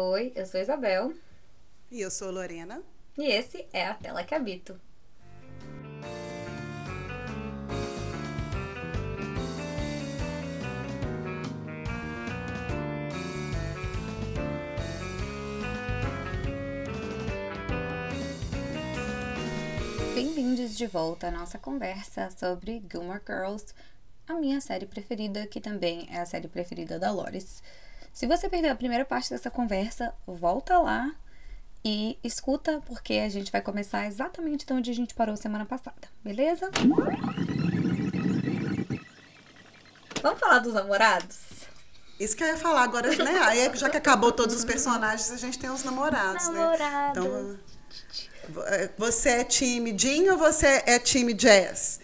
Oi, 0.00 0.32
eu 0.36 0.46
sou 0.46 0.60
Isabel. 0.60 1.12
E 1.90 2.00
eu 2.00 2.08
sou 2.08 2.30
Lorena. 2.30 2.80
E 3.18 3.26
esse 3.26 3.66
é 3.72 3.84
a 3.84 3.94
Tela 3.94 4.22
que 4.22 4.32
Habito. 4.32 4.80
Bem-vindos 20.14 20.76
de 20.76 20.86
volta 20.86 21.26
à 21.26 21.30
nossa 21.32 21.58
conversa 21.58 22.30
sobre 22.30 22.84
Gilmore 22.88 23.20
Girls, 23.26 23.74
a 24.28 24.34
minha 24.34 24.60
série 24.60 24.86
preferida, 24.86 25.44
que 25.48 25.60
também 25.60 26.06
é 26.08 26.20
a 26.20 26.24
série 26.24 26.46
preferida 26.46 27.00
da 27.00 27.10
Loris. 27.10 27.60
Se 28.18 28.26
você 28.26 28.48
perdeu 28.48 28.72
a 28.72 28.74
primeira 28.74 29.04
parte 29.04 29.30
dessa 29.30 29.48
conversa, 29.48 30.12
volta 30.26 30.76
lá 30.76 31.14
e 31.84 32.18
escuta, 32.24 32.82
porque 32.84 33.12
a 33.14 33.28
gente 33.28 33.52
vai 33.52 33.62
começar 33.62 34.08
exatamente 34.08 34.66
de 34.66 34.72
onde 34.72 34.90
a 34.90 34.92
gente 34.92 35.14
parou 35.14 35.36
semana 35.36 35.64
passada, 35.64 36.08
beleza? 36.24 36.68
Vamos 40.20 40.40
falar 40.40 40.58
dos 40.58 40.74
namorados? 40.74 41.38
Isso 42.18 42.36
que 42.36 42.42
eu 42.42 42.48
ia 42.48 42.56
falar 42.56 42.82
agora, 42.82 43.08
né? 43.14 43.38
Aí, 43.38 43.70
já 43.76 43.88
que 43.88 43.96
acabou 43.96 44.32
todos 44.32 44.56
os 44.56 44.64
personagens, 44.64 45.30
a 45.30 45.36
gente 45.36 45.56
tem 45.56 45.70
os 45.70 45.84
namorados, 45.84 46.48
namorados. 46.48 47.24
né? 47.24 47.58
Então, 48.50 48.90
você 48.98 49.28
é 49.28 49.44
time 49.44 49.96
Jean 49.96 50.32
ou 50.32 50.38
você 50.38 50.82
é 50.86 50.98
time 50.98 51.32
Jazz? 51.32 52.00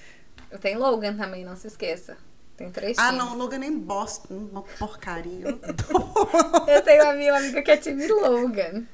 Eu 0.49 0.61
tenho 0.61 0.79
Logan 0.79 1.17
também, 1.17 1.45
não 1.45 1.57
se 1.57 1.67
esqueça. 1.67 2.17
Tem 2.57 2.71
três 2.71 2.97
Ah, 2.99 3.11
times. 3.11 3.19
não, 3.25 3.37
Logan 3.37 3.59
nem 3.59 3.77
bosta, 3.79 4.33
uma 4.33 4.63
porcaria. 4.79 5.47
Eu 6.69 6.83
tenho 6.83 7.03
uma 7.05 7.15
minha 7.15 7.37
amiga 7.37 7.63
que 7.63 7.71
é 7.71 7.77
time 7.77 8.07
Logan. 8.07 8.85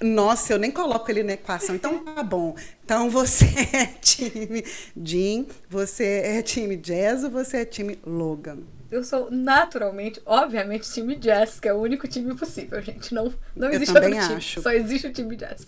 Nossa, 0.00 0.52
eu 0.52 0.58
nem 0.58 0.70
coloco 0.70 1.10
ele 1.10 1.22
na 1.24 1.32
equação. 1.32 1.74
Então 1.74 1.98
tá 2.04 2.22
bom. 2.22 2.54
Então 2.84 3.10
você 3.10 3.46
é 3.74 3.86
time 4.00 4.64
Jean, 4.96 5.46
você 5.68 6.04
é 6.24 6.42
time 6.42 6.76
Jazz 6.76 7.24
ou 7.24 7.30
você 7.30 7.58
é 7.58 7.64
time 7.64 7.98
Logan? 8.06 8.58
Eu 8.90 9.02
sou 9.04 9.28
naturalmente, 9.30 10.20
obviamente, 10.24 10.90
time 10.90 11.14
Jazz, 11.16 11.58
que 11.60 11.68
é 11.68 11.74
o 11.74 11.78
único 11.78 12.06
time 12.06 12.34
possível, 12.34 12.80
gente. 12.80 13.12
Não, 13.12 13.32
não 13.56 13.68
existe 13.70 13.90
outro 13.94 14.10
time. 14.10 14.18
acho. 14.18 14.62
Só 14.62 14.70
existe 14.70 15.06
o 15.08 15.12
time 15.12 15.34
Jazz. 15.36 15.66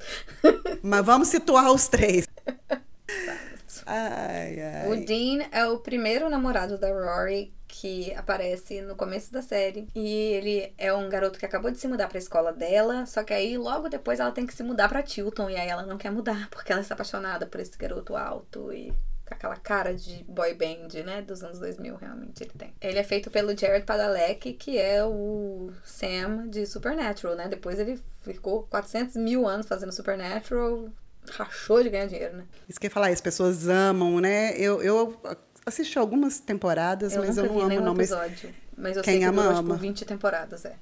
Mas 0.83 1.05
vamos 1.05 1.28
situar 1.28 1.70
os 1.72 1.89
três. 1.89 2.27
Ai, 3.86 4.61
ai. 4.61 4.89
O 4.89 5.05
Dean 5.05 5.47
é 5.53 5.67
o 5.67 5.78
primeiro 5.78 6.28
namorado 6.28 6.78
da 6.78 6.89
Rory 6.89 7.53
que 7.70 8.12
aparece 8.14 8.83
no 8.83 8.97
começo 8.97 9.33
da 9.33 9.42
série. 9.42 9.89
E 9.95 10.09
ele 10.09 10.75
é 10.77 10.92
um 10.92 11.09
garoto 11.09 11.39
que 11.39 11.47
acabou 11.47 11.70
de 11.70 11.78
se 11.78 11.89
mudar 11.89 12.08
pra 12.08 12.19
escola 12.19 12.53
dela. 12.53 13.06
Só 13.06 13.23
que 13.23 13.33
aí, 13.33 13.56
logo 13.56 13.89
depois, 13.89 14.20
ela 14.20 14.33
tem 14.33 14.47
que 14.47 14.55
se 14.55 14.62
mudar 14.62 14.89
pra 14.89 15.03
Tilton. 15.03 15.48
E 15.48 15.56
aí 15.56 15.69
ela 15.69 15.86
não 15.86 15.97
quer 15.97 16.11
mudar, 16.11 16.48
porque 16.51 16.73
ela 16.73 16.81
está 16.81 16.95
apaixonada 16.95 17.47
por 17.47 17.61
esse 17.61 17.77
garoto 17.78 18.17
alto 18.17 18.73
e 18.73 18.92
com 19.27 19.34
aquela 19.34 19.56
cara 19.56 19.95
de 19.95 20.25
boy 20.25 20.55
band, 20.55 20.89
né? 21.05 21.23
Dos 21.23 21.42
anos 21.42 21.61
2000, 21.61 21.97
realmente 21.97 22.42
ele 22.42 22.53
tem. 22.58 22.75
Ele 22.81 22.98
é 22.98 23.05
feito 23.05 23.31
pelo 23.31 23.56
Jared 23.56 23.86
Padalecki, 23.86 24.55
que 24.55 24.77
é 24.77 25.05
o 25.05 25.70
Sam 25.84 26.48
de 26.48 26.67
Supernatural, 26.67 27.36
né? 27.36 27.48
Depois 27.48 27.78
ele 27.78 28.01
ficou 28.23 28.64
400 28.64 29.17
mil 29.17 29.47
anos 29.47 29.67
fazendo 29.67 29.92
Supernatural. 29.92 30.89
Rachou 31.28 31.82
de 31.82 31.90
ganhar 31.90 32.06
dinheiro, 32.06 32.36
né? 32.36 32.44
Isso 32.68 32.78
que 32.80 32.86
eu 32.86 32.88
ia 32.88 32.92
falar, 32.94 33.08
as 33.08 33.20
pessoas 33.20 33.68
amam, 33.68 34.20
né? 34.20 34.56
Eu, 34.56 34.82
eu 34.82 35.16
assisti 35.64 35.98
algumas 35.98 36.40
temporadas, 36.40 37.12
Eu 37.14 37.20
mas 37.24 37.36
eu 37.36 37.44
não 37.44 37.54
vi 37.54 37.60
amo, 37.77 37.84
não. 37.86 37.94
Mas 37.94 38.10
episódio. 38.10 38.54
Mas 38.77 38.96
eu 38.96 39.02
quem 39.02 39.14
sei 39.14 39.20
que 39.20 39.27
ama, 39.27 39.42
durou, 39.42 39.58
ama. 39.58 39.74
tipo, 39.74 39.80
20 39.82 40.04
temporadas, 40.04 40.64
é. 40.64 40.74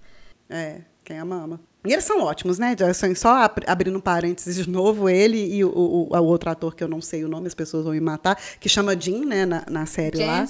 é, 0.48 0.80
quem 1.05 1.19
ama, 1.19 1.42
ama. 1.42 1.61
E 1.84 1.92
eles 1.92 2.05
são 2.05 2.20
ótimos, 2.22 2.58
né? 2.58 2.75
Só 3.17 3.36
ab- 3.36 3.64
abrindo 3.67 4.00
parênteses 4.00 4.56
de 4.56 4.69
novo, 4.69 5.08
ele 5.08 5.39
e 5.55 5.64
o, 5.64 5.69
o, 5.70 6.08
o 6.17 6.25
outro 6.25 6.50
ator 6.50 6.75
que 6.75 6.83
eu 6.84 6.89
não 6.89 7.00
sei 7.00 7.25
o 7.25 7.28
nome, 7.28 7.47
as 7.47 7.55
pessoas 7.55 7.84
vão 7.84 7.92
me 7.92 8.00
matar, 8.00 8.36
que 8.61 8.69
chama 8.69 8.98
Jean, 8.98 9.25
né, 9.25 9.47
na, 9.47 9.64
na 9.68 9.86
série 9.86 10.18
lá. 10.27 10.42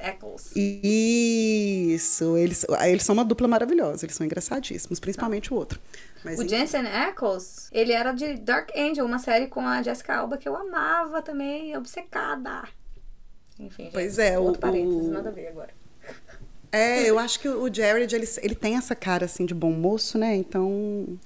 Ackles. 0.00 0.52
Isso, 0.54 2.36
eles, 2.36 2.64
eles 2.84 3.02
são 3.02 3.12
uma 3.14 3.24
dupla 3.24 3.46
maravilhosa, 3.48 4.04
eles 4.06 4.16
são 4.16 4.24
engraçadíssimos, 4.26 4.98
principalmente 5.00 5.52
o 5.52 5.56
outro. 5.56 5.80
Mas, 6.24 6.38
O 6.38 6.48
Jensen 6.48 6.86
Ackles, 6.86 7.68
ele 7.72 7.92
era 7.92 8.12
de 8.12 8.34
Dark 8.34 8.70
Angel, 8.76 9.04
uma 9.04 9.18
série 9.18 9.46
com 9.46 9.60
a 9.60 9.82
Jessica 9.82 10.16
Alba 10.16 10.36
que 10.36 10.48
eu 10.48 10.56
amava 10.56 11.22
também, 11.22 11.76
obcecada. 11.76 12.64
Enfim, 13.58 13.84
gente, 13.84 13.92
Pois 13.92 14.18
é, 14.18 14.38
outro 14.38 14.58
o- 14.58 14.60
parênteses, 14.60 15.08
nada 15.08 15.28
a 15.28 15.32
ver 15.32 15.48
agora. 15.48 15.70
É, 16.72 17.08
eu 17.08 17.18
acho 17.18 17.40
que 17.40 17.48
o 17.48 17.72
Jared, 17.72 18.14
ele, 18.14 18.26
ele 18.42 18.54
tem 18.54 18.76
essa 18.76 18.94
cara, 18.94 19.24
assim, 19.24 19.46
de 19.46 19.54
bom 19.54 19.70
moço, 19.72 20.18
né? 20.18 20.34
Então... 20.34 21.18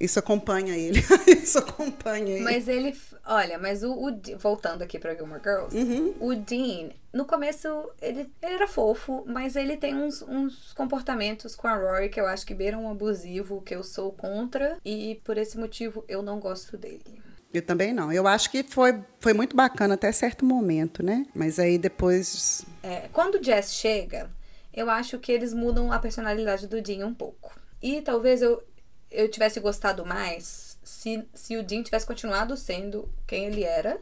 Isso 0.00 0.18
acompanha 0.18 0.74
ele. 0.74 1.00
Isso 1.28 1.58
acompanha 1.58 2.36
ele. 2.36 2.42
Mas 2.44 2.66
ele, 2.66 2.96
olha, 3.26 3.58
mas 3.58 3.82
o, 3.82 3.92
o 3.92 4.20
voltando 4.38 4.80
aqui 4.82 4.98
pra 4.98 5.14
Gilmore 5.14 5.42
Girls, 5.42 5.76
Uhum. 5.76 6.14
o 6.18 6.34
Dean, 6.34 6.88
no 7.12 7.26
começo, 7.26 7.68
ele, 8.00 8.20
ele 8.42 8.54
era 8.54 8.66
fofo, 8.66 9.22
mas 9.26 9.56
ele 9.56 9.76
tem 9.76 9.94
uns, 9.94 10.22
uns 10.22 10.72
comportamentos 10.72 11.54
com 11.54 11.68
a 11.68 11.76
Rory 11.76 12.08
que 12.08 12.20
eu 12.20 12.26
acho 12.26 12.46
que 12.46 12.54
beiram 12.54 12.84
um 12.84 12.90
abusivo, 12.90 13.60
que 13.60 13.74
eu 13.74 13.84
sou 13.84 14.10
contra, 14.12 14.78
e 14.84 15.20
por 15.22 15.36
esse 15.36 15.58
motivo 15.58 16.02
eu 16.08 16.22
não 16.22 16.40
gosto 16.40 16.78
dele. 16.78 17.20
Eu 17.52 17.62
também 17.62 17.92
não. 17.92 18.12
Eu 18.12 18.26
acho 18.28 18.48
que 18.50 18.62
foi, 18.62 18.98
foi 19.18 19.34
muito 19.34 19.54
bacana 19.56 19.94
até 19.94 20.10
certo 20.12 20.44
momento, 20.44 21.02
né? 21.02 21.26
Mas 21.34 21.58
aí 21.58 21.76
depois... 21.76 22.64
É, 22.82 23.08
quando 23.12 23.34
o 23.34 23.42
Jess 23.42 23.74
chega, 23.74 24.30
eu 24.72 24.88
acho 24.88 25.18
que 25.18 25.32
eles 25.32 25.52
mudam 25.52 25.92
a 25.92 25.98
personalidade 25.98 26.68
do 26.68 26.80
Dean 26.80 27.04
um 27.06 27.12
pouco. 27.12 27.58
E 27.82 28.02
talvez 28.02 28.40
eu, 28.40 28.62
eu 29.10 29.28
tivesse 29.28 29.58
gostado 29.60 30.06
mais 30.06 30.78
se, 30.82 31.24
se 31.34 31.56
o 31.56 31.62
Dean 31.62 31.82
tivesse 31.82 32.06
continuado 32.06 32.56
sendo 32.56 33.08
quem 33.26 33.46
ele 33.46 33.64
era. 33.64 34.00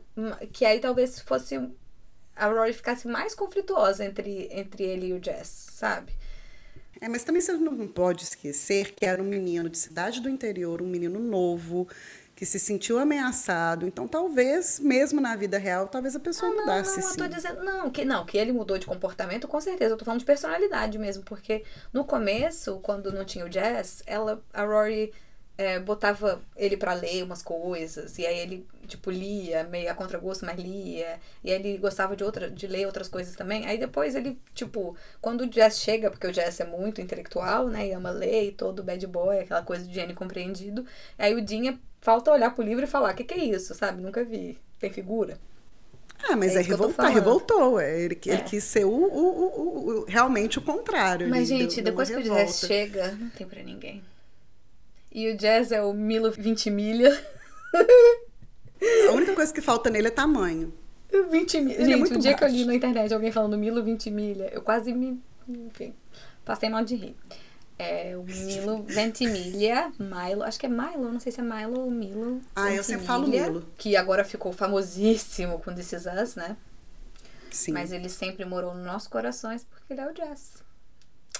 Que 0.52 0.64
aí 0.64 0.80
talvez 0.80 1.20
fosse. 1.20 1.56
A 2.36 2.46
Rory 2.46 2.72
ficasse 2.72 3.08
mais 3.08 3.34
conflituosa 3.34 4.04
entre, 4.04 4.48
entre 4.52 4.84
ele 4.84 5.08
e 5.08 5.12
o 5.12 5.22
Jess, 5.22 5.48
sabe? 5.72 6.12
É, 7.00 7.08
mas 7.08 7.24
também 7.24 7.41
você 7.41 7.52
não 7.52 7.86
pode 7.86 8.24
esquecer 8.24 8.92
que 8.92 9.04
era 9.04 9.22
um 9.22 9.26
menino 9.26 9.69
de 9.69 9.78
cidade 9.78 10.20
do 10.20 10.28
interior, 10.28 10.82
um 10.82 10.86
menino 10.86 11.19
novo, 11.19 11.88
que 12.38 12.47
se 12.47 12.60
sentiu 12.60 13.00
ameaçado. 13.00 13.84
Então, 13.84 14.06
talvez, 14.06 14.78
mesmo 14.78 15.21
na 15.21 15.34
vida 15.34 15.59
real, 15.59 15.88
talvez 15.88 16.15
a 16.15 16.21
pessoa 16.21 16.49
Não, 16.49 16.60
mudasse, 16.60 17.00
não, 17.00 17.09
eu 17.09 17.12
sim. 17.12 17.19
tô 17.19 17.26
dizendo. 17.26 17.65
Não 17.65 17.91
que, 17.91 18.04
não, 18.04 18.25
que 18.25 18.38
ele 18.38 18.53
mudou 18.53 18.78
de 18.78 18.87
comportamento, 18.87 19.49
com 19.49 19.60
certeza. 19.60 19.94
Eu 19.94 19.99
tô 19.99 20.04
falando 20.04 20.21
de 20.21 20.25
personalidade 20.25 20.97
mesmo, 21.00 21.25
porque 21.25 21.65
no 21.93 22.04
começo, 22.04 22.78
quando 22.78 23.10
não 23.10 23.25
tinha 23.25 23.44
o 23.44 23.49
Jazz, 23.49 24.04
ela, 24.06 24.41
a 24.54 24.62
Rory 24.62 25.12
é, 25.56 25.81
botava 25.81 26.41
ele 26.54 26.76
pra 26.76 26.94
ler 26.94 27.25
umas 27.25 27.43
coisas, 27.43 28.16
e 28.19 28.25
aí 28.25 28.38
ele, 28.38 28.65
tipo, 28.87 29.10
lia, 29.10 29.65
meio 29.65 29.91
a 29.91 29.94
contragosto, 29.94 30.47
mas 30.47 30.56
lia, 30.56 31.19
e 31.43 31.50
aí 31.50 31.59
ele 31.59 31.76
gostava 31.76 32.15
de, 32.15 32.22
outra, 32.22 32.49
de 32.49 32.69
ler 32.69 32.87
outras 32.87 33.09
coisas 33.09 33.34
também. 33.34 33.66
Aí 33.66 33.78
depois 33.78 34.15
ele, 34.15 34.41
tipo, 34.55 34.97
quando 35.20 35.41
o 35.41 35.47
Jazz 35.49 35.81
chega, 35.81 36.09
porque 36.09 36.28
o 36.28 36.32
Jazz 36.32 36.60
é 36.60 36.65
muito 36.65 37.00
intelectual, 37.00 37.66
né, 37.66 37.88
e 37.88 37.93
ama 37.93 38.10
ler, 38.10 38.44
e 38.44 38.53
todo 38.53 38.84
bad 38.84 39.05
boy, 39.09 39.41
aquela 39.41 39.62
coisa 39.65 39.84
de 39.84 39.93
gênio 39.93 40.15
compreendido, 40.15 40.87
aí 41.19 41.34
o 41.34 41.43
Dinha 41.43 41.76
falta 42.00 42.31
olhar 42.32 42.54
pro 42.54 42.64
livro 42.64 42.84
e 42.84 42.86
falar: 42.88 43.12
o 43.12 43.16
que, 43.16 43.25
que 43.25 43.34
é 43.34 43.44
isso, 43.44 43.75
sabe? 43.75 44.00
Nunca 44.03 44.25
vi. 44.25 44.59
Tem 44.78 44.91
figura? 44.92 45.38
Ah, 46.25 46.34
mas 46.36 46.56
É 46.56 46.60
é, 46.60 46.64
falando. 46.64 47.14
revoltou. 47.14 47.78
É, 47.78 48.00
Ele, 48.00 48.19
ele 48.26 48.34
É. 48.36 48.41
quis 48.44 48.64
ser 48.64 48.84
o, 48.84 48.91
o- 48.91 48.94
o- 48.94 49.60
o- 49.60 49.88
o- 50.00 50.04
realmente 50.04 50.58
o 50.58 50.62
contrário. 50.62 51.28
Mas, 51.28 51.47
gente, 51.48 51.76
deu- 51.76 51.84
deu 51.84 51.92
depois 51.92 52.08
que 52.08 52.16
uma 52.16 52.20
o 52.20 52.25
Jazz 52.25 52.38
revolta. 52.38 52.66
chega, 52.66 53.12
não 53.12 53.28
tem 53.31 53.47
pra 53.47 53.62
ninguém. 53.62 54.03
E 55.12 55.31
o 55.32 55.37
Jazz 55.37 55.70
é 55.72 55.81
o 55.82 55.92
Milo 55.92 56.31
20 56.32 56.70
milha. 56.70 57.16
A 59.08 59.12
única 59.12 59.34
coisa 59.34 59.53
que 59.53 59.60
falta 59.60 59.91
nele 59.91 60.08
é 60.08 60.10
tamanho. 60.10 60.72
20 61.31 61.60
milha. 61.60 61.76
É 61.81 61.84
Gente, 61.84 61.97
muito 61.98 62.14
um 62.16 62.19
dia 62.19 62.34
que 62.34 62.44
eu 62.44 62.48
li 62.48 62.54
baixo. 62.54 62.66
na 62.69 62.75
internet 62.75 63.14
alguém 63.14 63.32
falando 63.32 63.56
Milo 63.56 63.82
20 63.82 64.10
milha, 64.10 64.50
eu 64.53 64.60
quase 64.62 64.92
me. 64.92 65.20
Enfim, 65.48 65.94
passei 66.44 66.69
mal 66.69 66.84
de 66.84 66.94
rir. 66.94 67.16
É 67.78 68.16
o 68.16 68.24
Milo 68.24 68.82
20 68.82 69.26
milha, 69.28 69.92
Milo, 70.00 70.42
acho 70.42 70.58
que 70.58 70.66
é 70.66 70.69
Milo, 70.69 71.12
não 71.12 71.20
sei 71.20 71.30
se 71.30 71.40
é 71.40 71.44
Milo 71.44 71.80
ou 71.80 71.90
Milo. 71.90 72.40
Ah, 72.56 72.70
eu 72.70 72.82
20 72.82 72.84
sempre 72.84 73.06
falo 73.06 73.28
Milo. 73.28 73.64
Que 73.76 73.96
agora 73.96 74.25
ficou 74.25 74.52
famosíssimo 74.52 75.60
com 75.60 75.72
This 75.72 75.92
Is 75.92 76.06
Us, 76.06 76.34
né? 76.34 76.56
Sim. 77.50 77.72
Mas 77.72 77.92
ele 77.92 78.08
sempre 78.08 78.44
morou 78.44 78.75
nos 78.75 78.84
nossos 78.84 79.08
corações 79.08 79.64
porque 79.64 79.92
ele 79.92 80.00
é 80.00 80.08
o 80.08 80.12
Jazz. 80.12 80.62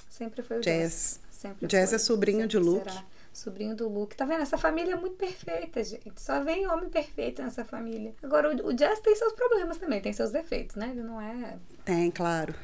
Sempre 0.08 0.43
foi 0.43 0.58
o 0.58 0.61
Jazz. 0.61 0.81
Jazz. 0.81 1.20
Sempre 1.31 1.67
Jazz 1.67 1.90
foi, 1.90 1.96
é 1.96 1.99
sobrinho 1.99 2.41
sempre 2.43 2.50
de 2.50 2.58
Luke. 2.58 2.91
será. 2.91 3.05
Sobrinho 3.32 3.76
do 3.76 3.88
Luke. 3.88 4.17
Tá 4.17 4.25
vendo? 4.25 4.43
Essa 4.43 4.58
família 4.58 4.94
é 4.94 4.96
muito 4.96 5.17
perfeita, 5.17 5.82
gente. 5.84 6.20
Só 6.20 6.43
vem 6.43 6.67
homem 6.67 6.88
perfeito 6.88 7.43
nessa 7.43 7.64
família. 7.64 8.14
Agora, 8.23 8.50
o, 8.50 8.69
o 8.69 8.73
Jazz 8.73 9.00
tem 9.00 9.14
seus 9.14 9.32
problemas 9.32 9.76
também, 9.76 10.00
tem 10.00 10.12
seus 10.12 10.31
defeitos, 10.31 10.76
né? 10.76 10.91
Ele 10.91 11.02
não 11.02 11.20
é. 11.20 11.56
Tem, 11.84 12.11
claro. 12.11 12.55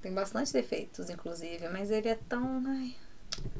Tem 0.00 0.12
bastante 0.12 0.52
defeitos, 0.52 1.10
inclusive, 1.10 1.68
mas 1.68 1.90
ele 1.90 2.08
é 2.08 2.18
tão. 2.28 2.62
Ai, 2.66 2.94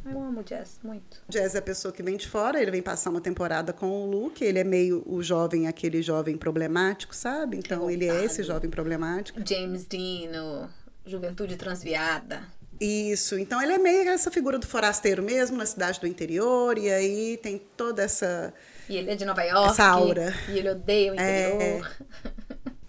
eu 0.05 0.21
amo 0.21 0.43
Jazz 0.43 0.79
muito. 0.83 1.21
Jazz 1.29 1.55
é 1.55 1.59
a 1.59 1.63
pessoa 1.63 1.93
que 1.93 2.03
vem 2.03 2.17
de 2.17 2.29
fora, 2.29 2.61
ele 2.61 2.71
vem 2.71 2.83
passar 2.83 3.11
uma 3.11 3.21
temporada 3.21 3.73
com 3.73 3.87
o 3.87 4.07
Luke, 4.11 4.45
ele 4.45 4.59
é 4.59 4.65
meio 4.65 5.03
o 5.07 5.23
jovem, 5.23 5.67
aquele 5.67 6.03
jovem 6.03 6.37
problemático, 6.37 7.15
sabe? 7.15 7.57
Então 7.57 7.91
ele 7.91 8.09
é 8.09 8.25
esse 8.25 8.43
jovem 8.43 8.71
problemático. 8.71 9.41
James 9.47 9.85
Dean, 9.85 10.31
no 10.31 10.69
Juventude 11.07 11.57
Transviada. 11.57 12.43
Isso, 12.81 13.37
então 13.37 13.61
ele 13.61 13.73
é 13.73 13.79
meio 13.79 14.09
essa 14.09 14.31
figura 14.31 14.59
do 14.59 14.67
forasteiro 14.67 15.23
mesmo, 15.23 15.57
na 15.57 15.67
cidade 15.67 15.99
do 16.01 16.07
interior, 16.07 16.79
e 16.79 16.89
aí 16.91 17.37
tem 17.43 17.61
toda 17.77 18.03
essa. 18.03 18.55
E 18.89 18.97
ele 18.97 19.11
é 19.11 19.17
de 19.17 19.25
Nova 19.25 19.43
York. 19.43 19.71
Essa 19.71 19.87
aura. 19.87 20.33
E 20.49 20.59
ele 20.59 20.71
odeia 20.71 21.11
o 21.11 21.15
interior. 21.15 21.61
É. 21.61 22.48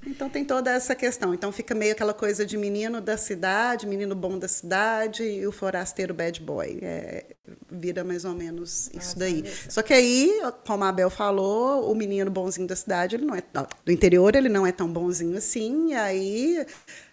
Então 0.10 0.30
tem 0.30 0.44
toda 0.44 0.72
essa 0.72 0.96
questão. 0.96 1.34
Então 1.34 1.52
fica 1.52 1.76
meio 1.76 1.92
aquela 1.92 2.14
coisa 2.14 2.46
de 2.46 2.58
menino 2.58 3.00
da 3.00 3.16
cidade, 3.16 3.86
menino 3.86 4.16
bom 4.16 4.38
da 4.38 4.48
cidade 4.48 5.24
e 5.24 5.46
o 5.46 5.52
forasteiro 5.52 6.14
bad 6.14 6.42
boy. 6.42 6.80
É, 6.82 7.26
vira 7.70 8.04
mais 8.04 8.26
ou 8.26 8.34
menos 8.34 8.90
isso 8.94 9.14
ah, 9.16 9.20
daí. 9.20 9.44
Só 9.70 9.82
que 9.82 9.94
aí, 9.94 10.42
como 10.66 10.84
a 10.84 10.90
Abel 10.90 11.10
falou, 11.10 11.92
o 11.92 11.96
menino 11.96 12.32
bonzinho 12.32 12.68
da 12.68 12.76
cidade, 12.76 13.16
ele 13.16 13.26
não 13.26 13.36
é 13.36 13.44
do 13.86 13.92
interior, 13.92 14.36
ele 14.36 14.50
não 14.50 14.66
é 14.66 14.72
tão 14.72 14.92
bonzinho 14.92 15.38
assim. 15.38 15.92
E 15.92 15.94
aí 15.94 16.66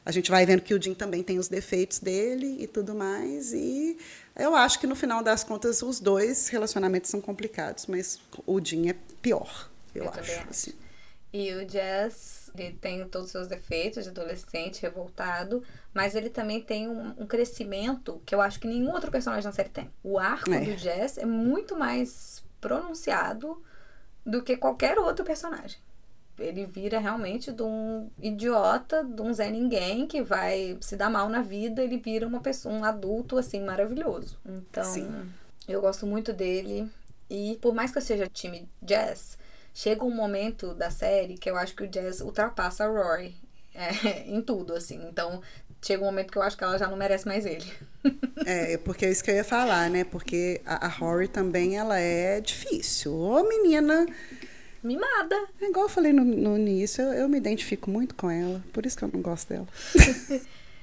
a 0.04 0.10
gente 0.10 0.30
vai 0.30 0.46
vendo 0.46 0.62
que 0.62 0.72
o 0.72 0.82
Jim 0.82 0.94
também 0.94 1.22
tem 1.22 1.38
os 1.38 1.48
defeitos 1.48 1.98
dele 1.98 2.56
e 2.60 2.66
tudo 2.66 2.94
mais. 2.94 3.52
E 3.52 3.98
eu 4.34 4.54
acho 4.54 4.78
que 4.80 4.86
no 4.86 4.96
final 4.96 5.22
das 5.22 5.44
contas 5.44 5.82
os 5.82 6.00
dois 6.00 6.48
relacionamentos 6.48 7.10
são 7.10 7.20
complicados, 7.20 7.86
mas 7.86 8.18
o 8.46 8.58
Jim 8.64 8.88
é 8.88 8.96
pior, 9.20 9.70
eu, 9.94 10.04
eu 10.04 10.10
acho. 10.10 10.48
Assim. 10.48 10.85
E 11.38 11.52
o 11.52 11.66
Jazz 11.66 12.50
ele 12.56 12.72
tem 12.80 13.06
todos 13.06 13.26
os 13.26 13.32
seus 13.32 13.46
defeitos 13.46 14.04
de 14.04 14.08
adolescente 14.08 14.80
revoltado, 14.80 15.62
mas 15.92 16.14
ele 16.14 16.30
também 16.30 16.62
tem 16.62 16.88
um, 16.88 17.08
um, 17.18 17.26
crescimento 17.26 18.22
que 18.24 18.34
eu 18.34 18.40
acho 18.40 18.58
que 18.58 18.66
nenhum 18.66 18.90
outro 18.90 19.10
personagem 19.10 19.44
na 19.44 19.52
série 19.52 19.68
tem. 19.68 19.90
O 20.02 20.18
arco 20.18 20.50
é. 20.50 20.60
do 20.60 20.78
Jess 20.78 21.18
é 21.18 21.26
muito 21.26 21.78
mais 21.78 22.42
pronunciado 22.58 23.62
do 24.24 24.42
que 24.42 24.56
qualquer 24.56 24.98
outro 24.98 25.26
personagem. 25.26 25.78
Ele 26.38 26.64
vira 26.64 26.98
realmente 26.98 27.52
de 27.52 27.62
um 27.62 28.08
idiota, 28.18 29.04
de 29.04 29.20
um 29.20 29.30
Zé 29.34 29.50
Ninguém 29.50 30.06
que 30.06 30.22
vai 30.22 30.78
se 30.80 30.96
dar 30.96 31.10
mal 31.10 31.28
na 31.28 31.42
vida, 31.42 31.84
ele 31.84 31.98
vira 31.98 32.26
uma 32.26 32.40
pessoa, 32.40 32.74
um 32.74 32.82
adulto 32.82 33.36
assim 33.36 33.62
maravilhoso. 33.62 34.38
Então, 34.46 34.84
Sim. 34.84 35.30
eu 35.68 35.82
gosto 35.82 36.06
muito 36.06 36.32
dele. 36.32 36.90
E 37.28 37.58
por 37.60 37.74
mais 37.74 37.92
que 37.92 37.98
eu 37.98 38.02
seja 38.02 38.26
time 38.26 38.66
Jazz, 38.80 39.36
chega 39.76 40.02
um 40.02 40.10
momento 40.10 40.72
da 40.72 40.90
série 40.90 41.36
que 41.36 41.50
eu 41.50 41.56
acho 41.56 41.76
que 41.76 41.84
o 41.84 41.86
Jazz 41.86 42.22
ultrapassa 42.22 42.84
a 42.84 42.88
Rory 42.88 43.36
é, 43.76 44.24
em 44.26 44.40
tudo, 44.40 44.72
assim. 44.72 45.06
Então, 45.06 45.42
chega 45.82 46.02
um 46.02 46.06
momento 46.06 46.32
que 46.32 46.38
eu 46.38 46.42
acho 46.42 46.56
que 46.56 46.64
ela 46.64 46.78
já 46.78 46.88
não 46.88 46.96
merece 46.96 47.26
mais 47.26 47.44
ele. 47.44 47.70
é, 48.46 48.78
porque 48.78 49.04
é 49.04 49.10
isso 49.10 49.22
que 49.22 49.30
eu 49.30 49.34
ia 49.34 49.44
falar, 49.44 49.90
né? 49.90 50.02
Porque 50.02 50.62
a, 50.64 50.86
a 50.86 50.88
Rory 50.88 51.28
também, 51.28 51.76
ela 51.76 52.00
é 52.00 52.40
difícil. 52.40 53.14
Ô, 53.14 53.46
menina... 53.46 54.06
Mimada. 54.82 55.36
É 55.60 55.66
igual 55.66 55.86
eu 55.86 55.90
falei 55.90 56.12
no, 56.12 56.24
no 56.24 56.56
início, 56.56 57.02
eu, 57.02 57.12
eu 57.12 57.28
me 57.28 57.36
identifico 57.36 57.90
muito 57.90 58.14
com 58.14 58.30
ela. 58.30 58.64
Por 58.72 58.86
isso 58.86 58.96
que 58.96 59.04
eu 59.04 59.10
não 59.12 59.20
gosto 59.20 59.48
dela. 59.48 59.68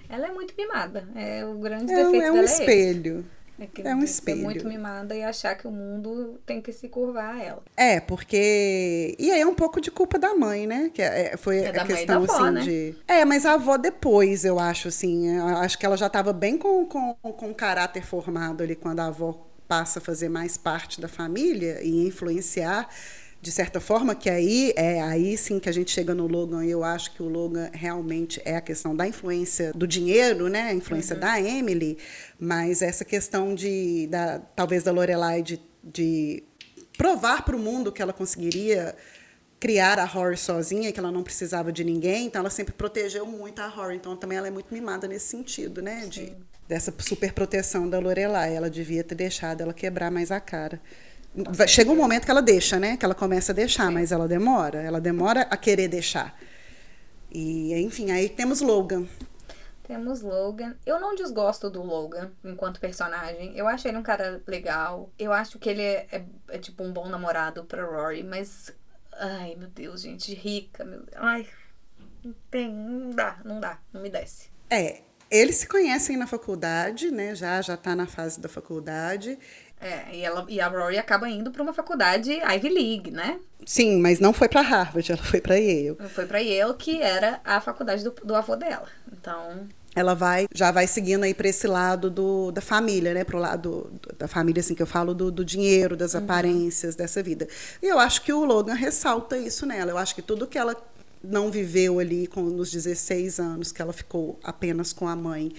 ela 0.08 0.28
é 0.28 0.32
muito 0.32 0.54
mimada. 0.56 1.08
É 1.16 1.44
o 1.44 1.56
grande 1.56 1.92
é, 1.92 1.96
defeito 1.96 2.26
é 2.26 2.32
um 2.32 2.36
dela 2.36 2.46
espelho. 2.46 3.26
É 3.40 3.43
é, 3.60 3.90
é 3.90 3.96
um 3.96 4.04
espelho. 4.04 4.40
Ser 4.40 4.44
muito 4.44 4.68
mimada 4.68 5.16
e 5.16 5.24
achar 5.24 5.56
que 5.56 5.68
o 5.68 5.72
mundo 5.72 6.40
tem 6.46 6.62
que 6.62 6.72
se 6.72 6.90
curvar 6.90 7.36
a 7.36 7.44
ela. 7.44 7.64
É, 7.78 8.00
porque. 8.00 9.16
E 9.20 9.32
aí 9.32 9.42
é 9.42 9.46
um 9.46 9.54
pouco 9.54 9.80
de 9.80 9.92
culpa 9.92 10.18
da 10.18 10.34
mãe, 10.34 10.66
né? 10.66 10.90
Que 10.94 11.02
é, 11.02 11.38
foi 11.38 11.60
é 11.60 11.70
a 11.70 11.86
questão 11.86 12.24
avó, 12.24 12.34
assim 12.34 12.52
né? 12.52 12.62
de. 12.62 12.96
É, 13.08 13.26
mas 13.26 13.46
a 13.46 13.54
avó 13.54 13.78
depois, 13.78 14.44
eu 14.44 14.60
acho, 14.60 14.88
assim. 14.88 15.38
Eu 15.38 15.48
acho 15.48 15.78
que 15.78 15.86
ela 15.86 15.98
já 15.98 16.08
estava 16.08 16.34
bem 16.34 16.58
com, 16.58 16.86
com, 16.86 17.14
com 17.14 17.52
o 17.52 17.56
caráter 17.56 18.04
formado 18.04 18.64
ali 18.64 18.76
quando 18.76 19.00
a 19.00 19.08
avó 19.08 19.48
passa 19.68 20.00
a 20.00 20.02
fazer 20.02 20.30
mais 20.30 20.58
parte 20.58 21.00
da 21.00 21.08
família 21.08 21.80
e 21.82 22.08
influenciar 22.08 22.90
de 23.44 23.52
certa 23.52 23.82
forma, 23.82 24.16
que 24.16 24.30
aí 24.30 24.72
é 24.78 25.02
aí 25.02 25.38
sim 25.38 25.60
que 25.60 25.68
a 25.68 25.72
gente 25.74 25.92
chega 25.92 26.16
no 26.16 26.28
Logan, 26.28 26.66
e 26.66 26.72
eu 26.72 26.82
acho 26.82 27.12
que 27.12 27.22
o 27.22 27.28
Logan 27.28 27.70
realmente 27.74 28.42
é 28.46 28.56
a 28.56 28.62
questão 28.62 28.96
da 28.96 29.06
influência 29.06 29.74
do 29.74 29.86
dinheiro, 29.86 30.48
né? 30.48 30.62
A 30.70 30.74
influência 30.74 31.14
uhum. 31.14 31.20
da 31.20 31.42
Emily, 31.42 31.98
mas 32.40 32.82
essa 32.82 33.04
questão 33.04 33.54
de 33.54 34.08
da, 34.08 34.40
talvez 34.40 34.82
da 34.82 34.94
Lorelai 34.94 35.42
de, 35.44 35.60
de 35.84 36.42
provar 36.98 37.44
para 37.44 37.54
o 37.54 37.60
mundo 37.60 37.92
que 37.92 38.02
ela 38.02 38.14
conseguiria 38.14 38.96
criar 39.60 40.00
a 40.00 40.06
Horror 40.06 40.38
sozinha, 40.38 40.94
que 40.94 41.00
ela 41.00 41.12
não 41.12 41.22
precisava 41.22 41.70
de 41.70 41.84
ninguém, 41.84 42.28
então 42.28 42.40
ela 42.40 42.50
sempre 42.50 42.74
protegeu 42.74 43.26
muito 43.26 43.60
a 43.60 43.66
Horror, 43.66 43.92
então 43.92 44.16
também 44.16 44.38
ela 44.38 44.48
é 44.48 44.52
muito 44.52 44.74
mimada 44.74 45.06
nesse 45.06 45.28
sentido, 45.28 45.82
né? 45.82 46.06
De, 46.06 46.34
dessa 46.66 46.94
super 46.98 47.34
proteção 47.34 47.90
da 47.90 48.00
Lorelai, 48.00 48.56
ela 48.56 48.70
devia 48.70 49.04
ter 49.04 49.16
deixado 49.16 49.60
ela 49.60 49.74
quebrar 49.74 50.10
mais 50.10 50.32
a 50.32 50.40
cara. 50.40 50.80
Chega 51.68 51.92
um 51.92 51.96
momento 51.96 52.26
que 52.26 52.32
ela 52.32 52.42
deixa, 52.42 52.80
né? 52.80 52.96
Que 52.96 53.06
ela 53.06 53.16
começa 53.16 53.52
a 53.52 53.56
deixar, 53.56 53.92
mas 53.92 54.12
ela 54.12 54.28
demora. 54.28 54.82
Ela 54.82 55.02
demora 55.02 55.42
a 55.42 55.58
querer 55.58 55.88
deixar. 55.88 56.38
E, 57.32 57.74
enfim, 57.82 58.12
aí 58.12 58.30
temos 58.30 58.62
Logan. 58.62 59.08
Temos 59.84 60.22
Logan. 60.22 60.76
Eu 60.86 61.00
não 61.00 61.16
desgosto 61.16 61.70
do 61.70 61.82
Logan 61.82 62.32
enquanto 62.44 62.80
personagem. 62.80 63.58
Eu 63.58 63.68
acho 63.68 63.88
ele 63.88 63.98
um 63.98 64.04
cara 64.04 64.42
legal. 64.48 65.10
Eu 65.18 65.34
acho 65.34 65.58
que 65.58 65.70
ele 65.70 65.82
é, 65.82 66.08
é, 66.12 66.26
é 66.50 66.58
tipo 66.60 66.84
um 66.84 66.94
bom 66.94 67.10
namorado 67.10 67.64
pra 67.66 67.84
Rory, 67.84 68.24
mas. 68.24 68.72
Ai, 69.14 69.56
meu 69.56 69.68
Deus, 69.70 70.02
gente, 70.02 70.34
rica. 70.34 70.86
Meu... 70.86 71.04
Ai, 71.16 71.48
não 72.24 72.34
tem. 72.52 72.72
Não 72.72 73.10
dá, 73.10 73.40
não 73.44 73.60
dá, 73.60 73.80
não 73.92 74.02
me 74.02 74.10
desce. 74.10 74.50
É, 74.70 75.02
eles 75.30 75.58
se 75.58 75.68
conhecem 75.68 76.16
na 76.16 76.28
faculdade, 76.28 77.10
né? 77.10 77.34
Já 77.34 77.62
já 77.62 77.76
tá 77.76 77.96
na 77.96 78.06
fase 78.06 78.40
da 78.40 78.48
faculdade. 78.48 79.38
É, 79.84 80.16
e, 80.16 80.22
ela, 80.22 80.46
e 80.48 80.62
a 80.62 80.68
Rory 80.68 80.98
acaba 80.98 81.30
indo 81.30 81.52
para 81.52 81.62
uma 81.62 81.74
faculdade 81.74 82.32
Ivy 82.32 82.70
League, 82.70 83.12
né? 83.12 83.40
Sim, 83.66 84.00
mas 84.00 84.20
não 84.20 84.34
foi 84.34 84.48
para 84.48 84.62
Harvard, 84.62 85.12
ela 85.12 85.24
foi 85.24 85.42
para 85.42 85.56
Yale. 85.56 85.98
Foi 86.10 86.26
para 86.26 86.40
Yale, 86.40 86.74
que 86.76 87.02
era 87.02 87.40
a 87.44 87.62
faculdade 87.62 88.04
do, 88.04 88.12
do 88.24 88.36
avô 88.36 88.56
dela. 88.56 88.88
Então, 89.12 89.68
ela 89.96 90.14
vai 90.14 90.48
já 90.54 90.72
vai 90.72 90.88
seguindo 90.88 91.24
aí 91.24 91.34
para 91.34 91.48
esse 91.48 91.68
lado 91.68 92.10
do, 92.10 92.52
da 92.52 92.62
família, 92.62 93.14
né? 93.14 93.24
Pro 93.24 93.38
lado 93.38 93.92
do, 94.02 94.16
da 94.18 94.28
família, 94.28 94.60
assim, 94.60 94.74
que 94.74 94.82
eu 94.82 94.88
falo 94.88 95.14
do, 95.14 95.32
do 95.32 95.46
dinheiro, 95.46 95.96
das 95.96 96.14
uhum. 96.14 96.24
aparências, 96.24 96.96
dessa 96.96 97.22
vida. 97.22 97.48
E 97.82 97.88
eu 97.88 98.00
acho 98.00 98.22
que 98.24 98.34
o 98.34 98.44
Logan 98.44 98.74
ressalta 98.74 99.38
isso 99.38 99.66
nela. 99.66 99.92
Eu 99.92 99.98
acho 99.98 100.16
que 100.16 100.22
tudo 100.22 100.48
que 100.48 100.58
ela 100.58 100.76
não 101.24 101.50
viveu 101.50 102.00
ali 102.00 102.28
com 102.28 102.42
nos 102.42 102.70
16 102.72 103.40
anos, 103.40 103.72
que 103.72 103.82
ela 103.82 103.94
ficou 103.94 104.38
apenas 104.44 104.92
com 104.92 105.08
a 105.08 105.16
mãe, 105.16 105.54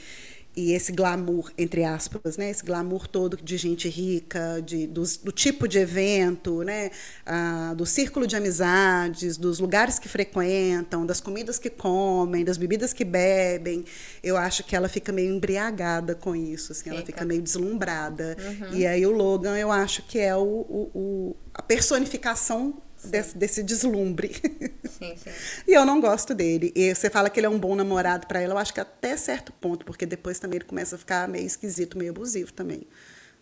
e 0.56 0.73
esse 0.73 0.93
glamour, 0.93 1.51
entre 1.59 1.83
aspas, 1.83 2.37
né? 2.37 2.51
esse 2.51 2.65
glamour 2.65 3.09
todo 3.09 3.37
de 3.37 3.56
gente 3.56 3.89
rica, 3.89 4.62
de, 4.65 4.87
do, 4.87 5.03
do 5.23 5.33
tipo 5.33 5.67
de 5.67 5.79
evento, 5.79 6.62
né? 6.62 6.91
Ah, 7.27 7.75
do 7.77 7.85
círculo 7.85 8.27
de 8.27 8.37
amizades, 8.37 9.37
dos 9.37 9.59
lugares 9.59 9.99
que 9.99 10.09
frequentam, 10.09 11.05
das 11.05 11.21
comidas 11.21 11.59
que 11.59 11.69
comem, 11.69 12.45
das 12.45 12.56
bebidas 12.56 12.93
que 12.93 13.05
bebem. 13.05 13.85
Eu 14.23 14.37
acho 14.37 14.62
que 14.62 14.77
ela 14.77 14.89
fica 14.89 15.12
meio 15.12 15.35
embriagada 15.35 16.15
com 16.15 16.37
isso, 16.37 16.73
assim, 16.73 16.85
fica. 16.85 16.95
ela 16.95 17.05
fica 17.05 17.25
meio 17.25 17.43
deslumbrada. 17.43 18.37
Uhum. 18.41 18.77
E 18.77 18.87
aí 18.87 19.05
o 19.05 19.11
Logan, 19.11 19.56
eu 19.59 19.73
acho 19.73 20.03
que 20.03 20.19
é 20.19 20.37
o, 20.37 20.41
o, 20.41 20.91
o 20.95 21.37
a 21.53 21.63
personificação 21.63 22.75
desse, 23.08 23.37
desse, 23.37 23.63
deslumbre. 23.63 24.34
Sim, 24.89 25.17
sim. 25.17 25.31
e 25.67 25.75
eu 25.75 25.84
não 25.84 26.01
gosto 26.01 26.34
dele. 26.34 26.73
E 26.75 26.94
você 26.94 27.08
fala 27.11 27.31
que 27.31 27.41
ele 27.41 27.46
é 27.46 27.51
um 27.51 27.58
bom 27.58 27.75
namorado 27.75 28.27
para 28.27 28.41
ela, 28.41 28.55
eu 28.55 28.58
acho 28.58 28.73
que 28.73 28.81
até 28.81 29.17
certo 29.17 29.53
ponto, 29.53 29.84
porque 29.84 30.06
depois 30.06 30.39
também 30.39 30.58
ele 30.58 30.65
começa 30.65 30.96
a 30.96 30.99
ficar 30.99 31.29
meio 31.29 31.46
esquisito, 31.46 31.99
meio 31.99 32.11
abusivo 32.11 32.53
também. 32.53 32.87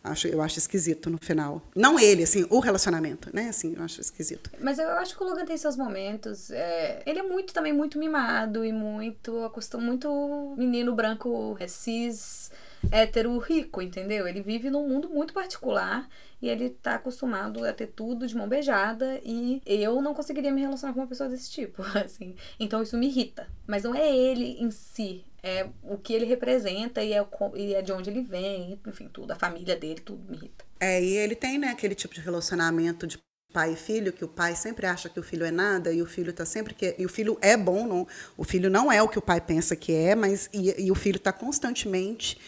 Acho, 0.04 0.26
eu 0.26 0.42
acho 0.42 0.59
esquisito 0.59 1.09
no 1.09 1.19
final. 1.19 1.62
Não 1.76 1.99
ele, 1.99 2.25
assim, 2.25 2.45
o 2.50 2.59
relacionamento, 2.59 3.31
né? 3.33 3.49
Assim, 3.49 3.75
eu 3.76 3.85
acho 3.85 4.00
esquisito. 4.00 4.50
Mas 4.59 4.78
eu 4.78 4.88
acho 4.92 5.16
que 5.16 5.23
o 5.23 5.26
Logan 5.26 5.45
tem 5.45 5.57
seus 5.57 5.76
momentos. 5.76 6.50
É... 6.50 7.02
Ele 7.07 7.21
é 7.21 7.23
muito 7.23 7.54
também 7.54 7.73
muito 7.73 7.99
mimado 7.99 8.64
e 8.64 8.73
muito 8.73 9.45
acostumado, 9.45 9.87
muito 9.87 10.54
menino 10.59 10.92
branco 10.92 11.57
é, 11.61 11.69
cis, 11.69 12.50
hétero 12.90 13.36
rico, 13.38 13.80
entendeu? 13.80 14.26
Ele 14.26 14.42
vive 14.42 14.70
num 14.70 14.88
mundo 14.88 15.08
muito 15.08 15.32
particular 15.32 16.08
e 16.40 16.48
ele 16.48 16.70
tá 16.70 16.96
acostumado 16.96 17.64
a 17.64 17.72
ter 17.72 17.88
tudo 17.88 18.26
de 18.26 18.36
mão 18.36 18.48
beijada 18.48 19.20
e 19.24 19.62
eu 19.64 20.00
não 20.02 20.14
conseguiria 20.14 20.50
me 20.50 20.60
relacionar 20.60 20.92
com 20.92 21.00
uma 21.00 21.06
pessoa 21.06 21.28
desse 21.28 21.50
tipo, 21.50 21.82
assim. 22.04 22.34
Então 22.58 22.82
isso 22.82 22.96
me 22.96 23.06
irrita. 23.06 23.46
Mas 23.66 23.84
não 23.84 23.94
é 23.94 24.14
ele 24.14 24.56
em 24.60 24.70
si, 24.70 25.24
é 25.42 25.68
o 25.82 25.96
que 25.96 26.12
ele 26.12 26.24
representa 26.24 27.02
e 27.02 27.12
é, 27.12 27.26
e 27.56 27.74
é 27.74 27.82
de 27.82 27.92
onde 27.92 28.10
ele 28.10 28.22
vem, 28.22 28.78
enfim, 28.86 29.08
tudo, 29.12 29.32
a 29.32 29.36
família 29.36 29.76
dele, 29.76 30.00
tudo 30.00 30.22
me 30.28 30.36
irrita. 30.36 30.64
É, 30.80 31.02
e 31.02 31.16
ele 31.16 31.34
tem, 31.34 31.58
né, 31.58 31.68
aquele 31.68 31.94
tipo 31.94 32.14
de 32.14 32.20
relacionamento 32.20 33.06
de 33.06 33.18
pai 33.52 33.73
e 33.73 33.76
filho, 33.76 34.12
que 34.12 34.25
o 34.25 34.28
pai 34.28 34.56
sempre 34.56 34.87
acha 34.87 35.09
que 35.09 35.21
o 35.21 35.23
filho 35.23 35.44
é 35.44 35.50
nada 35.50 35.92
e 35.92 36.00
o 36.00 36.06
filho 36.06 36.32
tá 36.32 36.44
sempre 36.44 36.75
que 36.75 36.94
e 36.99 37.04
o 37.04 37.09
filho 37.09 37.37
é 37.40 37.56
bom, 37.56 37.87
não, 37.87 38.06
o 38.37 38.44
filho 38.44 38.71
não 38.71 38.90
é 38.90 39.02
o 39.02 39.09
que 39.09 39.18
o 39.18 39.23
pai 39.23 39.40
pensa 39.40 39.76
que 39.76 39.92
é, 39.92 40.14
mas 40.14 40.49
e, 40.52 40.87
e 40.87 40.90
o 40.90 40.94
filho 40.94 41.16
está 41.16 41.32
constantemente 41.32 42.38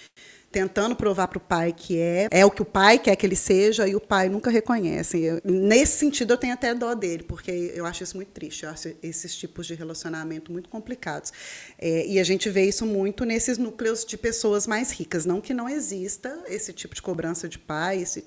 tentando 0.54 0.94
provar 0.94 1.26
para 1.26 1.38
o 1.38 1.40
pai 1.40 1.74
que 1.76 1.98
é, 1.98 2.28
é 2.30 2.46
o 2.46 2.50
que 2.50 2.62
o 2.62 2.64
pai 2.64 2.96
quer 2.96 3.16
que 3.16 3.26
ele 3.26 3.34
seja 3.34 3.88
e 3.88 3.96
o 3.96 4.00
pai 4.00 4.28
nunca 4.28 4.52
reconhece. 4.52 5.20
Eu, 5.20 5.40
nesse 5.44 5.98
sentido, 5.98 6.32
eu 6.32 6.36
tenho 6.38 6.54
até 6.54 6.72
dó 6.72 6.94
dele, 6.94 7.24
porque 7.24 7.72
eu 7.74 7.84
acho 7.84 8.04
isso 8.04 8.16
muito 8.16 8.28
triste, 8.28 8.62
eu 8.62 8.70
acho 8.70 8.94
esses 9.02 9.34
tipos 9.34 9.66
de 9.66 9.74
relacionamento 9.74 10.52
muito 10.52 10.68
complicados. 10.68 11.32
É, 11.76 12.06
e 12.06 12.20
a 12.20 12.22
gente 12.22 12.48
vê 12.48 12.66
isso 12.66 12.86
muito 12.86 13.24
nesses 13.24 13.58
núcleos 13.58 14.04
de 14.04 14.16
pessoas 14.16 14.64
mais 14.64 14.92
ricas. 14.92 15.26
Não 15.26 15.40
que 15.40 15.52
não 15.52 15.68
exista 15.68 16.40
esse 16.46 16.72
tipo 16.72 16.94
de 16.94 17.02
cobrança 17.02 17.48
de 17.48 17.58
pai, 17.58 18.02
esse, 18.02 18.24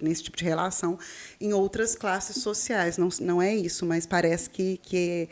nesse 0.00 0.22
tipo 0.22 0.38
de 0.38 0.44
relação 0.44 0.98
em 1.38 1.52
outras 1.52 1.94
classes 1.94 2.42
sociais, 2.42 2.96
não, 2.96 3.10
não 3.20 3.42
é 3.42 3.54
isso, 3.54 3.84
mas 3.84 4.06
parece 4.06 4.48
que, 4.48 4.78
que 4.78 5.28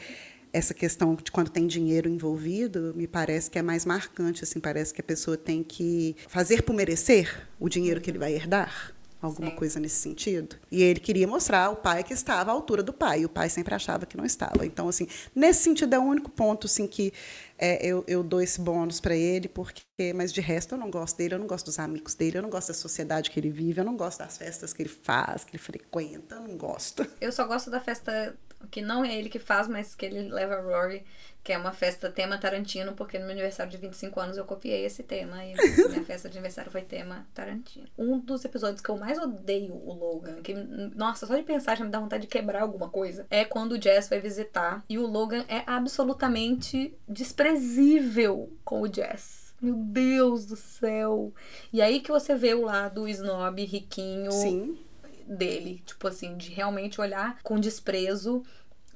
essa 0.55 0.73
questão 0.73 1.17
de 1.17 1.33
quando 1.33 1.51
tem 1.51 1.67
dinheiro 1.67 2.09
envolvido, 2.09 2.95
me 2.95 3.09
parece 3.09 3.51
que 3.51 3.59
é 3.59 3.63
mais 3.63 3.85
marcante, 3.85 4.45
assim, 4.45 4.61
parece 4.61 4.95
que 4.95 5.01
a 5.01 5.05
pessoa 5.05 5.37
tem 5.37 5.65
que 5.65 6.15
fazer 6.29 6.63
por 6.63 6.73
merecer 6.73 7.49
o 7.59 7.69
dinheiro 7.69 8.01
que 8.01 8.09
ele 8.09 8.19
vai 8.19 8.33
herdar 8.33 8.95
alguma 9.21 9.51
Sim. 9.51 9.57
coisa 9.57 9.81
nesse 9.81 9.97
sentido. 9.97 10.57
E 10.71 10.83
ele 10.83 11.01
queria 11.01 11.27
mostrar 11.27 11.65
ao 11.65 11.77
pai 11.77 12.05
que 12.05 12.13
estava 12.13 12.51
à 12.51 12.55
altura 12.55 12.83
do 12.83 12.93
pai, 12.93 13.21
e 13.21 13.25
o 13.25 13.29
pai 13.29 13.49
sempre 13.49 13.75
achava 13.75 14.07
que 14.07 14.17
não 14.17 14.25
estava. 14.25 14.65
Então, 14.65 14.89
assim, 14.89 15.09
nesse 15.35 15.63
sentido 15.63 15.95
é 15.95 15.99
o 15.99 16.03
único 16.03 16.31
ponto 16.31 16.67
assim, 16.67 16.87
que 16.87 17.13
é, 17.59 17.85
eu, 17.85 18.05
eu 18.07 18.23
dou 18.23 18.41
esse 18.41 18.61
bônus 18.61 19.01
para 19.01 19.17
ele, 19.17 19.49
porque, 19.49 19.83
mas 20.15 20.33
de 20.33 20.41
resto 20.41 20.75
eu 20.75 20.79
não 20.79 20.91
gosto 20.91 21.17
dele, 21.17 21.35
eu 21.35 21.39
não 21.39 21.47
gosto 21.47 21.67
dos 21.67 21.79
amigos 21.79 22.15
dele, 22.15 22.39
eu 22.39 22.43
não 22.43 22.51
gosto 22.51 22.69
da 22.69 22.75
sociedade 22.75 23.31
que 23.31 23.41
ele 23.41 23.51
vive, 23.51 23.81
eu 23.81 23.85
não 23.85 23.97
gosto 23.97 24.19
das 24.19 24.37
festas 24.37 24.73
que 24.73 24.83
ele 24.83 24.91
faz, 24.91 25.43
que 25.43 25.53
ele 25.53 25.63
frequenta, 25.63 26.37
eu 26.37 26.43
não 26.43 26.57
gosto. 26.57 27.07
Eu 27.21 27.33
só 27.33 27.47
gosto 27.47 27.71
da 27.71 27.81
festa 27.81 28.37
que 28.71 28.83
não 28.83 29.05
é 29.05 29.15
ele 29.15 29.29
que 29.29 29.39
faz, 29.39 29.69
mas 29.69 29.95
que 29.95 30.07
ele 30.07 30.29
leva 30.29 30.55
a 30.55 30.61
Rory 30.61 31.05
que 31.45 31.53
é 31.53 31.59
uma 31.59 31.73
festa 31.73 32.11
tema 32.11 32.39
Tarantino, 32.39 32.95
porque 32.95 33.19
no 33.19 33.27
meu 33.27 33.33
aniversário 33.33 33.71
de 33.71 33.77
25 33.77 34.19
anos 34.19 34.39
eu 34.39 34.47
copiei 34.47 34.87
esse 34.87 35.03
tema 35.03 35.45
e 35.45 35.53
minha 35.89 36.03
festa 36.03 36.27
de 36.27 36.39
aniversário 36.39 36.73
foi 36.73 36.81
tema 36.81 37.27
Tarantino. 37.35 37.87
Um 37.99 38.19
dos 38.19 38.47
episódios 38.47 38.81
que 38.81 38.89
eu 38.89 38.97
mais 38.97 39.19
odeio 39.19 39.75
o 39.75 39.93
Logan, 39.93 40.41
que 40.41 40.55
nossa, 40.55 41.27
só 41.27 41.37
de 41.37 41.43
pensar 41.43 41.77
já 41.77 41.85
me 41.85 41.91
dá 41.91 42.01
vontade 42.01 42.23
de 42.23 42.29
quebrar 42.29 42.63
alguma 42.63 42.89
coisa, 42.89 43.27
é 43.29 43.45
quando 43.45 43.73
o 43.73 43.81
Jess 43.81 44.09
vai 44.09 44.21
visitar 44.21 44.83
e 44.89 44.97
o 44.97 45.07
Logan 45.07 45.45
é 45.47 45.63
absolutamente 45.67 46.97
desprezível 47.07 48.51
com 48.65 48.81
o 48.81 48.91
Jess. 48.91 49.53
Meu 49.61 49.75
Deus 49.75 50.47
do 50.47 50.57
céu. 50.57 51.33
E 51.71 51.83
aí 51.83 52.01
que 52.01 52.11
você 52.11 52.35
vê 52.35 52.55
o 52.55 52.63
lado 52.63 53.07
snob, 53.07 53.63
riquinho 53.65 54.33
Sim. 54.33 54.79
Dele. 55.27 55.83
Tipo 55.87 56.09
assim, 56.09 56.37
de 56.37 56.51
realmente 56.51 57.01
olhar 57.01 57.39
com 57.43 57.59
desprezo 57.59 58.43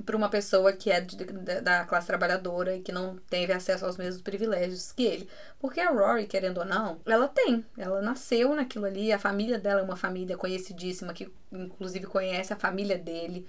para 0.05 0.17
uma 0.17 0.29
pessoa 0.29 0.73
que 0.73 0.91
é 0.91 1.01
de, 1.01 1.17
de, 1.17 1.61
da 1.61 1.85
classe 1.85 2.07
trabalhadora 2.07 2.77
e 2.77 2.81
que 2.81 2.93
não 2.93 3.17
teve 3.29 3.53
acesso 3.53 3.85
aos 3.85 3.97
mesmos 3.97 4.23
privilégios 4.23 4.93
que 4.93 5.03
ele. 5.03 5.29
Porque 5.59 5.81
a 5.81 5.91
Rory, 5.91 6.27
querendo 6.27 6.59
ou 6.59 6.65
não, 6.65 7.01
ela 7.07 7.29
tem. 7.29 7.65
Ela 7.77 8.01
nasceu 8.01 8.55
naquilo 8.55 8.87
ali, 8.87 9.13
a 9.13 9.19
família 9.19 9.59
dela 9.59 9.81
é 9.81 9.85
uma 9.85 9.97
família 9.97 10.37
conhecidíssima, 10.37 11.13
que 11.13 11.31
inclusive 11.51 12.07
conhece 12.07 12.53
a 12.53 12.57
família 12.57 12.97
dele, 12.97 13.47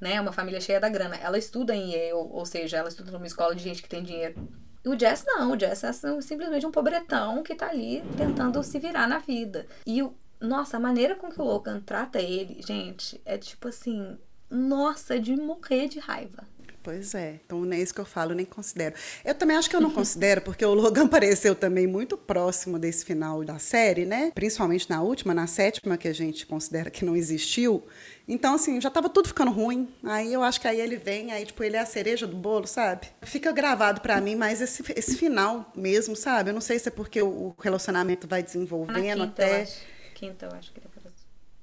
né? 0.00 0.20
Uma 0.20 0.32
família 0.32 0.60
cheia 0.60 0.80
da 0.80 0.88
grana. 0.88 1.16
Ela 1.16 1.38
estuda 1.38 1.74
em 1.74 1.92
Yale, 1.92 2.12
ou 2.12 2.46
seja, 2.46 2.78
ela 2.78 2.88
estuda 2.88 3.10
numa 3.10 3.26
escola 3.26 3.54
de 3.54 3.62
gente 3.62 3.82
que 3.82 3.88
tem 3.88 4.02
dinheiro. 4.02 4.36
E 4.84 4.88
o 4.88 4.98
Jess 4.98 5.24
não, 5.26 5.52
o 5.52 5.58
Jess 5.58 5.82
é 5.84 5.92
simplesmente 6.22 6.64
um 6.64 6.70
pobretão 6.70 7.42
que 7.42 7.54
tá 7.54 7.68
ali 7.68 8.02
tentando 8.16 8.62
se 8.62 8.78
virar 8.78 9.08
na 9.08 9.18
vida. 9.18 9.66
E 9.84 10.02
o 10.02 10.14
nossa, 10.40 10.76
a 10.76 10.80
maneira 10.80 11.14
com 11.14 11.30
que 11.30 11.40
o 11.40 11.44
Logan 11.44 11.80
trata 11.80 12.20
ele, 12.20 12.60
gente, 12.62 13.20
é 13.24 13.36
tipo 13.36 13.68
assim, 13.68 14.16
nossa, 14.50 15.18
de 15.18 15.36
morrer 15.36 15.88
de 15.88 15.98
raiva. 15.98 16.46
Pois 16.82 17.14
é. 17.14 17.38
Então 17.44 17.60
não 17.60 17.76
é 17.76 17.80
isso 17.80 17.92
que 17.92 18.00
eu 18.00 18.04
falo, 18.06 18.34
nem 18.34 18.46
considero. 18.46 18.94
Eu 19.22 19.34
também 19.34 19.56
acho 19.56 19.68
que 19.68 19.76
eu 19.76 19.80
não 19.80 19.90
considero, 19.92 20.40
porque 20.40 20.64
o 20.64 20.72
Logan 20.72 21.04
apareceu 21.04 21.54
também 21.54 21.86
muito 21.86 22.16
próximo 22.16 22.78
desse 22.78 23.04
final 23.04 23.44
da 23.44 23.58
série, 23.58 24.06
né? 24.06 24.32
Principalmente 24.34 24.88
na 24.88 25.02
última, 25.02 25.34
na 25.34 25.46
sétima, 25.46 25.98
que 25.98 26.08
a 26.08 26.14
gente 26.14 26.46
considera 26.46 26.88
que 26.88 27.04
não 27.04 27.14
existiu. 27.14 27.84
Então, 28.26 28.54
assim, 28.54 28.80
já 28.80 28.88
estava 28.88 29.08
tudo 29.10 29.28
ficando 29.28 29.50
ruim. 29.50 29.88
Aí 30.02 30.32
eu 30.32 30.42
acho 30.42 30.60
que 30.60 30.68
aí 30.68 30.80
ele 30.80 30.96
vem, 30.96 31.30
aí, 31.30 31.44
tipo, 31.44 31.62
ele 31.62 31.76
é 31.76 31.80
a 31.80 31.86
cereja 31.86 32.26
do 32.26 32.36
bolo, 32.36 32.66
sabe? 32.66 33.08
Fica 33.22 33.52
gravado 33.52 34.00
para 34.00 34.18
mim, 34.20 34.34
mas 34.34 34.62
esse, 34.62 34.82
esse 34.96 35.16
final 35.16 35.70
mesmo, 35.76 36.16
sabe? 36.16 36.50
Eu 36.50 36.54
não 36.54 36.60
sei 36.62 36.78
se 36.78 36.88
é 36.88 36.90
porque 36.90 37.20
o 37.20 37.54
relacionamento 37.58 38.26
vai 38.26 38.42
desenvolvendo 38.42 39.02
quinta, 39.02 39.24
até. 39.24 39.58
Eu 39.58 39.62
acho. 39.64 39.97
Quinta, 40.18 40.46
eu 40.46 40.58
acho 40.58 40.72
que 40.72 40.80
ele 40.80 40.86
aparece. 40.86 41.16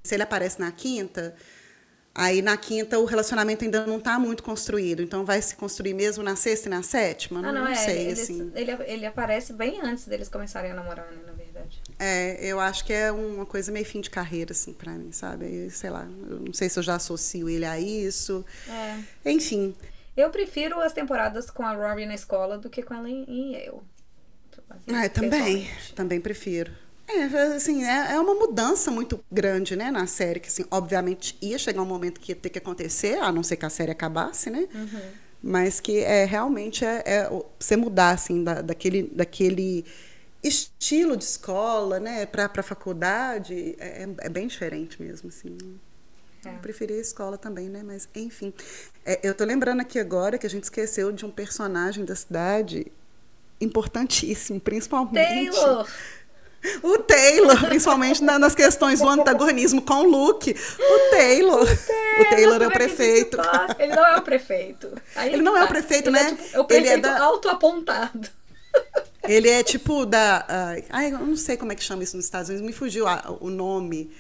Se 0.04 0.16
ele 0.16 0.24
aparece 0.24 0.60
na 0.60 0.72
quinta 0.72 1.36
Aí 2.18 2.42
na 2.42 2.56
quinta 2.56 2.98
o 2.98 3.04
relacionamento 3.04 3.66
ainda 3.66 3.86
não 3.86 3.98
está 3.98 4.18
muito 4.18 4.42
construído, 4.42 5.04
então 5.04 5.26
vai 5.26 5.42
se 5.42 5.54
construir 5.54 5.94
mesmo 5.94 6.24
na 6.24 6.38
sexta 6.38 6.70
e 6.70 6.72
na 6.72 6.82
sétima? 6.82 7.42
Não, 7.42 7.50
ah, 7.50 7.52
não, 7.52 7.64
não 7.66 7.68
é, 7.68 7.76
sei, 7.76 8.04
ele, 8.04 8.12
assim. 8.14 8.52
Ele, 8.56 8.72
ele 8.86 9.06
aparece 9.06 9.52
bem 9.52 9.82
antes 9.82 10.06
deles 10.06 10.30
começarem 10.30 10.72
a 10.72 10.74
namorar, 10.74 11.12
né, 11.12 11.22
na 11.28 11.34
verdade. 11.34 11.82
É, 12.00 12.38
eu 12.42 12.58
acho 12.58 12.86
que 12.86 12.94
é 12.94 13.12
uma 13.12 13.46
coisa 13.46 13.70
meio 13.70 13.86
fim 13.86 14.00
de 14.00 14.10
carreira, 14.10 14.54
assim, 14.54 14.72
pra 14.72 14.94
mim, 14.94 15.12
sabe? 15.12 15.46
Aí, 15.46 15.70
sei 15.70 15.90
lá, 15.90 16.08
eu 16.30 16.40
não 16.40 16.54
sei 16.54 16.70
se 16.70 16.80
eu 16.80 16.84
já 16.84 16.96
associo 16.96 17.50
ele 17.50 17.66
a 17.66 17.78
isso. 17.78 18.46
É. 18.70 19.30
Enfim. 19.30 19.76
Eu 20.16 20.30
prefiro 20.30 20.80
as 20.80 20.94
temporadas 20.94 21.52
com 21.52 21.64
a 21.64 21.74
Rory 21.74 22.06
na 22.06 22.16
escola 22.16 22.58
do 22.58 22.70
que 22.70 22.82
com 22.82 22.94
ela 22.94 23.10
em, 23.10 23.26
em 23.28 23.52
Yale. 23.56 23.82
Assim, 24.70 24.96
ah, 24.96 25.10
também. 25.10 25.70
Também 25.94 26.22
prefiro. 26.22 26.72
É, 27.08 27.24
assim, 27.56 27.84
é, 27.84 28.14
é 28.14 28.20
uma 28.20 28.34
mudança 28.34 28.90
muito 28.90 29.24
grande, 29.32 29.76
né, 29.76 29.92
na 29.92 30.08
série, 30.08 30.40
que, 30.40 30.48
assim, 30.48 30.66
obviamente 30.72 31.38
ia 31.42 31.58
chegar 31.58 31.82
um 31.82 31.86
momento 31.86 32.20
que 32.20 32.32
ia 32.32 32.36
ter 32.36 32.50
que 32.50 32.58
acontecer, 32.58 33.20
a 33.20 33.32
não 33.32 33.44
ser 33.44 33.58
que 33.58 33.66
a 33.66 33.70
série 33.70 33.92
acabasse, 33.92 34.50
né? 34.50 34.68
Uhum. 34.74 35.02
Mas 35.42 35.80
que 35.80 36.00
é 36.00 36.26
realmente 36.26 36.84
é, 36.84 37.04
é 37.06 37.30
você 37.60 37.76
mudar, 37.76 38.12
assim, 38.12 38.44
da, 38.44 38.62
daquele, 38.62 39.04
daquele 39.04 39.86
estilo 40.44 41.16
de 41.16 41.24
escola, 41.24 42.00
né, 42.00 42.26
para 42.26 42.50
a 42.56 42.64
faculdade, 42.64 43.76
é, 43.80 44.04
é, 44.04 44.10
é, 44.20 44.30
bem 44.30 44.48
diferente 44.48 45.02
mesmo, 45.02 45.30
assim. 45.30 45.58
É. 46.44 46.50
Eu 46.50 46.60
preferi 46.60 46.94
a 46.94 47.02
escola 47.02 47.38
também, 47.38 47.70
né? 47.70 47.82
Mas, 47.84 48.08
enfim. 48.16 48.54
É, 49.06 49.20
eu 49.24 49.34
tô 49.34 49.44
lembrando 49.44 49.82
aqui 49.82 50.00
agora 50.00 50.38
que 50.38 50.46
a 50.46 50.50
gente 50.50 50.64
esqueceu 50.64 51.12
de 51.12 51.26
um 51.26 51.32
personagem 51.32 52.06
da 52.06 52.16
cidade 52.16 52.92
importantíssimo, 53.60 54.60
principalmente. 54.60 55.52
Taylor! 55.52 55.88
O 56.82 56.98
Taylor, 57.00 57.66
principalmente 57.66 58.24
nas 58.24 58.56
questões 58.56 59.00
do 59.00 59.10
antagonismo 59.10 59.82
com 59.82 60.02
o 60.02 60.04
Luke. 60.04 60.56
O 60.80 61.10
Taylor. 61.12 61.64
O 61.64 61.66
Taylor, 61.66 62.20
o 62.20 62.26
Taylor 62.30 62.62
é 62.64 62.68
o 62.68 62.72
prefeito. 62.72 63.38
Ele 63.80 63.96
não 63.96 64.06
é 64.06 64.18
o 64.18 64.22
prefeito. 64.22 65.02
Aí 65.16 65.34
ele 65.34 65.42
não 65.42 65.54
tá. 65.54 65.60
é 65.60 65.64
o 65.64 65.68
prefeito, 65.68 66.10
ele 66.10 66.18
né? 66.18 66.22
É, 66.22 66.36
tipo, 66.36 66.58
é 66.58 66.60
o 66.60 66.66
prefeito 66.66 66.88
ele 66.92 66.96
é 66.96 66.98
da... 66.98 67.24
autoapontado. 67.24 68.30
Ele 69.24 69.50
é 69.50 69.64
tipo 69.64 70.06
da. 70.06 70.46
Uh, 70.48 70.86
ai, 70.90 71.12
eu 71.12 71.20
não 71.20 71.36
sei 71.36 71.58
como 71.58 71.72
é 71.72 71.76
que 71.76 71.84
chama 71.84 72.04
isso 72.04 72.16
nos 72.16 72.26
Estados 72.26 72.50
Unidos, 72.50 72.66
me 72.66 72.74
fugiu 72.74 73.08
a, 73.08 73.36
o 73.40 73.50
nome 73.50 74.12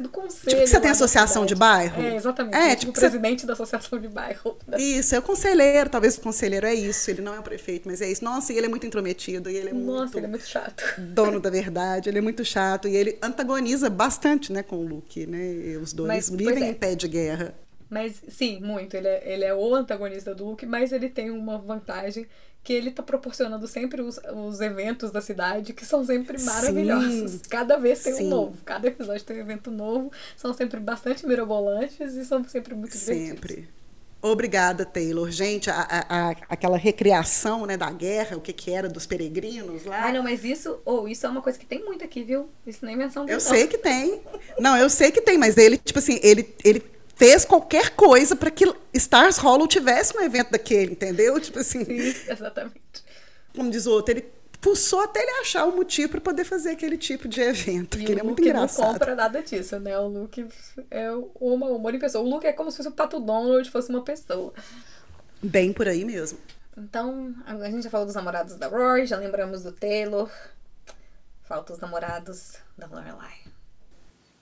do 0.00 0.08
conselho. 0.08 0.48
Tipo 0.48 0.62
que 0.62 0.66
você 0.68 0.80
tem 0.80 0.90
associação 0.90 1.44
de 1.44 1.54
bairro? 1.54 2.02
É, 2.02 2.16
exatamente. 2.16 2.56
É, 2.56 2.76
tipo, 2.76 2.90
o 2.90 2.94
presidente 2.94 3.40
você... 3.40 3.46
da 3.46 3.52
associação 3.52 3.98
de 3.98 4.08
bairro. 4.08 4.56
Isso, 4.78 5.14
é 5.14 5.18
o 5.18 5.22
conselheiro, 5.22 5.90
talvez 5.90 6.16
o 6.16 6.20
conselheiro 6.20 6.66
é 6.66 6.74
isso, 6.74 7.10
ele 7.10 7.22
não 7.22 7.34
é 7.34 7.38
o 7.38 7.42
prefeito, 7.42 7.88
mas 7.88 8.00
é 8.00 8.10
isso. 8.10 8.24
Nossa, 8.24 8.52
e 8.52 8.56
ele 8.56 8.66
é 8.66 8.68
muito 8.68 8.86
intrometido, 8.86 9.50
e 9.50 9.56
ele 9.56 9.70
é 9.70 9.72
Nossa, 9.72 10.02
muito... 10.02 10.18
ele 10.18 10.26
é 10.26 10.28
muito 10.28 10.46
chato. 10.46 10.82
Dono 10.98 11.40
da 11.40 11.50
verdade, 11.50 12.08
ele 12.08 12.18
é 12.18 12.22
muito 12.22 12.44
chato, 12.44 12.88
e 12.88 12.96
ele 12.96 13.18
antagoniza 13.20 13.90
bastante, 13.90 14.52
né, 14.52 14.62
com 14.62 14.76
o 14.76 14.86
Luke, 14.86 15.26
né? 15.26 15.52
E 15.52 15.76
os 15.76 15.92
dois 15.92 16.08
mas, 16.08 16.30
vivem 16.30 16.64
é. 16.64 16.68
em 16.70 16.74
pé 16.74 16.94
de 16.94 17.08
guerra. 17.08 17.54
Mas, 17.92 18.22
sim, 18.28 18.58
muito. 18.60 18.96
Ele 18.96 19.06
é, 19.06 19.22
ele 19.34 19.44
é 19.44 19.54
o 19.54 19.74
antagonista 19.74 20.34
do 20.34 20.46
Luke, 20.46 20.64
mas 20.64 20.92
ele 20.92 21.10
tem 21.10 21.30
uma 21.30 21.58
vantagem 21.58 22.26
que 22.64 22.72
ele 22.72 22.90
tá 22.90 23.02
proporcionando 23.02 23.66
sempre 23.66 24.00
os, 24.00 24.20
os 24.34 24.60
eventos 24.60 25.10
da 25.10 25.20
cidade, 25.20 25.72
que 25.72 25.84
são 25.84 26.04
sempre 26.04 26.40
maravilhosos. 26.40 27.32
Sim. 27.32 27.40
Cada 27.48 27.76
vez 27.76 28.02
tem 28.02 28.14
Sim. 28.14 28.26
um 28.26 28.30
novo. 28.30 28.58
Cada 28.64 28.86
episódio 28.86 29.24
tem 29.24 29.38
um 29.38 29.40
evento 29.40 29.70
novo. 29.70 30.12
São 30.36 30.54
sempre 30.54 30.78
bastante 30.78 31.26
mirabolantes 31.26 32.14
e 32.14 32.24
são 32.24 32.46
sempre 32.48 32.74
muito 32.74 32.96
divertidos. 32.96 33.28
Sempre. 33.28 33.68
Obrigada, 34.24 34.84
Taylor. 34.84 35.28
Gente, 35.32 35.68
a, 35.68 35.80
a, 35.80 36.28
a, 36.28 36.30
aquela 36.48 36.76
recriação 36.76 37.66
né, 37.66 37.76
da 37.76 37.90
guerra, 37.90 38.36
o 38.36 38.40
que, 38.40 38.52
que 38.52 38.70
era 38.70 38.88
dos 38.88 39.04
peregrinos 39.04 39.84
lá. 39.84 40.06
Ah, 40.06 40.12
não, 40.12 40.22
mas 40.22 40.44
isso, 40.44 40.80
ou 40.84 41.02
oh, 41.02 41.08
isso 41.08 41.26
é 41.26 41.28
uma 41.28 41.42
coisa 41.42 41.58
que 41.58 41.66
tem 41.66 41.84
muito 41.84 42.04
aqui, 42.04 42.22
viu? 42.22 42.48
Isso 42.64 42.86
nem 42.86 42.96
menção 42.96 43.26
Eu 43.26 43.34
não. 43.34 43.40
sei 43.40 43.66
que 43.66 43.76
tem. 43.76 44.22
Não, 44.60 44.76
eu 44.76 44.88
sei 44.88 45.10
que 45.10 45.20
tem, 45.20 45.36
mas 45.36 45.56
ele, 45.56 45.76
tipo 45.76 45.98
assim, 45.98 46.20
ele, 46.22 46.54
ele 46.62 46.80
fez 47.14 47.44
qualquer 47.44 47.90
coisa 47.90 48.34
para 48.34 48.50
que 48.50 48.64
Stars 48.94 49.38
Hollow 49.38 49.66
tivesse 49.66 50.16
um 50.16 50.20
evento 50.20 50.50
daquele, 50.50 50.92
entendeu? 50.92 51.38
Tipo 51.40 51.58
assim. 51.60 51.84
Sim, 51.84 52.14
exatamente. 52.28 53.04
Como 53.54 53.70
diz 53.70 53.86
o 53.86 53.92
outro, 53.92 54.12
ele 54.14 54.26
pulsou 54.60 55.00
até 55.00 55.20
ele 55.20 55.40
achar 55.40 55.66
um 55.66 55.74
motivo 55.74 56.12
para 56.12 56.20
poder 56.20 56.44
fazer 56.44 56.70
aquele 56.70 56.96
tipo 56.96 57.28
de 57.28 57.40
evento, 57.40 57.98
e 57.98 58.04
que 58.04 58.12
ele 58.12 58.20
é 58.20 58.22
muito 58.22 58.40
engraçado. 58.40 58.86
não 58.86 58.92
compra 58.92 59.14
nada 59.16 59.42
disso, 59.42 59.78
né? 59.80 59.98
O 59.98 60.06
Luke 60.06 60.46
é 60.90 61.10
uma 61.40 61.66
humor 61.66 61.94
em 61.94 61.98
pessoa. 61.98 62.24
O 62.24 62.28
Luke 62.28 62.46
é 62.46 62.52
como 62.52 62.70
se 62.70 62.76
fosse 62.76 62.88
o 62.88 62.92
Pato 62.92 63.18
Donald 63.18 63.68
fosse 63.70 63.90
uma 63.90 64.02
pessoa. 64.02 64.54
Bem 65.42 65.72
por 65.72 65.88
aí 65.88 66.04
mesmo. 66.04 66.38
Então, 66.78 67.34
a 67.44 67.68
gente 67.68 67.82
já 67.82 67.90
falou 67.90 68.06
dos 68.06 68.14
namorados 68.14 68.56
da 68.56 68.68
Rory, 68.68 69.04
já 69.04 69.16
lembramos 69.16 69.62
do 69.64 69.72
Taylor. 69.72 70.30
Falta 71.42 71.72
os 71.72 71.80
namorados 71.80 72.54
da 72.78 72.86
Lorelai. 72.86 73.41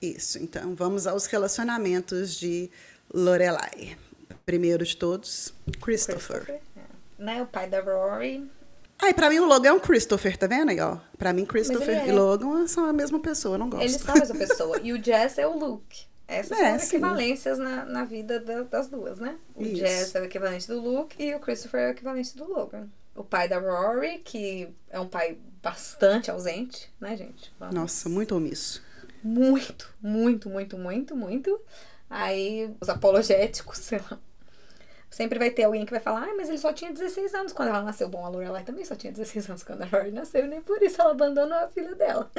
Isso, 0.01 0.39
então 0.43 0.75
vamos 0.75 1.07
aos 1.07 1.27
relacionamentos 1.27 2.35
de 2.35 2.71
Lorelai. 3.13 3.99
Primeiro 4.47 4.83
de 4.85 4.97
todos, 4.97 5.53
Christopher. 5.81 6.41
Christopher 6.41 6.61
é. 6.77 7.23
Né, 7.23 7.43
o 7.43 7.47
pai 7.47 7.69
da 7.69 7.83
Rory. 7.83 8.51
Ai, 8.99 9.13
pra 9.13 9.29
mim 9.29 9.41
o 9.41 9.45
Logan 9.45 9.69
é 9.69 9.73
um 9.73 9.81
Christopher, 9.81 10.39
tá 10.39 10.47
vendo 10.47 10.71
aí, 10.71 10.81
ó? 10.81 10.97
Pra 11.19 11.35
mim, 11.35 11.45
Christopher 11.45 11.99
é. 11.99 12.09
e 12.09 12.13
Logan 12.13 12.67
são 12.67 12.87
a 12.87 12.93
mesma 12.95 13.21
pessoa, 13.21 13.55
eu 13.55 13.59
não 13.59 13.69
gosto. 13.69 13.83
Eles 13.83 13.97
são 13.97 14.15
a 14.15 14.19
mesma 14.19 14.37
pessoa. 14.37 14.81
e 14.83 14.93
o 14.93 15.05
Jess 15.05 15.37
é 15.37 15.47
o 15.47 15.59
Luke. 15.59 16.07
Essas 16.27 16.59
é, 16.59 16.65
são 16.65 16.75
as 16.75 16.89
equivalências 16.89 17.59
na, 17.59 17.85
na 17.85 18.05
vida 18.05 18.41
da, 18.41 18.63
das 18.63 18.89
duas, 18.89 19.19
né? 19.19 19.37
O 19.55 19.63
Isso. 19.63 19.77
Jess 19.77 20.15
é 20.15 20.21
o 20.21 20.25
equivalente 20.25 20.67
do 20.67 20.81
Luke 20.81 21.23
e 21.23 21.35
o 21.35 21.41
Christopher 21.41 21.81
é 21.81 21.89
o 21.89 21.91
equivalente 21.91 22.37
do 22.37 22.51
Logan. 22.51 22.89
O 23.15 23.25
pai 23.25 23.49
da 23.49 23.59
Rory, 23.59 24.19
que 24.19 24.69
é 24.89 24.99
um 24.99 25.09
pai 25.09 25.37
bastante 25.63 26.31
ausente, 26.31 26.91
né, 26.99 27.17
gente? 27.17 27.53
Vamos. 27.59 27.75
Nossa, 27.75 28.09
muito 28.09 28.35
omisso 28.35 28.83
muito, 29.23 29.93
muito, 30.01 30.49
muito, 30.49 30.79
muito, 30.79 31.17
muito. 31.17 31.61
Aí 32.09 32.75
os 32.81 32.89
apologéticos, 32.89 33.79
sei 33.85 33.99
lá. 34.11 34.19
sempre 35.11 35.39
vai 35.39 35.51
ter 35.51 35.65
alguém 35.65 35.85
que 35.85 35.93
vai 35.93 36.01
falar, 36.01 36.25
ah, 36.25 36.35
mas 36.37 36.49
ele 36.49 36.59
só 36.59 36.73
tinha 36.73 36.93
16 36.93 37.35
anos 37.35 37.53
quando 37.53 37.69
ela 37.69 37.83
nasceu. 37.83 38.09
Bom, 38.09 38.25
a 38.25 38.29
Lorelai 38.29 38.65
também 38.65 38.85
só 38.85 38.95
tinha 38.97 39.13
16 39.13 39.51
anos 39.51 39.63
quando 39.63 39.83
a 39.83 39.87
Rory 39.87 40.11
nasceu, 40.11 40.45
e 40.45 40.49
nem 40.49 40.61
por 40.61 40.83
isso 40.83 41.01
ela 41.01 41.13
abandonou 41.13 41.57
a 41.57 41.69
filha 41.69 41.95
dela. 41.95 42.31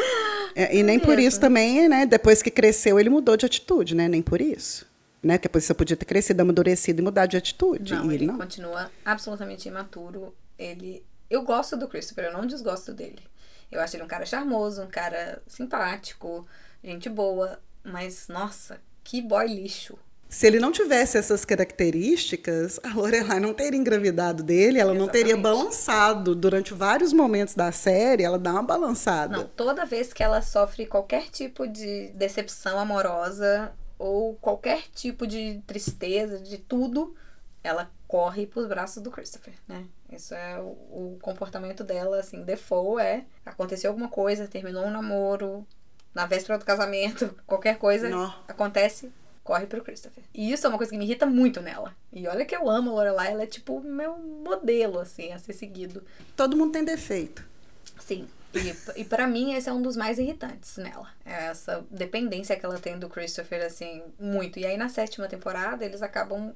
É, 0.55 0.75
e 0.75 0.83
nem 0.83 0.99
por 0.99 1.17
isso 1.17 1.39
também, 1.39 1.87
né? 1.87 2.05
Depois 2.05 2.41
que 2.41 2.51
cresceu, 2.51 2.99
ele 2.99 3.09
mudou 3.09 3.37
de 3.37 3.45
atitude, 3.45 3.95
né? 3.95 4.07
Nem 4.07 4.21
por 4.21 4.41
isso. 4.41 4.85
Né? 5.23 5.35
Porque 5.35 5.47
depois 5.47 5.63
você 5.63 5.73
podia 5.73 5.95
ter 5.95 6.05
crescido, 6.05 6.41
amadurecido 6.41 6.99
e 6.99 7.03
mudar 7.03 7.27
de 7.27 7.37
atitude. 7.37 7.93
Não, 7.93 8.05
ele, 8.05 8.15
ele 8.15 8.25
não. 8.25 8.37
continua 8.37 8.91
absolutamente 9.05 9.67
imaturo. 9.67 10.35
Ele. 10.57 11.05
Eu 11.29 11.43
gosto 11.43 11.77
do 11.77 11.87
Christopher, 11.87 12.25
eu 12.25 12.33
não 12.33 12.45
desgosto 12.45 12.91
dele. 12.91 13.21
Eu 13.71 13.79
acho 13.79 13.95
ele 13.95 14.03
um 14.03 14.07
cara 14.07 14.25
charmoso, 14.25 14.81
um 14.81 14.89
cara 14.89 15.41
simpático, 15.47 16.45
gente 16.83 17.09
boa, 17.09 17.59
mas 17.83 18.27
nossa, 18.27 18.79
que 19.03 19.21
boy 19.21 19.47
lixo. 19.47 19.97
Se 20.31 20.47
ele 20.47 20.61
não 20.61 20.71
tivesse 20.71 21.17
essas 21.17 21.43
características, 21.43 22.79
a 22.83 22.93
Lorelai 22.95 23.37
não 23.41 23.53
teria 23.53 23.77
engravidado 23.77 24.41
dele, 24.41 24.79
ela 24.79 24.91
Exatamente. 24.93 24.99
não 24.99 25.07
teria 25.09 25.35
balançado 25.35 26.33
durante 26.33 26.73
vários 26.73 27.11
momentos 27.11 27.53
da 27.53 27.69
série, 27.73 28.23
ela 28.23 28.39
dá 28.39 28.53
uma 28.53 28.63
balançada. 28.63 29.35
Não, 29.35 29.43
toda 29.43 29.85
vez 29.85 30.13
que 30.13 30.23
ela 30.23 30.41
sofre 30.41 30.85
qualquer 30.85 31.29
tipo 31.29 31.67
de 31.67 32.07
decepção 32.15 32.79
amorosa 32.79 33.73
ou 33.99 34.35
qualquer 34.35 34.83
tipo 34.95 35.27
de 35.27 35.61
tristeza, 35.67 36.39
de 36.39 36.57
tudo, 36.57 37.13
ela 37.61 37.91
corre 38.07 38.47
pros 38.47 38.67
braços 38.67 39.03
do 39.03 39.11
Christopher, 39.11 39.53
né? 39.67 39.85
Isso 40.09 40.33
é 40.33 40.57
o, 40.59 40.63
o 41.15 41.19
comportamento 41.21 41.83
dela, 41.83 42.19
assim, 42.19 42.41
default 42.43 43.01
é 43.01 43.25
aconteceu 43.45 43.91
alguma 43.91 44.07
coisa, 44.07 44.47
terminou 44.47 44.85
um 44.85 44.91
namoro, 44.91 45.67
na 46.13 46.25
véspera 46.25 46.57
do 46.57 46.65
casamento, 46.65 47.35
qualquer 47.45 47.77
coisa 47.77 48.09
Não. 48.09 48.33
acontece, 48.47 49.11
corre 49.43 49.65
pro 49.65 49.83
Christopher. 49.83 50.23
E 50.33 50.51
isso 50.51 50.65
é 50.65 50.69
uma 50.69 50.77
coisa 50.77 50.91
que 50.91 50.97
me 50.97 51.05
irrita 51.05 51.25
muito 51.25 51.61
nela. 51.61 51.95
E 52.11 52.27
olha 52.27 52.45
que 52.45 52.55
eu 52.55 52.69
amo 52.69 52.91
a 52.91 52.93
Lorelai, 52.93 53.31
ela 53.31 53.43
é 53.43 53.47
tipo 53.47 53.81
meu 53.81 54.17
modelo, 54.17 54.99
assim, 54.99 55.31
a 55.31 55.39
ser 55.39 55.53
seguido. 55.53 56.03
Todo 56.35 56.57
mundo 56.57 56.71
tem 56.73 56.83
defeito. 56.83 57.43
Sim. 57.99 58.27
E, 58.53 59.01
e 59.01 59.05
para 59.05 59.27
mim, 59.27 59.53
esse 59.53 59.69
é 59.69 59.73
um 59.73 59.81
dos 59.81 59.95
mais 59.95 60.19
irritantes 60.19 60.75
nela. 60.77 61.07
É 61.25 61.47
essa 61.47 61.85
dependência 61.89 62.57
que 62.57 62.65
ela 62.65 62.77
tem 62.77 62.99
do 62.99 63.07
Christopher, 63.07 63.65
assim, 63.65 64.03
muito. 64.19 64.59
E 64.59 64.65
aí, 64.65 64.75
na 64.75 64.89
sétima 64.89 65.27
temporada, 65.27 65.85
eles 65.85 66.01
acabam 66.01 66.53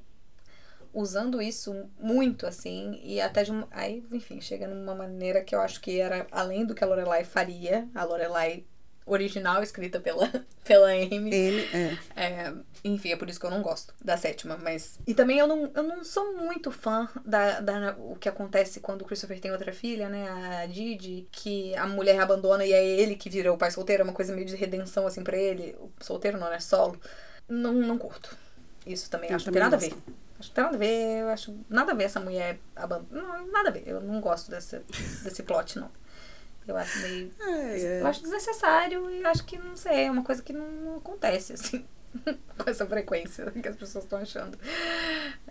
usando 0.92 1.42
isso 1.42 1.88
muito, 1.98 2.46
assim, 2.46 3.00
e 3.02 3.20
até 3.20 3.42
de 3.42 3.52
um, 3.52 3.64
Aí, 3.70 4.04
enfim, 4.12 4.40
chega 4.40 4.66
numa 4.66 4.94
maneira 4.94 5.42
que 5.42 5.54
eu 5.54 5.60
acho 5.60 5.80
que 5.80 6.00
era 6.00 6.26
além 6.30 6.64
do 6.64 6.74
que 6.74 6.84
a 6.84 6.86
Lorelai 6.86 7.24
faria. 7.24 7.88
A 7.94 8.04
Lorelai 8.04 8.64
original 9.06 9.62
escrita 9.62 10.00
pela, 10.00 10.28
pela 10.64 10.88
Amy. 10.88 11.32
Ele, 11.32 11.68
é. 11.72 11.98
é. 12.16 12.54
Enfim, 12.84 13.10
é 13.12 13.16
por 13.16 13.30
isso 13.30 13.40
que 13.40 13.46
eu 13.46 13.50
não 13.50 13.62
gosto 13.62 13.94
da 14.04 14.16
sétima, 14.16 14.58
mas... 14.60 14.98
E 15.06 15.14
também 15.14 15.38
eu 15.38 15.46
não, 15.46 15.70
eu 15.74 15.82
não 15.82 16.04
sou 16.04 16.36
muito 16.36 16.70
fã 16.70 17.08
da, 17.24 17.60
da 17.60 17.96
o 17.98 18.16
que 18.16 18.28
acontece 18.28 18.80
quando 18.80 19.02
o 19.02 19.04
Christopher 19.04 19.40
tem 19.40 19.50
outra 19.50 19.72
filha, 19.72 20.08
né, 20.08 20.28
a 20.62 20.66
Didi, 20.66 21.26
que 21.30 21.74
a 21.76 21.86
mulher 21.86 22.20
abandona 22.20 22.64
e 22.64 22.72
é 22.72 22.84
ele 22.84 23.16
que 23.16 23.30
vira 23.30 23.52
o 23.52 23.58
pai 23.58 23.70
solteiro, 23.70 24.02
é 24.02 24.04
uma 24.04 24.12
coisa 24.12 24.34
meio 24.34 24.46
de 24.46 24.56
redenção, 24.56 25.06
assim, 25.06 25.22
pra 25.22 25.36
ele. 25.36 25.76
O 25.80 25.90
solteiro 26.04 26.38
não, 26.38 26.52
é 26.52 26.60
Solo. 26.60 27.00
Não, 27.48 27.72
não 27.72 27.96
curto. 27.96 28.36
Isso 28.86 29.10
também 29.10 29.30
eu 29.30 29.36
acho 29.36 29.46
que 29.46 29.50
tem 29.52 29.62
nada 29.62 29.76
a 29.76 29.78
ver. 29.78 29.94
Acho 30.38 30.48
que 30.50 30.54
tem 30.54 30.64
nada 30.64 30.76
a 30.76 30.78
ver, 30.78 31.20
eu 31.22 31.28
acho 31.28 31.58
nada 31.68 31.92
a 31.92 31.94
ver 31.94 32.04
essa 32.04 32.20
mulher 32.20 32.58
abandonada. 32.74 33.44
Nada 33.50 33.68
a 33.70 33.72
ver, 33.72 33.84
eu 33.86 34.00
não 34.00 34.20
gosto 34.20 34.50
desse, 34.50 34.78
desse 35.24 35.42
plot, 35.42 35.78
não. 35.78 35.90
Eu 36.66 36.76
acho 36.76 36.98
meio. 37.00 37.30
É, 37.40 37.80
é. 37.80 38.00
Eu 38.00 38.06
acho 38.06 38.22
desnecessário 38.22 39.10
e 39.10 39.24
acho 39.24 39.44
que, 39.44 39.56
não 39.56 39.76
sei, 39.76 40.06
é 40.06 40.10
uma 40.10 40.24
coisa 40.24 40.42
que 40.42 40.52
não 40.52 40.96
acontece, 40.96 41.52
assim. 41.52 41.84
com 42.58 42.70
essa 42.70 42.86
frequência 42.86 43.50
que 43.62 43.68
as 43.68 43.76
pessoas 43.76 44.04
estão 44.04 44.18
achando. 44.18 44.58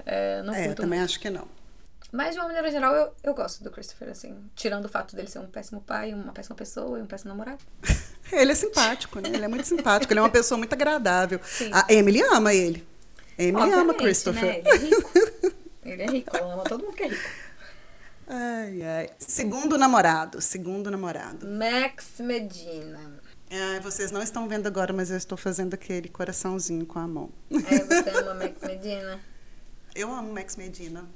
É, 0.06 0.42
não 0.44 0.54
é, 0.54 0.68
eu 0.68 0.76
também 0.76 1.00
muito. 1.00 1.10
acho 1.10 1.20
que 1.20 1.30
não. 1.30 1.48
Mas, 2.12 2.34
de 2.34 2.40
uma 2.40 2.48
maneira 2.48 2.72
geral, 2.72 2.96
eu, 2.96 3.14
eu 3.24 3.34
gosto 3.34 3.64
do 3.64 3.72
Christopher, 3.72 4.10
assim. 4.10 4.38
Tirando 4.56 4.86
o 4.86 4.90
fato 4.90 5.16
dele 5.16 5.28
ser 5.28 5.40
um 5.40 5.48
péssimo 5.48 5.82
pai, 5.82 6.14
uma 6.14 6.32
péssima 6.32 6.56
pessoa 6.56 7.00
e 7.00 7.02
um 7.02 7.06
péssimo 7.06 7.30
namorado. 7.30 7.64
ele 8.32 8.52
é 8.52 8.56
simpático, 8.56 9.20
né? 9.20 9.30
Ele 9.34 9.44
é 9.44 9.48
muito 9.48 9.66
simpático. 9.66 10.12
Ele 10.12 10.20
é 10.20 10.24
uma 10.24 10.30
pessoa 10.30 10.58
muito 10.58 10.72
agradável. 10.74 11.40
Sim. 11.44 11.72
A 11.74 11.86
Emily 11.92 12.22
ama 12.22 12.54
ele. 12.54 12.88
Emily 13.38 13.64
Obviamente, 13.64 13.84
ama 13.84 13.94
Christopher. 13.94 14.44
Né? 14.44 14.60
Ele 14.60 14.70
é 14.70 14.78
rico. 14.78 15.12
ele 15.84 16.02
é 16.04 16.06
rico. 16.06 16.38
Ela 16.38 16.54
ama 16.54 16.64
todo 16.64 16.84
mundo 16.86 16.96
que 16.96 17.04
é 17.04 17.08
rico. 17.08 17.45
Ai, 18.28 18.82
ai. 18.82 19.10
Segundo 19.20 19.78
namorado, 19.78 20.42
segundo 20.42 20.90
namorado. 20.90 21.48
Max 21.48 22.20
Medina. 22.20 23.20
Ai, 23.52 23.80
vocês 23.80 24.12
não 24.12 24.22
estão 24.22 24.48
vendo 24.48 24.68
agora, 24.68 24.92
mas 24.92 25.12
eu 25.12 25.18
estou 25.18 25.38
fazendo 25.38 25.76
aquele 25.76 26.10
coraçãozinho 26.10 26.86
com 26.86 26.98
a 27.00 27.08
mão. 27.08 27.30
É, 27.52 27.80
você 27.80 28.10
ama 28.10 28.34
Max 28.44 28.62
Medina? 28.62 29.20
Eu 29.94 30.12
amo 30.12 30.34
Max 30.34 30.56
Medina. 30.56 31.08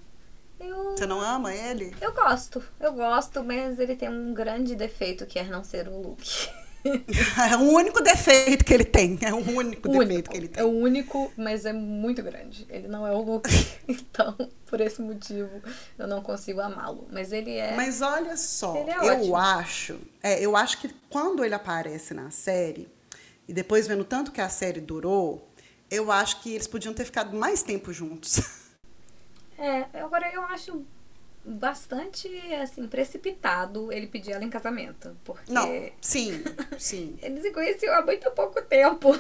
Eu... 0.59 0.91
Você 0.91 1.05
não 1.05 1.21
ama 1.21 1.53
ele? 1.53 1.95
Eu 2.01 2.13
gosto, 2.13 2.61
eu 2.79 2.93
gosto, 2.93 3.43
mas 3.43 3.79
ele 3.79 3.95
tem 3.95 4.09
um 4.09 4.33
grande 4.33 4.75
defeito 4.75 5.25
que 5.25 5.39
é 5.39 5.43
não 5.43 5.63
ser 5.63 5.87
o 5.87 6.01
Luke. 6.01 6.49
é 7.51 7.57
o 7.57 7.61
único 7.61 8.01
defeito 8.01 8.63
que 8.63 8.73
ele 8.73 8.85
tem. 8.85 9.17
É 9.21 9.33
o 9.33 9.37
único, 9.37 9.59
único 9.59 9.89
defeito 9.89 10.29
que 10.29 10.37
ele 10.37 10.47
tem. 10.47 10.61
É 10.61 10.65
o 10.65 10.69
único, 10.69 11.31
mas 11.35 11.65
é 11.65 11.73
muito 11.73 12.23
grande. 12.23 12.65
Ele 12.69 12.87
não 12.87 13.05
é 13.05 13.11
o 13.11 13.21
Luke. 13.21 13.49
então, 13.87 14.35
por 14.65 14.79
esse 14.79 15.01
motivo, 15.01 15.61
eu 15.97 16.07
não 16.07 16.21
consigo 16.21 16.61
amá-lo. 16.61 17.07
Mas 17.11 17.31
ele 17.31 17.55
é. 17.55 17.75
Mas 17.75 18.01
olha 18.01 18.37
só, 18.37 18.75
é 18.75 19.07
eu 19.07 19.13
ótimo. 19.13 19.35
acho. 19.35 19.99
É, 20.23 20.45
eu 20.45 20.55
acho 20.55 20.79
que 20.79 20.89
quando 21.09 21.43
ele 21.43 21.55
aparece 21.55 22.13
na 22.13 22.31
série, 22.31 22.87
e 23.47 23.53
depois 23.53 23.87
vendo 23.87 24.03
tanto 24.03 24.31
que 24.31 24.41
a 24.41 24.49
série 24.49 24.79
durou, 24.79 25.49
eu 25.89 26.11
acho 26.11 26.41
que 26.41 26.53
eles 26.53 26.67
podiam 26.67 26.93
ter 26.93 27.05
ficado 27.05 27.35
mais 27.35 27.63
tempo 27.63 27.91
juntos. 27.91 28.39
É, 29.61 29.85
agora 29.99 30.33
eu 30.33 30.41
acho 30.45 30.85
bastante 31.49 32.27
assim 32.62 32.88
precipitado 32.88 33.91
ele 33.91 34.07
pedir 34.07 34.31
ela 34.31 34.43
em 34.43 34.49
casamento, 34.49 35.15
porque 35.23 35.51
Não, 35.51 35.67
sim, 36.01 36.43
sim. 36.77 37.17
Eles 37.21 37.41
se 37.41 37.51
conheciam 37.51 37.93
há 37.95 38.05
muito 38.05 38.29
pouco 38.31 38.62
tempo. 38.62 39.17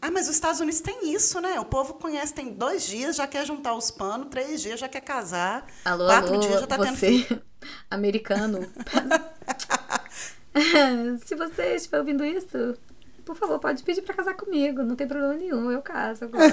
Ah, 0.00 0.10
mas 0.10 0.28
os 0.28 0.34
Estados 0.34 0.60
Unidos 0.60 0.80
tem 0.80 1.14
isso, 1.14 1.40
né? 1.40 1.58
O 1.58 1.64
povo 1.64 1.94
conhece 1.94 2.34
tem 2.34 2.52
dois 2.52 2.86
dias, 2.86 3.16
já 3.16 3.26
quer 3.26 3.46
juntar 3.46 3.74
os 3.74 3.90
panos, 3.90 4.28
três 4.28 4.60
dias 4.60 4.78
já 4.78 4.88
quer 4.88 5.00
casar, 5.00 5.66
alô, 5.84 6.04
quatro 6.04 6.34
alô, 6.34 6.40
dias 6.40 6.60
já 6.60 6.66
tá 6.66 6.76
você, 6.76 7.24
tendo 7.26 7.42
americano. 7.90 8.60
se 11.24 11.34
você 11.34 11.76
estiver 11.76 12.00
ouvindo 12.00 12.24
isso, 12.24 12.76
por 13.24 13.34
favor, 13.34 13.58
pode 13.58 13.82
pedir 13.82 14.02
para 14.02 14.14
casar 14.14 14.34
comigo, 14.34 14.82
não 14.82 14.94
tem 14.94 15.08
problema 15.08 15.34
nenhum, 15.34 15.70
eu 15.70 15.80
caso 15.80 16.26
agora. 16.26 16.52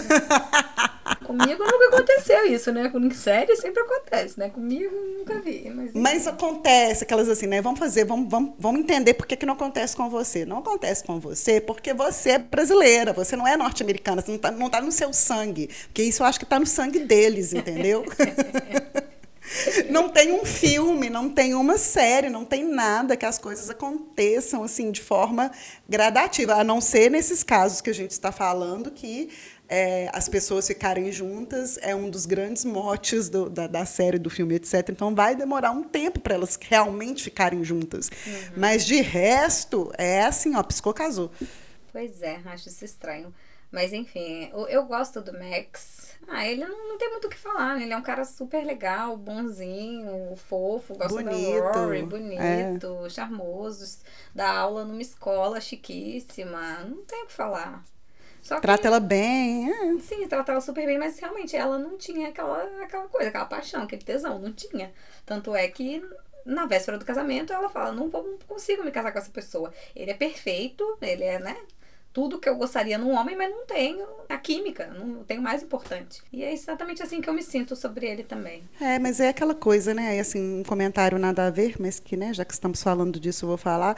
Comigo 1.23 1.63
nunca 1.63 1.95
aconteceu 1.95 2.45
isso, 2.47 2.71
né? 2.71 2.89
Com 2.89 3.11
série 3.11 3.55
sempre 3.55 3.81
acontece, 3.81 4.39
né? 4.39 4.49
Comigo 4.49 4.93
nunca 5.17 5.39
vi. 5.39 5.71
Mas, 5.73 5.91
mas 5.93 6.27
acontece, 6.27 7.03
aquelas 7.03 7.29
assim, 7.29 7.47
né? 7.47 7.61
Vamos 7.61 7.79
fazer, 7.79 8.05
vamos, 8.05 8.29
vamos, 8.29 8.53
vamos 8.57 8.81
entender 8.81 9.13
por 9.13 9.27
que, 9.27 9.35
que 9.35 9.45
não 9.45 9.53
acontece 9.53 9.95
com 9.95 10.09
você. 10.09 10.45
Não 10.45 10.57
acontece 10.59 11.03
com 11.03 11.19
você 11.19 11.61
porque 11.61 11.93
você 11.93 12.31
é 12.31 12.39
brasileira, 12.39 13.13
você 13.13 13.35
não 13.35 13.47
é 13.47 13.55
norte-americana, 13.55 14.21
você 14.21 14.29
não 14.29 14.35
está 14.37 14.51
não 14.51 14.69
tá 14.69 14.81
no 14.81 14.91
seu 14.91 15.13
sangue. 15.13 15.69
Porque 15.85 16.03
isso 16.03 16.23
eu 16.23 16.27
acho 16.27 16.39
que 16.39 16.45
está 16.45 16.59
no 16.59 16.65
sangue 16.65 16.99
deles, 16.99 17.53
entendeu? 17.53 18.03
não 19.89 20.09
tem 20.09 20.31
um 20.33 20.45
filme, 20.45 21.09
não 21.09 21.29
tem 21.29 21.53
uma 21.53 21.77
série, 21.77 22.29
não 22.29 22.45
tem 22.45 22.63
nada 22.63 23.17
que 23.17 23.25
as 23.25 23.37
coisas 23.37 23.69
aconteçam 23.69 24.63
assim 24.63 24.91
de 24.91 25.01
forma 25.01 25.51
gradativa, 25.87 26.55
a 26.55 26.63
não 26.63 26.79
ser 26.79 27.09
nesses 27.11 27.43
casos 27.43 27.81
que 27.81 27.89
a 27.89 27.93
gente 27.93 28.11
está 28.11 28.31
falando 28.31 28.91
que 28.91 29.29
é, 29.71 30.09
as 30.13 30.27
pessoas 30.27 30.67
ficarem 30.67 31.09
juntas 31.13 31.79
é 31.81 31.95
um 31.95 32.09
dos 32.09 32.25
grandes 32.25 32.65
motes 32.65 33.29
do, 33.29 33.49
da, 33.49 33.67
da, 33.67 33.85
série, 33.85 34.19
do 34.19 34.29
filme, 34.29 34.55
etc. 34.55 34.89
Então 34.89 35.15
vai 35.15 35.33
demorar 35.33 35.71
um 35.71 35.81
tempo 35.81 36.19
para 36.19 36.35
elas 36.35 36.59
realmente 36.61 37.23
ficarem 37.23 37.63
juntas. 37.63 38.09
Uhum. 38.27 38.53
Mas 38.57 38.85
de 38.85 38.99
resto, 38.99 39.89
é 39.97 40.23
assim, 40.23 40.57
ó, 40.57 40.61
piscou, 40.61 40.93
casou. 40.93 41.31
Pois 41.89 42.21
é, 42.21 42.41
acho 42.45 42.67
isso 42.67 42.83
estranho. 42.83 43.33
Mas 43.71 43.93
enfim, 43.93 44.49
eu, 44.51 44.67
eu 44.67 44.83
gosto 44.83 45.21
do 45.21 45.31
Max. 45.31 46.17
Ah, 46.27 46.45
ele 46.45 46.65
não, 46.65 46.89
não 46.89 46.97
tem 46.97 47.09
muito 47.09 47.27
o 47.27 47.29
que 47.29 47.37
falar, 47.37 47.77
né? 47.77 47.83
Ele 47.83 47.93
é 47.93 47.97
um 47.97 48.03
cara 48.03 48.25
super 48.25 48.65
legal, 48.65 49.15
bonzinho, 49.15 50.35
fofo, 50.35 50.95
gosta 50.95 51.23
bonito, 51.23 51.61
da 51.61 51.71
Rory, 51.71 52.03
bonito, 52.03 52.41
é. 53.05 53.09
charmoso, 53.09 53.99
dá 54.35 54.51
aula 54.51 54.83
numa 54.83 55.01
escola 55.01 55.61
chiquíssima. 55.61 56.83
Não 56.83 57.05
tem 57.05 57.23
o 57.23 57.27
que 57.27 57.33
falar. 57.33 57.85
Só 58.41 58.59
Trata 58.59 58.87
ela 58.87 58.99
bem. 58.99 59.71
É. 59.71 59.99
Sim, 59.99 60.27
trata 60.27 60.51
ela 60.51 60.61
super 60.61 60.85
bem, 60.85 60.97
mas 60.97 61.19
realmente 61.19 61.55
ela 61.55 61.77
não 61.77 61.97
tinha 61.97 62.29
aquela, 62.29 62.63
aquela 62.83 63.07
coisa, 63.07 63.29
aquela 63.29 63.45
paixão, 63.45 63.83
aquele 63.83 64.03
tesão, 64.03 64.39
não 64.39 64.51
tinha. 64.51 64.91
Tanto 65.25 65.55
é 65.55 65.67
que 65.67 66.03
na 66.45 66.65
véspera 66.65 66.97
do 66.97 67.05
casamento 67.05 67.53
ela 67.53 67.69
fala: 67.69 67.91
não, 67.91 68.09
vou, 68.09 68.23
não 68.23 68.37
consigo 68.39 68.83
me 68.83 68.91
casar 68.91 69.11
com 69.11 69.19
essa 69.19 69.31
pessoa. 69.31 69.73
Ele 69.95 70.11
é 70.11 70.15
perfeito, 70.15 70.97
ele 71.01 71.23
é, 71.23 71.39
né? 71.39 71.55
Tudo 72.13 72.39
que 72.39 72.49
eu 72.49 72.55
gostaria 72.55 72.97
num 72.97 73.11
homem, 73.11 73.37
mas 73.37 73.49
não 73.49 73.65
tenho 73.65 74.05
a 74.27 74.37
química, 74.37 74.87
não 74.87 75.23
tenho 75.23 75.41
mais 75.41 75.63
importante. 75.63 76.21
E 76.31 76.43
é 76.43 76.51
exatamente 76.51 77.01
assim 77.01 77.21
que 77.21 77.29
eu 77.29 77.33
me 77.33 77.43
sinto 77.43 77.75
sobre 77.75 78.05
ele 78.05 78.23
também. 78.23 78.63
É, 78.79 78.99
mas 78.99 79.19
é 79.19 79.29
aquela 79.29 79.55
coisa, 79.55 79.93
né? 79.93 80.19
Assim, 80.19 80.59
um 80.59 80.63
comentário 80.63 81.17
nada 81.17 81.47
a 81.47 81.49
ver, 81.49 81.75
mas 81.79 81.99
que, 81.99 82.17
né, 82.17 82.33
já 82.33 82.43
que 82.43 82.53
estamos 82.53 82.83
falando 82.83 83.19
disso, 83.19 83.45
eu 83.45 83.49
vou 83.49 83.57
falar. 83.57 83.95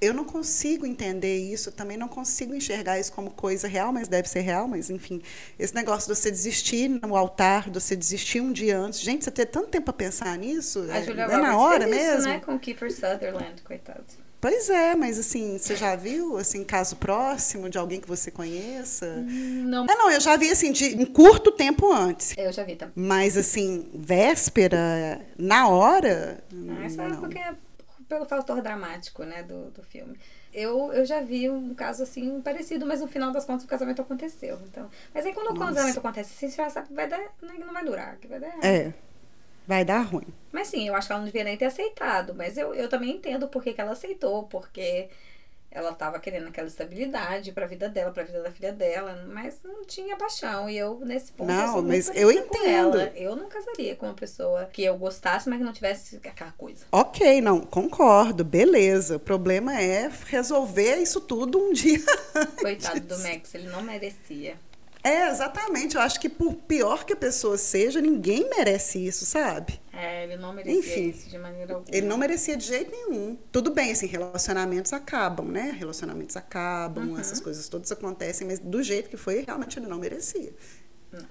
Eu 0.00 0.14
não 0.14 0.24
consigo 0.24 0.86
entender 0.86 1.36
isso, 1.36 1.72
também 1.72 1.96
não 1.96 2.08
consigo 2.08 2.54
enxergar 2.54 2.98
isso 3.00 3.12
como 3.12 3.30
coisa 3.30 3.66
real, 3.66 3.92
mas 3.92 4.06
deve 4.06 4.28
ser 4.28 4.40
real, 4.40 4.68
mas 4.68 4.90
enfim, 4.90 5.20
esse 5.58 5.74
negócio 5.74 6.12
de 6.12 6.18
você 6.18 6.30
desistir 6.30 6.88
no 6.88 7.16
altar, 7.16 7.70
de 7.70 7.80
você 7.80 7.96
desistir 7.96 8.40
um 8.40 8.52
dia 8.52 8.78
antes. 8.78 9.00
Gente, 9.00 9.24
você 9.24 9.30
ter 9.30 9.46
tanto 9.46 9.68
tempo 9.68 9.86
para 9.86 9.94
pensar 9.94 10.36
nisso, 10.38 10.86
a 10.90 10.98
é, 10.98 11.02
Julia 11.02 11.24
é 11.24 11.36
na 11.36 11.56
hora 11.56 11.86
mesmo. 11.86 12.18
Isso, 12.18 12.28
né, 12.28 12.40
com 12.40 12.58
Kiefer 12.58 12.92
Sutherland, 12.92 13.62
coitado. 13.62 14.27
Pois 14.40 14.70
é, 14.70 14.94
mas 14.94 15.18
assim, 15.18 15.58
você 15.58 15.74
já 15.74 15.96
viu 15.96 16.38
assim 16.38 16.62
caso 16.62 16.96
próximo 16.96 17.68
de 17.68 17.76
alguém 17.76 18.00
que 18.00 18.06
você 18.06 18.30
conheça? 18.30 19.16
Não. 19.16 19.84
É, 19.84 19.96
não, 19.96 20.10
eu 20.10 20.20
já 20.20 20.36
vi 20.36 20.50
assim 20.50 20.70
de 20.70 20.94
um 20.94 21.06
curto 21.06 21.50
tempo 21.50 21.92
antes. 21.92 22.36
Eu 22.38 22.52
já 22.52 22.62
vi 22.62 22.76
também. 22.76 22.94
Mas 22.94 23.36
assim, 23.36 23.90
véspera, 23.92 25.20
na 25.36 25.68
hora? 25.68 26.42
Ah, 26.52 26.86
isso 26.86 27.00
é 27.00 27.16
porque 27.16 27.38
é 27.38 27.54
pelo 28.08 28.24
fator 28.24 28.62
dramático, 28.62 29.24
né, 29.24 29.42
do, 29.42 29.70
do 29.70 29.82
filme. 29.82 30.16
Eu, 30.54 30.92
eu 30.92 31.04
já 31.04 31.20
vi 31.20 31.50
um 31.50 31.74
caso 31.74 32.02
assim 32.02 32.40
parecido, 32.40 32.86
mas 32.86 33.00
no 33.00 33.06
final 33.08 33.30
das 33.32 33.44
contas 33.44 33.64
o 33.64 33.68
casamento 33.68 34.00
aconteceu. 34.00 34.58
Então, 34.66 34.88
mas 35.12 35.26
aí 35.26 35.34
quando 35.34 35.48
Nossa. 35.48 35.56
o 35.56 35.66
casamento 35.66 35.98
acontece, 35.98 36.32
você 36.32 36.48
já 36.48 36.70
sabe 36.70 36.88
que 36.88 36.94
vai 36.94 37.08
dar, 37.08 37.18
né, 37.18 37.54
não 37.58 37.72
vai 37.72 37.84
durar, 37.84 38.16
que 38.16 38.28
vai 38.28 38.40
dar. 38.40 38.64
É 38.64 38.94
vai 39.68 39.84
dar 39.84 40.00
ruim. 40.00 40.26
Mas 40.50 40.68
sim, 40.68 40.88
eu 40.88 40.94
acho 40.94 41.06
que 41.06 41.12
ela 41.12 41.20
não 41.20 41.26
devia 41.26 41.44
nem 41.44 41.58
ter 41.58 41.66
aceitado. 41.66 42.34
Mas 42.34 42.56
eu, 42.56 42.74
eu 42.74 42.88
também 42.88 43.10
entendo 43.10 43.46
por 43.48 43.62
que, 43.62 43.74
que 43.74 43.80
ela 43.80 43.92
aceitou, 43.92 44.44
porque 44.44 45.10
ela 45.70 45.90
estava 45.90 46.18
querendo 46.18 46.48
aquela 46.48 46.66
estabilidade 46.66 47.52
para 47.52 47.66
a 47.66 47.68
vida 47.68 47.86
dela, 47.86 48.10
para 48.10 48.22
a 48.22 48.26
vida 48.26 48.42
da 48.42 48.50
filha 48.50 48.72
dela, 48.72 49.26
mas 49.28 49.60
não 49.62 49.84
tinha 49.84 50.16
paixão. 50.16 50.70
E 50.70 50.78
eu, 50.78 50.98
nesse 51.00 51.32
ponto, 51.32 51.52
não, 51.52 51.82
mas 51.82 52.10
eu 52.14 52.32
entendo. 52.32 52.98
Eu 53.14 53.36
não 53.36 53.46
casaria 53.46 53.94
com 53.94 54.06
uma 54.06 54.14
pessoa 54.14 54.64
que 54.72 54.82
eu 54.82 54.96
gostasse, 54.96 55.50
mas 55.50 55.58
que 55.58 55.64
não 55.64 55.72
tivesse 55.74 56.16
aquela 56.16 56.52
coisa. 56.52 56.86
Ok, 56.90 57.42
não, 57.42 57.60
concordo, 57.60 58.42
beleza. 58.42 59.16
O 59.16 59.20
problema 59.20 59.78
é 59.78 60.10
resolver 60.24 60.96
isso 60.96 61.20
tudo 61.20 61.58
um 61.58 61.74
dia. 61.74 62.00
Coitado 62.58 63.00
do 63.00 63.18
Max, 63.18 63.54
ele 63.54 63.68
não 63.68 63.82
merecia. 63.82 64.56
É, 65.02 65.28
exatamente. 65.28 65.96
Eu 65.96 66.02
acho 66.02 66.18
que 66.20 66.28
por 66.28 66.54
pior 66.54 67.04
que 67.04 67.12
a 67.12 67.16
pessoa 67.16 67.56
seja, 67.56 68.00
ninguém 68.00 68.48
merece 68.50 69.04
isso, 69.04 69.24
sabe? 69.24 69.80
É, 69.92 70.24
ele 70.24 70.36
não 70.36 70.52
merecia 70.52 70.78
Enfim, 70.78 71.08
isso 71.08 71.28
de 71.28 71.38
maneira 71.38 71.74
alguma. 71.74 71.96
Ele 71.96 72.06
não 72.06 72.18
merecia 72.18 72.56
de 72.56 72.66
jeito 72.66 72.90
nenhum. 72.90 73.36
Tudo 73.50 73.72
bem, 73.72 73.92
assim, 73.92 74.06
relacionamentos 74.06 74.92
acabam, 74.92 75.46
né? 75.46 75.74
Relacionamentos 75.76 76.36
acabam, 76.36 77.10
uhum. 77.10 77.18
essas 77.18 77.40
coisas 77.40 77.68
todas 77.68 77.90
acontecem, 77.90 78.46
mas 78.46 78.58
do 78.58 78.82
jeito 78.82 79.08
que 79.08 79.16
foi, 79.16 79.44
realmente 79.44 79.78
ele 79.78 79.86
não 79.86 79.98
merecia. 79.98 80.52
Não. 81.12 81.26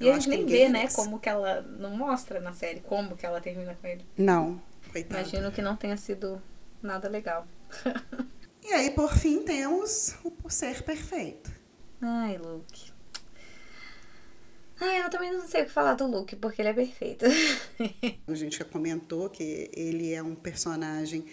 E 0.00 0.10
a 0.10 0.14
gente 0.14 0.28
nem 0.28 0.44
vê, 0.44 0.68
né, 0.68 0.88
como 0.88 1.18
que 1.18 1.28
ela. 1.28 1.62
Não 1.62 1.90
mostra 1.90 2.40
na 2.40 2.52
série 2.52 2.80
como 2.80 3.16
que 3.16 3.24
ela 3.24 3.40
termina 3.40 3.76
com 3.80 3.86
ele. 3.86 4.04
Não, 4.16 4.60
coitada. 4.92 5.20
Imagino 5.20 5.52
que 5.52 5.62
não 5.62 5.76
tenha 5.76 5.96
sido 5.96 6.42
nada 6.82 7.08
legal. 7.08 7.46
e 8.62 8.72
aí, 8.72 8.90
por 8.90 9.12
fim, 9.14 9.42
temos 9.42 10.16
o 10.42 10.50
ser 10.50 10.82
perfeito. 10.82 11.50
Ai, 12.00 12.36
Luke. 12.38 12.93
Ah, 14.80 14.98
eu 14.98 15.10
também 15.10 15.32
não 15.32 15.46
sei 15.46 15.62
o 15.62 15.64
que 15.66 15.70
falar 15.70 15.94
do 15.94 16.06
Luke, 16.06 16.36
porque 16.36 16.60
ele 16.60 16.68
é 16.68 16.72
perfeito. 16.72 17.24
A 18.26 18.34
gente 18.34 18.58
já 18.58 18.64
comentou 18.64 19.30
que 19.30 19.70
ele 19.72 20.12
é 20.12 20.22
um 20.22 20.34
personagem 20.34 21.24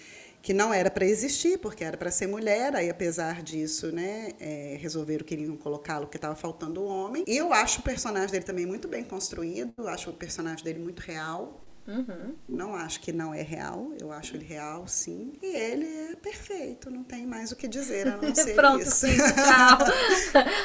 que 0.41 0.54
não 0.54 0.73
era 0.73 0.89
para 0.89 1.06
existir, 1.06 1.60
porque 1.60 1.84
era 1.84 1.95
para 1.95 2.10
ser 2.10 2.27
mulher, 2.27 2.75
aí 2.75 2.89
apesar 2.89 3.43
disso, 3.43 3.91
né, 3.91 4.32
é, 4.39 4.75
resolveram 4.80 5.23
que 5.23 5.36
iriam 5.36 5.56
colocá-lo 5.56 6.06
porque 6.06 6.17
estava 6.17 6.36
faltando 6.36 6.82
o 6.82 6.86
homem. 6.86 7.23
E 7.27 7.38
eu 7.38 7.54
acho 7.54 7.80
o 7.80 7.84
personagem 7.84 8.32
dele 8.32 8.43
também 8.43 8.65
muito 8.65 8.88
bem 8.88 9.04
construído, 9.04 9.88
acho 9.88 10.10
o 10.10 10.13
personagem 10.13 10.63
dele 10.63 10.80
muito 10.80 10.99
real. 10.99 11.62
Uhum. 11.88 12.36
Não 12.48 12.76
acho 12.76 13.00
que 13.00 13.12
não 13.12 13.34
é 13.34 13.41
real, 13.41 13.91
eu 14.00 14.12
acho 14.12 14.36
ele 14.36 14.46
real, 14.46 14.88
sim. 14.88 15.34
E 15.41 15.56
ele 15.56 15.86
é 16.12 16.15
perfeito, 16.15 16.89
não 16.89 17.04
tem 17.04 17.26
mais 17.26 17.52
o 17.52 17.56
que 17.56 17.67
dizer 17.67 18.08
a 18.08 18.17
não 18.17 18.34
ser 18.36 18.56
Pronto, 18.56 18.82
isso. 18.84 19.08
Sim, 19.08 19.17
tchau. 19.17 19.78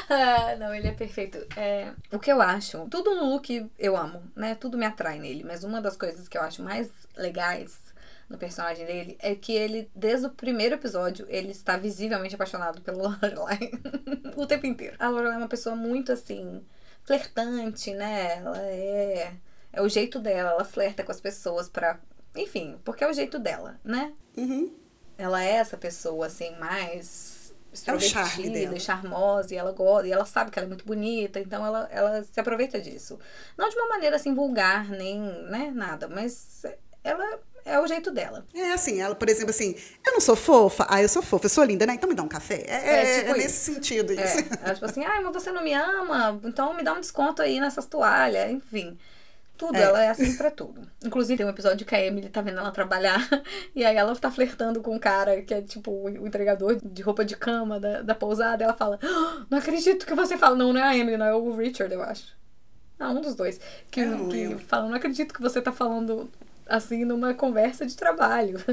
ah, 0.09 0.55
não, 0.59 0.73
ele 0.73 0.87
é 0.87 0.91
perfeito. 0.93 1.37
É, 1.57 1.91
o 2.11 2.19
que 2.19 2.31
eu 2.31 2.41
acho, 2.41 2.87
tudo 2.89 3.15
no 3.15 3.31
look 3.31 3.69
eu 3.77 3.97
amo, 3.97 4.21
né? 4.35 4.55
Tudo 4.55 4.77
me 4.77 4.85
atrai 4.85 5.19
nele, 5.19 5.43
mas 5.43 5.63
uma 5.63 5.81
das 5.81 5.97
coisas 5.97 6.27
que 6.27 6.37
eu 6.37 6.41
acho 6.41 6.61
mais 6.63 6.89
legais 7.15 7.79
no 8.29 8.37
personagem 8.37 8.85
dele 8.85 9.17
é 9.19 9.35
que 9.35 9.53
ele, 9.53 9.89
desde 9.95 10.27
o 10.27 10.29
primeiro 10.29 10.75
episódio, 10.75 11.25
ele 11.29 11.51
está 11.51 11.77
visivelmente 11.77 12.35
apaixonado 12.35 12.81
pelo 12.81 12.99
Lorelai 13.07 13.71
o 14.35 14.45
tempo 14.45 14.65
inteiro. 14.65 14.95
A 14.99 15.09
Lorelai 15.09 15.35
é 15.35 15.37
uma 15.37 15.47
pessoa 15.47 15.75
muito 15.75 16.11
assim, 16.11 16.61
flertante, 17.03 17.93
né? 17.93 18.37
Ela 18.37 18.61
é 18.61 19.31
é 19.71 19.81
o 19.81 19.89
jeito 19.89 20.19
dela, 20.19 20.51
ela 20.51 20.65
flerta 20.65 21.03
com 21.03 21.11
as 21.11 21.21
pessoas 21.21 21.69
pra. 21.69 21.99
Enfim, 22.35 22.77
porque 22.83 23.03
é 23.03 23.09
o 23.09 23.13
jeito 23.13 23.39
dela, 23.39 23.79
né? 23.83 24.13
Uhum. 24.35 24.73
Ela 25.17 25.43
é 25.43 25.53
essa 25.53 25.77
pessoa, 25.77 26.27
assim, 26.27 26.55
mais 26.59 27.37
é 27.85 27.93
o 27.93 27.99
charme 27.99 28.49
dela. 28.49 28.79
charmosa, 28.79 29.53
e 29.53 29.57
ela 29.57 29.71
gosta, 29.71 30.07
e 30.07 30.11
ela 30.11 30.25
sabe 30.25 30.49
que 30.49 30.57
ela 30.57 30.65
é 30.65 30.69
muito 30.69 30.85
bonita, 30.85 31.39
então 31.39 31.65
ela, 31.65 31.87
ela 31.91 32.23
se 32.23 32.39
aproveita 32.39 32.79
disso. 32.79 33.19
Não 33.57 33.69
de 33.69 33.75
uma 33.75 33.87
maneira 33.87 34.15
assim 34.15 34.33
vulgar, 34.33 34.89
nem 34.89 35.19
né, 35.19 35.71
nada, 35.73 36.07
mas 36.07 36.63
ela 37.03 37.39
é 37.65 37.79
o 37.79 37.85
jeito 37.85 38.11
dela. 38.11 38.45
É 38.53 38.71
assim, 38.71 39.01
ela, 39.01 39.13
por 39.13 39.29
exemplo, 39.29 39.49
assim, 39.49 39.75
eu 40.05 40.13
não 40.13 40.21
sou 40.21 40.35
fofa, 40.35 40.87
ah, 40.89 41.01
eu 41.01 41.09
sou 41.09 41.21
fofa, 41.21 41.45
eu 41.45 41.49
sou 41.49 41.63
linda, 41.63 41.85
né? 41.85 41.93
Então 41.93 42.09
me 42.09 42.15
dá 42.15 42.23
um 42.23 42.27
café. 42.27 42.63
É, 42.65 42.75
é, 42.75 43.17
é, 43.17 43.19
tipo 43.19 43.31
é 43.31 43.37
nesse 43.37 43.73
sentido 43.73 44.13
é, 44.13 44.25
isso. 44.25 44.37
É, 44.63 44.73
tipo 44.73 44.85
assim, 44.85 45.03
ah, 45.03 45.21
mas 45.21 45.33
você 45.33 45.51
não 45.51 45.63
me 45.63 45.73
ama, 45.73 46.39
então 46.43 46.73
me 46.73 46.83
dá 46.83 46.93
um 46.93 46.99
desconto 46.99 47.41
aí 47.41 47.59
nessas 47.59 47.85
toalhas, 47.85 48.49
enfim. 48.49 48.97
Tudo, 49.57 49.75
é. 49.75 49.81
ela 49.81 50.03
é 50.03 50.09
assim 50.09 50.37
pra 50.37 50.51
tudo. 50.51 50.87
Inclusive, 51.03 51.37
tem 51.37 51.45
um 51.45 51.49
episódio 51.49 51.85
que 51.85 51.95
a 51.95 52.05
Emily 52.05 52.29
tá 52.29 52.41
vendo 52.41 52.59
ela 52.59 52.71
trabalhar 52.71 53.27
e 53.75 53.83
aí 53.83 53.95
ela 53.95 54.15
tá 54.15 54.29
flertando 54.29 54.81
com 54.81 54.95
um 54.95 54.99
cara 54.99 55.41
que 55.41 55.53
é 55.53 55.61
tipo 55.61 55.91
o 55.91 56.27
entregador 56.27 56.77
de 56.83 57.01
roupa 57.01 57.25
de 57.25 57.35
cama 57.35 57.79
da, 57.79 58.01
da 58.01 58.13
pousada. 58.13 58.63
Ela 58.63 58.73
fala: 58.73 58.99
oh, 59.03 59.45
Não 59.49 59.57
acredito 59.57 60.05
que 60.05 60.13
você 60.13 60.37
fala. 60.37 60.55
Não, 60.55 60.71
não 60.71 60.79
é 60.79 60.83
a 60.83 60.95
Emily, 60.95 61.17
não, 61.17 61.25
é 61.25 61.33
o 61.33 61.55
Richard, 61.55 61.93
eu 61.93 62.03
acho. 62.03 62.37
Ah, 62.99 63.09
um 63.09 63.21
dos 63.21 63.35
dois. 63.35 63.59
Que, 63.89 64.03
que 64.29 64.57
fala: 64.59 64.87
Não 64.87 64.95
acredito 64.95 65.33
que 65.33 65.41
você 65.41 65.61
tá 65.61 65.71
falando 65.71 66.29
assim 66.67 67.03
numa 67.05 67.33
conversa 67.33 67.85
de 67.85 67.95
trabalho. 67.95 68.59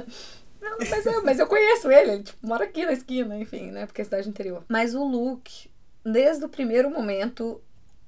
Não, 0.61 0.79
mas 0.79 1.05
eu, 1.05 1.23
mas 1.23 1.39
eu 1.39 1.47
conheço 1.47 1.91
ele, 1.91 2.11
ele 2.11 2.23
tipo, 2.23 2.47
mora 2.47 2.65
aqui 2.65 2.87
na 2.87 2.93
esquina, 2.95 3.39
enfim, 3.39 3.71
né? 3.71 3.85
Porque 3.85 4.01
é 4.01 4.05
cidade 4.05 4.27
interior. 4.27 4.65
Mas 4.67 4.95
o 4.95 5.05
Luke, 5.05 5.69
desde 6.03 6.43
o 6.43 6.49
primeiro 6.49 6.89
momento, 6.89 7.61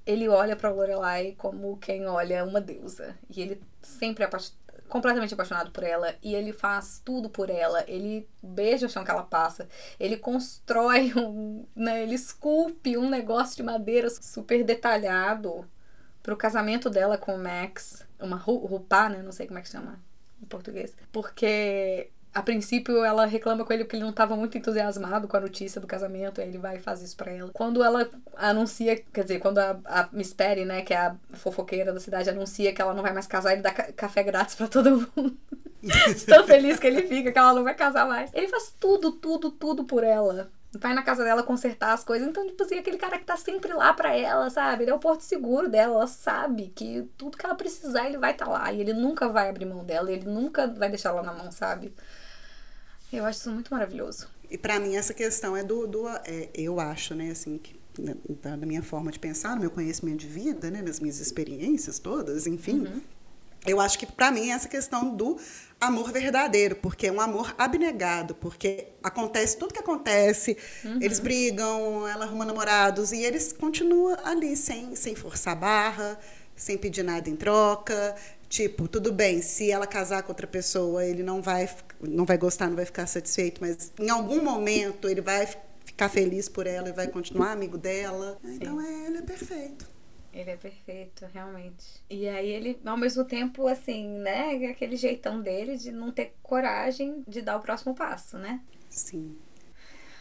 ele 0.07 0.29
olha 0.29 0.55
para 0.55 0.71
Lorelai 0.71 1.35
como 1.37 1.77
quem 1.79 2.07
olha 2.07 2.45
uma 2.45 2.61
deusa. 2.61 3.19
E 3.29 3.43
ele 3.43 3.61
sempre 3.83 4.25
é 4.25 4.31
completamente 4.89 5.35
apaixonado 5.35 5.73
por 5.73 5.83
ela 5.83 6.15
e 6.23 6.35
ele 6.35 6.53
faz 6.53 7.03
tudo 7.05 7.29
por 7.29 7.51
ela. 7.51 7.85
Ele 7.89 8.29
beija 8.43 8.87
o 8.87 8.89
chão 8.89 9.05
que 9.05 9.11
ela 9.11 9.25
passa. 9.25 9.69
Ele 9.99 10.17
constrói 10.17 11.13
um, 11.19 11.67
né, 11.75 12.03
ele 12.05 12.15
esculpe 12.15 12.97
um 12.97 13.11
negócio 13.11 13.57
de 13.57 13.63
madeira 13.65 14.09
super 14.09 14.63
detalhado 14.65 15.69
pro 16.23 16.37
casamento 16.37 16.89
dela 16.89 17.17
com 17.19 17.35
o 17.35 17.39
Max, 17.39 18.05
uma 18.19 18.37
rupá, 18.37 19.09
né, 19.09 19.23
não 19.23 19.31
sei 19.31 19.47
como 19.47 19.59
é 19.59 19.63
que 19.63 19.69
chama 19.69 20.01
em 20.41 20.47
português. 20.47 20.97
Porque 21.13 22.11
a 22.37 22.43
princípio 22.43 23.03
ela 23.03 23.25
reclama 23.25 23.65
com 23.65 23.73
ele 23.73 23.83
porque 23.83 23.97
ele 23.97 24.03
não 24.03 24.11
estava 24.11 24.37
muito 24.37 24.59
entusiasmado 24.59 25.27
com 25.27 25.39
a 25.39 25.41
notícia 25.41 25.81
do 25.81 25.87
casamento, 25.87 26.39
aí 26.39 26.47
ele 26.47 26.59
vai 26.59 26.77
e 26.77 26.81
faz 26.81 27.01
isso 27.01 27.17
pra 27.17 27.33
ela. 27.33 27.51
Quando 27.51 27.83
ela 27.83 28.07
anuncia, 28.37 28.95
quer 29.11 29.23
dizer, 29.23 29.39
quando 29.39 29.57
a, 29.57 29.81
a 29.87 30.09
Miss 30.13 30.35
Perry, 30.35 30.67
né, 30.67 30.83
que 30.83 30.93
é 30.93 30.99
a 30.99 31.17
fofoqueira 31.33 31.95
da 31.95 31.99
cidade, 31.99 32.29
anuncia 32.29 32.75
que 32.75 32.83
ela 32.83 32.93
não 32.93 33.03
vai 33.03 33.15
mais 33.15 33.27
casar, 33.27 33.55
ele 33.55 33.63
dá 33.63 33.73
ca 33.73 33.91
café 33.91 34.23
grátis 34.23 34.55
para 34.55 34.69
todo 34.69 35.11
mundo. 35.17 35.35
Tão 36.29 36.47
feliz 36.47 36.79
que 36.79 36.87
ele 36.87 37.05
fica 37.05 37.33
que 37.33 37.39
ela 37.39 37.55
não 37.55 37.65
vai 37.65 37.75
casar 37.75 38.07
mais. 38.07 38.31
Ele 38.35 38.49
faz 38.49 38.71
tudo, 38.79 39.13
tudo, 39.13 39.51
tudo 39.51 39.85
por 39.85 40.05
ela 40.05 40.51
vai 40.79 40.93
na 40.93 41.03
casa 41.03 41.25
dela 41.25 41.43
consertar 41.43 41.95
as 41.95 42.05
coisas. 42.05 42.29
Então, 42.29 42.47
tipo 42.47 42.63
assim, 42.63 42.79
aquele 42.79 42.99
cara 42.99 43.19
que 43.19 43.25
tá 43.25 43.39
sempre 43.39 43.73
lá 43.73 43.95
pra 43.95 44.15
ela, 44.15 44.51
sabe? 44.51 44.85
Ele 44.85 44.91
é 44.91 44.95
o 44.95 44.99
porto 44.99 45.23
seguro 45.23 45.71
dela. 45.71 45.95
Ela 45.95 46.07
sabe 46.07 46.71
que 46.75 47.09
tudo 47.17 47.39
que 47.39 47.47
ela 47.47 47.55
precisar, 47.55 48.07
ele 48.07 48.19
vai 48.19 48.33
estar 48.33 48.45
tá 48.45 48.51
lá. 48.51 48.71
E 48.73 48.81
ele 48.83 48.93
nunca 48.93 49.27
vai 49.27 49.49
abrir 49.49 49.65
mão 49.65 49.85
dela. 49.85 50.13
Ele 50.13 50.27
nunca 50.27 50.67
vai 50.67 50.91
deixar 50.91 51.11
ela 51.11 51.23
na 51.23 51.33
mão, 51.33 51.51
sabe? 51.51 51.95
Eu 53.17 53.25
acho 53.25 53.41
isso 53.41 53.51
muito 53.51 53.71
maravilhoso. 53.71 54.29
E 54.51 54.57
para 54.57 54.79
mim 54.79 54.97
essa 54.97 55.15
questão 55.15 55.57
é 55.57 55.65
do, 55.65 55.87
do 55.87 56.09
é, 56.09 56.49
eu 56.55 56.79
acho, 56.79 57.15
né, 57.15 57.31
assim, 57.31 57.59
que 57.59 57.75
da, 58.43 58.57
da, 58.57 58.67
minha 58.67 58.83
forma 58.83 59.11
de 59.11 59.19
pensar, 59.19 59.55
no 59.55 59.63
meu 59.63 59.71
conhecimento 59.71 60.19
de 60.19 60.27
vida, 60.27 60.71
né, 60.71 60.83
nas 60.83 61.01
minhas 61.01 61.19
experiências 61.19 61.99
todas, 61.99 62.47
enfim, 62.47 62.81
uhum. 62.81 63.01
eu 63.67 63.81
acho 63.81 63.99
que 63.99 64.07
para 64.07 64.31
mim 64.31 64.51
é 64.51 64.53
essa 64.53 64.69
questão 64.69 65.17
do 65.17 65.39
amor 65.81 66.13
verdadeiro, 66.13 66.77
porque 66.77 67.07
é 67.07 67.13
um 67.13 67.21
amor 67.21 67.55
abnegado, 67.57 68.35
porque 68.35 68.89
acontece 69.03 69.57
tudo 69.57 69.73
que 69.73 69.81
acontece, 69.81 70.57
uhum. 70.85 70.99
eles 71.01 71.19
brigam, 71.19 72.07
ela 72.07 72.25
arruma 72.25 72.45
namorados 72.45 73.13
e 73.13 73.23
eles 73.23 73.53
continuam 73.53 74.17
ali 74.25 74.57
sem, 74.57 74.95
sem 74.95 75.15
forçar 75.15 75.55
a 75.55 75.57
barra, 75.57 76.19
sem 76.55 76.79
pedir 76.79 77.03
nada 77.03 77.29
em 77.29 77.37
troca, 77.37 78.17
Tipo, 78.49 78.87
tudo 78.87 79.13
bem, 79.13 79.43
se 79.43 79.71
ela 79.71 79.87
casar 79.87 80.23
com 80.23 80.31
outra 80.31 80.47
pessoa, 80.47 81.05
ele 81.05 81.23
não 81.23 81.43
vai, 81.43 81.69
não 82.01 82.25
vai 82.25 82.39
gostar, 82.39 82.69
não 82.69 82.77
vai 82.77 82.85
ficar 82.85 83.07
satisfeito, 83.07 83.61
mas 83.61 83.93
em 83.99 84.09
algum 84.09 84.43
momento 84.43 85.09
ele 85.09 85.21
vai 85.21 85.47
ficar 85.85 86.09
feliz 86.09 86.49
por 86.49 86.67
ela 86.67 86.89
e 86.89 86.93
vai 86.93 87.09
continuar 87.09 87.53
amigo 87.53 87.77
dela. 87.77 88.39
Sim. 88.43 88.55
Então 88.55 88.81
é, 88.81 89.07
ele 89.07 89.19
é 89.19 89.23
perfeito. 89.23 89.87
Ele 90.33 90.51
é 90.51 90.57
perfeito, 90.57 91.27
realmente. 91.33 92.03
E 92.11 92.29
aí 92.29 92.51
ele, 92.51 92.79
ao 92.85 92.97
mesmo 92.97 93.25
tempo, 93.25 93.67
assim, 93.67 94.19
né, 94.19 94.67
aquele 94.67 94.95
jeitão 94.95 95.41
dele 95.41 95.79
de 95.79 95.91
não 95.91 96.13
ter 96.13 96.35
coragem 96.43 97.25
de 97.27 97.41
dar 97.41 97.57
o 97.57 97.61
próximo 97.61 97.95
passo, 97.95 98.37
né? 98.37 98.61
Sim. 98.91 99.35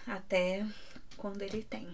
Até 0.07 0.65
quando 1.17 1.41
ele 1.41 1.63
tem 1.63 1.88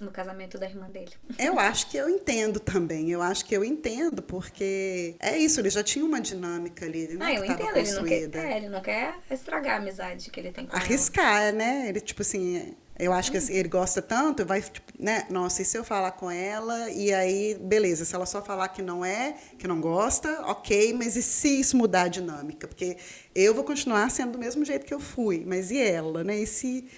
no 0.00 0.10
casamento 0.10 0.58
da 0.58 0.66
irmã 0.66 0.88
dele. 0.88 1.12
Eu 1.38 1.58
acho 1.58 1.90
que 1.90 1.96
eu 1.96 2.08
entendo 2.08 2.60
também. 2.60 3.10
Eu 3.10 3.22
acho 3.22 3.44
que 3.44 3.54
eu 3.54 3.64
entendo, 3.64 4.22
porque 4.22 5.14
é 5.18 5.36
isso, 5.36 5.60
ele 5.60 5.70
já 5.70 5.82
tinha 5.82 6.04
uma 6.04 6.20
dinâmica 6.20 6.84
ali, 6.84 7.08
né? 7.14 7.26
Ah, 7.26 7.34
eu 7.34 7.44
entendo, 7.44 7.76
ele 7.76 7.92
não, 7.92 8.04
quer, 8.04 8.34
é, 8.36 8.56
ele 8.56 8.68
não 8.68 8.80
quer 8.80 9.14
estragar 9.30 9.76
a 9.76 9.78
amizade 9.78 10.30
que 10.30 10.40
ele 10.40 10.52
tem 10.52 10.66
com 10.66 10.76
Arriscar, 10.76 11.42
ela. 11.42 11.52
né? 11.52 11.88
Ele, 11.88 12.00
tipo 12.00 12.22
assim, 12.22 12.74
eu 12.98 13.12
acho 13.12 13.30
que 13.30 13.36
assim, 13.36 13.54
ele 13.54 13.68
gosta 13.68 14.02
tanto, 14.02 14.44
vai, 14.44 14.60
tipo, 14.60 14.92
né? 14.98 15.24
Nossa, 15.30 15.62
e 15.62 15.64
se 15.64 15.78
eu 15.78 15.84
falar 15.84 16.12
com 16.12 16.28
ela? 16.28 16.90
E 16.90 17.12
aí, 17.14 17.54
beleza, 17.60 18.04
se 18.04 18.14
ela 18.14 18.26
só 18.26 18.42
falar 18.42 18.68
que 18.68 18.82
não 18.82 19.04
é, 19.04 19.36
que 19.56 19.68
não 19.68 19.80
gosta, 19.80 20.42
ok, 20.46 20.92
mas 20.94 21.14
e 21.16 21.22
se 21.22 21.60
isso 21.60 21.76
mudar 21.76 22.02
a 22.02 22.08
dinâmica? 22.08 22.66
Porque 22.66 22.96
eu 23.34 23.54
vou 23.54 23.62
continuar 23.62 24.10
sendo 24.10 24.32
do 24.32 24.38
mesmo 24.38 24.64
jeito 24.64 24.84
que 24.84 24.92
eu 24.92 24.98
fui, 24.98 25.44
mas 25.46 25.70
e 25.70 25.80
ela, 25.80 26.24
né? 26.24 26.38
E 26.38 26.46
se 26.46 26.88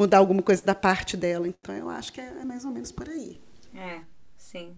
mudar 0.00 0.18
alguma 0.18 0.42
coisa 0.42 0.62
da 0.64 0.74
parte 0.74 1.16
dela. 1.16 1.46
Então 1.46 1.74
eu 1.74 1.88
acho 1.90 2.12
que 2.12 2.20
é, 2.20 2.24
é 2.40 2.44
mais 2.44 2.64
ou 2.64 2.70
menos 2.70 2.90
por 2.90 3.08
aí. 3.08 3.40
É, 3.74 4.00
sim. 4.36 4.76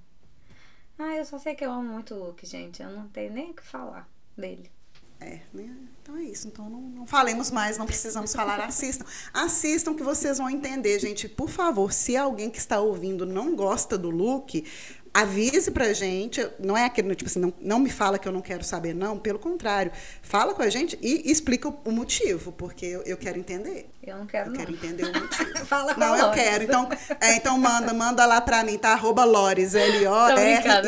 Ah, 0.98 1.16
eu 1.16 1.24
só 1.24 1.38
sei 1.38 1.54
que 1.54 1.64
eu 1.64 1.70
amo 1.70 1.88
muito 1.92 2.14
o 2.14 2.26
Luke, 2.26 2.44
gente. 2.44 2.82
Eu 2.82 2.90
não 2.90 3.08
tenho 3.08 3.32
nem 3.32 3.50
o 3.50 3.54
que 3.54 3.62
falar 3.62 4.08
dele. 4.37 4.70
É, 5.20 5.40
né? 5.54 5.76
Então 6.02 6.16
é 6.16 6.24
isso. 6.24 6.48
Então 6.48 6.68
não, 6.68 6.80
não 6.80 7.06
falemos 7.06 7.50
mais, 7.50 7.78
não 7.78 7.87
precisamos 7.87 8.35
falar. 8.35 8.61
Assistam. 8.61 9.06
Assistam 9.32 9.94
que 9.94 10.02
vocês 10.02 10.38
vão 10.38 10.50
entender, 10.50 10.98
gente. 10.98 11.28
Por 11.28 11.48
favor, 11.48 11.92
se 11.92 12.16
alguém 12.16 12.50
que 12.50 12.58
está 12.58 12.80
ouvindo 12.80 13.24
não 13.24 13.54
gosta 13.54 13.96
do 13.96 14.11
Luke, 14.11 14.66
avise 15.12 15.70
pra 15.70 15.92
gente, 15.92 16.48
não 16.59 16.75
é 16.77 16.87
aquele 16.87 17.14
tipo 17.14 17.29
assim, 17.29 17.38
não, 17.40 17.53
não 17.61 17.79
me 17.79 17.90
fala 17.90 18.18
que 18.18 18.27
eu 18.27 18.33
não 18.33 18.40
quero 18.40 18.64
saber, 18.64 18.94
não, 18.94 19.18
pelo 19.18 19.38
contrário, 19.38 19.92
fala 20.22 20.55
com 20.55 20.62
a 20.62 20.70
gente 20.70 20.98
e 21.03 21.31
explica 21.31 21.68
o, 21.68 21.79
o 21.85 21.92
motivo, 21.92 22.51
porque 22.53 22.87
eu, 22.87 23.03
eu, 23.03 23.18
quero 23.18 23.38
entender. 23.38 23.90
Eu 24.03 24.16
não 24.16 24.27
quero, 24.27 24.48
eu 24.48 24.53
não. 24.53 24.59
quero 24.59 24.72
entender 24.72 25.05
o 25.05 25.12
motivo. 25.20 25.66
fala 25.66 25.94
com 25.94 26.01
Não, 26.01 26.16
eu 26.16 26.31
quero. 26.31 26.64
Então, 26.64 26.88
é, 27.20 27.37
então 27.37 27.59
manda, 27.59 27.92
manda 27.92 28.25
lá 28.25 28.40
pra 28.40 28.64
mim, 28.64 28.79
tá? 28.79 28.92
Arroba 28.92 29.25
Lores, 29.25 29.75
L-O-R-Y-S. 29.75 30.81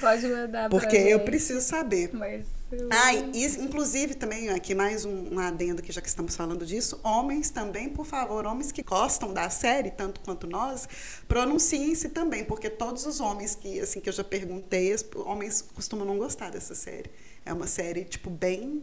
Pode 0.00 0.26
mandar 0.26 0.70
Porque 0.70 0.96
eu 0.96 1.20
preciso 1.20 1.60
saber. 1.60 2.10
Mas 2.14 2.55
ah, 2.90 3.14
e, 3.14 3.44
inclusive 3.62 4.14
também 4.14 4.48
aqui 4.48 4.74
mais 4.74 5.04
um, 5.04 5.34
um, 5.34 5.38
adendo 5.38 5.80
que 5.82 5.92
já 5.92 6.00
que 6.00 6.08
estamos 6.08 6.34
falando 6.34 6.66
disso, 6.66 6.98
homens 7.04 7.50
também, 7.50 7.88
por 7.88 8.04
favor, 8.04 8.44
homens 8.44 8.72
que 8.72 8.82
gostam 8.82 9.32
da 9.32 9.48
série 9.48 9.90
tanto 9.90 10.20
quanto 10.20 10.46
nós, 10.46 10.88
pronunciem-se 11.28 12.08
também, 12.08 12.44
porque 12.44 12.68
todos 12.68 13.06
os 13.06 13.20
homens 13.20 13.54
que 13.54 13.78
assim 13.80 14.00
que 14.00 14.08
eu 14.08 14.12
já 14.12 14.24
perguntei, 14.24 14.94
homens 15.14 15.62
costumam 15.62 16.04
não 16.04 16.18
gostar 16.18 16.50
dessa 16.50 16.74
série. 16.74 17.10
É 17.44 17.52
uma 17.52 17.66
série 17.66 18.04
tipo 18.04 18.28
bem 18.28 18.82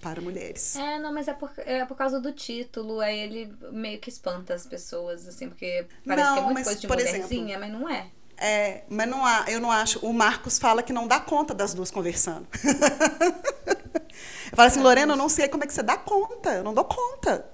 para 0.00 0.20
mulheres. 0.20 0.76
É, 0.76 0.98
não, 0.98 1.12
mas 1.12 1.26
é 1.26 1.32
por, 1.32 1.50
é 1.56 1.84
por 1.86 1.96
causa 1.96 2.20
do 2.20 2.32
título, 2.32 3.00
aí 3.00 3.18
ele 3.18 3.52
meio 3.72 3.98
que 3.98 4.10
espanta 4.10 4.54
as 4.54 4.66
pessoas, 4.66 5.26
assim, 5.26 5.48
porque 5.48 5.86
parece 6.06 6.28
não, 6.28 6.34
que 6.34 6.40
é 6.40 6.44
muito 6.44 6.64
coisa 6.64 6.80
de 6.80 6.86
mulherzinha, 6.86 7.56
exemplo, 7.56 7.60
mas 7.60 7.72
não 7.72 7.88
é. 7.88 8.10
É, 8.38 8.82
mas 8.88 9.08
não 9.08 9.24
há, 9.24 9.44
eu 9.48 9.60
não 9.60 9.70
acho. 9.70 9.98
O 10.00 10.12
Marcos 10.12 10.58
fala 10.58 10.82
que 10.82 10.92
não 10.92 11.06
dá 11.06 11.18
conta 11.18 11.54
das 11.54 11.72
duas 11.72 11.90
conversando. 11.90 12.46
eu 12.62 14.54
falo 14.54 14.68
assim, 14.68 14.80
Lorena, 14.80 15.14
eu 15.14 15.16
não 15.16 15.28
sei 15.28 15.48
como 15.48 15.64
é 15.64 15.66
que 15.66 15.72
você 15.72 15.82
dá 15.82 15.96
conta. 15.96 16.50
Eu 16.54 16.64
não 16.64 16.74
dou 16.74 16.84
conta. 16.84 17.46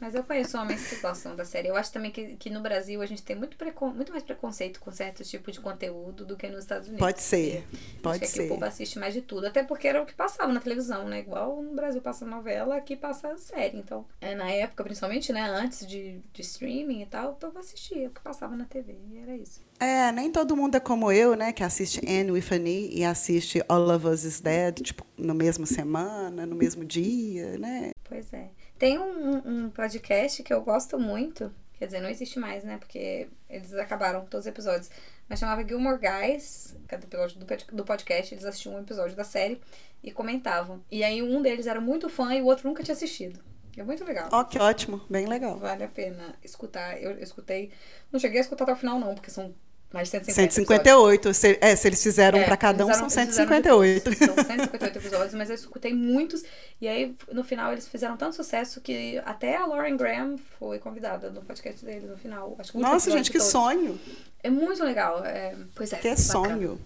Mas 0.00 0.14
eu 0.14 0.24
conheço 0.24 0.56
homens 0.56 0.88
que 0.88 0.96
gostam 0.96 1.36
da 1.36 1.44
série. 1.44 1.68
Eu 1.68 1.76
acho 1.76 1.92
também 1.92 2.10
que, 2.10 2.36
que 2.36 2.48
no 2.48 2.60
Brasil 2.60 3.02
a 3.02 3.06
gente 3.06 3.22
tem 3.22 3.36
muito, 3.36 3.56
precon, 3.56 3.90
muito 3.90 4.10
mais 4.10 4.24
preconceito 4.24 4.80
com 4.80 4.90
certos 4.90 5.28
tipos 5.28 5.52
de 5.52 5.60
conteúdo 5.60 6.24
do 6.24 6.36
que 6.36 6.48
nos 6.48 6.60
Estados 6.60 6.88
Unidos. 6.88 7.06
Pode 7.06 7.20
ser. 7.20 7.66
Pode 8.02 8.24
acho 8.24 8.32
ser. 8.32 8.46
O 8.46 8.48
povo 8.48 8.64
assiste 8.64 8.98
mais 8.98 9.12
de 9.12 9.20
tudo. 9.20 9.46
Até 9.46 9.62
porque 9.62 9.86
era 9.86 10.02
o 10.02 10.06
que 10.06 10.14
passava 10.14 10.50
na 10.50 10.60
televisão, 10.60 11.06
né? 11.06 11.20
Igual 11.20 11.62
no 11.62 11.74
Brasil 11.74 12.00
passa 12.00 12.24
novela, 12.24 12.76
aqui 12.76 12.96
passa 12.96 13.36
série. 13.36 13.76
Então, 13.76 14.06
é, 14.22 14.34
na 14.34 14.50
época, 14.50 14.82
principalmente, 14.82 15.32
né? 15.34 15.42
Antes 15.42 15.86
de, 15.86 16.22
de 16.32 16.40
streaming 16.40 17.02
e 17.02 17.06
tal, 17.06 17.32
o 17.32 17.34
povo 17.34 17.58
assistia 17.58 18.08
o 18.08 18.10
que 18.10 18.22
passava 18.22 18.56
na 18.56 18.64
TV. 18.64 18.96
E 19.10 19.18
era 19.18 19.36
isso. 19.36 19.60
É, 19.78 20.10
nem 20.12 20.30
todo 20.30 20.56
mundo 20.56 20.76
é 20.76 20.80
como 20.80 21.12
eu, 21.12 21.34
né? 21.34 21.52
Que 21.52 21.62
assiste 21.62 22.00
Anne 22.06 22.30
with 22.30 22.52
an 22.52 22.66
e, 22.66 22.98
e 23.00 23.04
assiste 23.04 23.62
All 23.68 23.90
of 23.90 24.06
Us 24.06 24.24
is 24.24 24.40
Dead, 24.40 24.80
tipo, 24.80 25.04
na 25.18 25.34
mesma 25.34 25.66
semana, 25.66 26.46
no 26.46 26.56
mesmo 26.56 26.84
dia, 26.84 27.58
né? 27.58 27.90
Pois 28.04 28.32
é. 28.32 28.50
Tem 28.80 28.98
um, 28.98 29.42
um 29.44 29.70
podcast 29.70 30.42
que 30.42 30.50
eu 30.50 30.62
gosto 30.62 30.98
muito, 30.98 31.54
quer 31.74 31.84
dizer, 31.84 32.00
não 32.00 32.08
existe 32.08 32.38
mais, 32.38 32.64
né? 32.64 32.78
Porque 32.78 33.28
eles 33.46 33.74
acabaram 33.74 34.24
todos 34.24 34.46
os 34.46 34.50
episódios. 34.50 34.90
Mas 35.28 35.38
chamava 35.38 35.62
Gilmore 35.68 35.98
Guys, 36.00 36.74
cada 36.88 37.04
episódio 37.04 37.38
do 37.74 37.84
podcast, 37.84 38.32
eles 38.32 38.46
assistiam 38.46 38.76
um 38.76 38.80
episódio 38.80 39.14
da 39.14 39.22
série 39.22 39.60
e 40.02 40.10
comentavam. 40.10 40.82
E 40.90 41.04
aí 41.04 41.20
um 41.20 41.42
deles 41.42 41.66
era 41.66 41.78
muito 41.78 42.08
fã 42.08 42.34
e 42.34 42.40
o 42.40 42.46
outro 42.46 42.66
nunca 42.66 42.82
tinha 42.82 42.94
assistido. 42.94 43.38
É 43.76 43.82
muito 43.82 44.02
legal. 44.02 44.30
Ó, 44.32 44.40
oh, 44.40 44.44
que 44.46 44.58
ótimo, 44.58 45.02
bem 45.10 45.26
legal. 45.26 45.58
Vale 45.58 45.84
a 45.84 45.88
pena 45.88 46.34
escutar. 46.42 46.98
Eu, 47.02 47.10
eu 47.10 47.22
escutei. 47.22 47.70
Não 48.10 48.18
cheguei 48.18 48.38
a 48.38 48.40
escutar 48.40 48.64
até 48.64 48.72
o 48.72 48.76
final, 48.76 48.98
não, 48.98 49.14
porque 49.14 49.30
são 49.30 49.54
mais 49.92 50.08
de 50.08 50.12
150 50.12 50.52
158. 50.52 51.34
Se, 51.34 51.58
é, 51.60 51.74
se 51.74 51.88
eles 51.88 52.02
fizeram 52.02 52.38
é, 52.38 52.44
para 52.44 52.56
cada 52.56 52.86
um, 52.86 52.94
são 52.94 53.10
158. 53.10 54.14
São 54.16 54.34
158 54.34 54.98
episódios, 54.98 55.34
mas 55.34 55.48
eu 55.48 55.56
escutei 55.56 55.92
muitos. 55.92 56.44
E 56.80 56.86
aí, 56.86 57.14
no 57.32 57.42
final, 57.42 57.72
eles 57.72 57.88
fizeram 57.88 58.16
tanto 58.16 58.36
sucesso 58.36 58.80
que 58.80 59.18
até 59.24 59.56
a 59.56 59.66
Lauren 59.66 59.96
Graham 59.96 60.36
foi 60.58 60.78
convidada 60.78 61.30
no 61.30 61.42
podcast 61.42 61.84
dele 61.84 62.06
no 62.06 62.16
final. 62.16 62.56
Nossa, 62.74 63.10
gente, 63.10 63.32
que 63.32 63.38
todos. 63.38 63.50
sonho! 63.50 64.00
É 64.42 64.48
muito 64.48 64.82
legal. 64.84 65.24
É, 65.24 65.56
pois 65.74 65.92
é. 65.92 65.96
Que 65.96 66.08
é 66.08 66.16
sonho. 66.16 66.80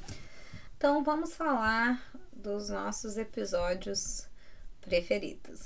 Então, 0.76 1.04
vamos 1.04 1.34
falar 1.34 2.02
dos 2.32 2.70
nossos 2.70 3.18
episódios 3.18 4.26
preferidos. 4.80 5.60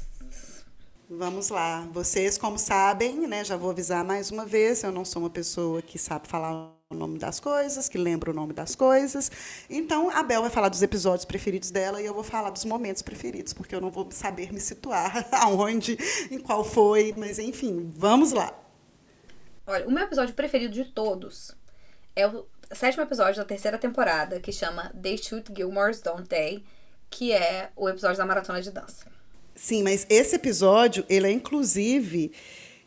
Vamos 1.08 1.48
lá. 1.48 1.88
Vocês, 1.92 2.36
como 2.36 2.58
sabem, 2.58 3.26
né, 3.26 3.42
já 3.42 3.56
vou 3.56 3.70
avisar 3.70 4.04
mais 4.04 4.30
uma 4.30 4.44
vez, 4.44 4.82
eu 4.82 4.92
não 4.92 5.04
sou 5.04 5.22
uma 5.22 5.30
pessoa 5.30 5.80
que 5.80 5.98
sabe 5.98 6.28
falar 6.28 6.77
o 6.90 6.94
nome 6.94 7.18
das 7.18 7.38
coisas, 7.38 7.86
que 7.86 7.98
lembra 7.98 8.30
o 8.30 8.34
nome 8.34 8.54
das 8.54 8.74
coisas. 8.74 9.30
Então, 9.68 10.08
a 10.08 10.22
Bel 10.22 10.40
vai 10.40 10.50
falar 10.50 10.70
dos 10.70 10.80
episódios 10.80 11.26
preferidos 11.26 11.70
dela 11.70 12.00
e 12.00 12.06
eu 12.06 12.14
vou 12.14 12.24
falar 12.24 12.48
dos 12.48 12.64
momentos 12.64 13.02
preferidos, 13.02 13.52
porque 13.52 13.74
eu 13.74 13.80
não 13.80 13.90
vou 13.90 14.10
saber 14.10 14.50
me 14.50 14.58
situar 14.58 15.28
aonde, 15.32 15.98
em 16.30 16.38
qual 16.38 16.64
foi, 16.64 17.12
mas 17.14 17.38
enfim, 17.38 17.92
vamos 17.94 18.32
lá. 18.32 18.58
Olha, 19.66 19.86
o 19.86 19.90
meu 19.90 20.02
episódio 20.02 20.34
preferido 20.34 20.72
de 20.72 20.86
todos 20.86 21.54
é 22.16 22.26
o 22.26 22.46
sétimo 22.72 23.02
episódio 23.02 23.36
da 23.36 23.44
terceira 23.44 23.76
temporada, 23.76 24.40
que 24.40 24.50
chama 24.50 24.90
They 24.98 25.18
Shoot 25.18 25.52
Gilmore's 25.54 26.00
Don't 26.00 26.26
They, 26.26 26.64
que 27.10 27.32
é 27.32 27.68
o 27.76 27.86
episódio 27.86 28.16
da 28.16 28.24
maratona 28.24 28.62
de 28.62 28.70
dança. 28.70 29.04
Sim, 29.54 29.82
mas 29.82 30.06
esse 30.08 30.36
episódio, 30.36 31.04
ele 31.06 31.26
é 31.26 31.30
inclusive, 31.30 32.32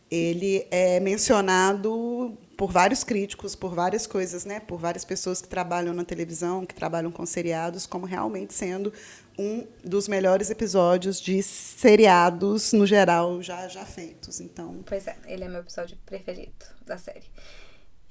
ele 0.09 0.65
é 0.71 0.99
mencionado 0.99 2.35
por 2.61 2.71
vários 2.71 3.03
críticos, 3.03 3.55
por 3.55 3.73
várias 3.73 4.05
coisas, 4.05 4.45
né, 4.45 4.59
por 4.59 4.77
várias 4.77 5.03
pessoas 5.03 5.41
que 5.41 5.47
trabalham 5.47 5.95
na 5.95 6.05
televisão, 6.05 6.63
que 6.63 6.75
trabalham 6.75 7.11
com 7.11 7.25
seriados, 7.25 7.87
como 7.87 8.05
realmente 8.05 8.53
sendo 8.53 8.93
um 9.35 9.65
dos 9.83 10.07
melhores 10.07 10.51
episódios 10.51 11.19
de 11.19 11.41
seriados 11.41 12.71
no 12.71 12.85
geral 12.85 13.41
já 13.41 13.67
já 13.67 13.83
feitos. 13.83 14.39
Então, 14.39 14.83
pois 14.85 15.07
é, 15.07 15.17
ele 15.25 15.43
é 15.43 15.49
meu 15.49 15.61
episódio 15.61 15.97
preferido 16.05 16.53
da 16.85 16.99
série. 16.99 17.25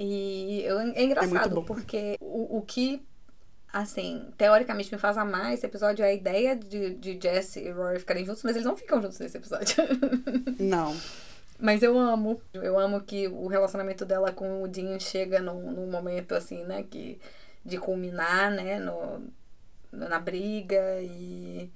E 0.01 0.63
eu, 0.65 0.81
é 0.81 1.01
engraçado 1.01 1.61
é 1.61 1.63
porque 1.63 2.19
o, 2.21 2.59
o 2.59 2.63
que 2.63 3.07
assim, 3.73 4.33
teoricamente 4.37 4.93
me 4.93 4.99
faz 4.99 5.17
amar 5.17 5.55
esse 5.55 5.65
episódio 5.65 6.05
é 6.05 6.09
a 6.09 6.13
ideia 6.13 6.57
de, 6.57 6.95
de 6.95 7.21
Jesse 7.23 7.61
e 7.61 7.71
Rory 7.71 8.01
ficarem 8.01 8.27
juntos, 8.27 8.43
mas 8.43 8.57
eles 8.57 8.67
não 8.67 8.77
ficam 8.77 9.01
juntos 9.01 9.21
nesse 9.21 9.37
episódio. 9.37 9.77
Não. 10.59 10.97
Mas 11.61 11.83
eu 11.83 11.99
amo. 11.99 12.41
Eu 12.55 12.79
amo 12.79 13.01
que 13.03 13.29
o 13.29 13.47
relacionamento 13.47 14.05
dela 14.05 14.33
com 14.33 14.63
o 14.63 14.69
Dean 14.69 14.99
chega 14.99 15.41
num, 15.41 15.71
num 15.73 15.91
momento 15.91 16.35
assim, 16.35 16.65
né? 16.65 16.83
Que, 16.83 17.21
de 17.65 17.79
culminar, 17.79 18.51
né? 18.51 18.79
No, 18.79 19.23
na 19.93 20.19
briga 20.19 21.01
e. 21.01 21.71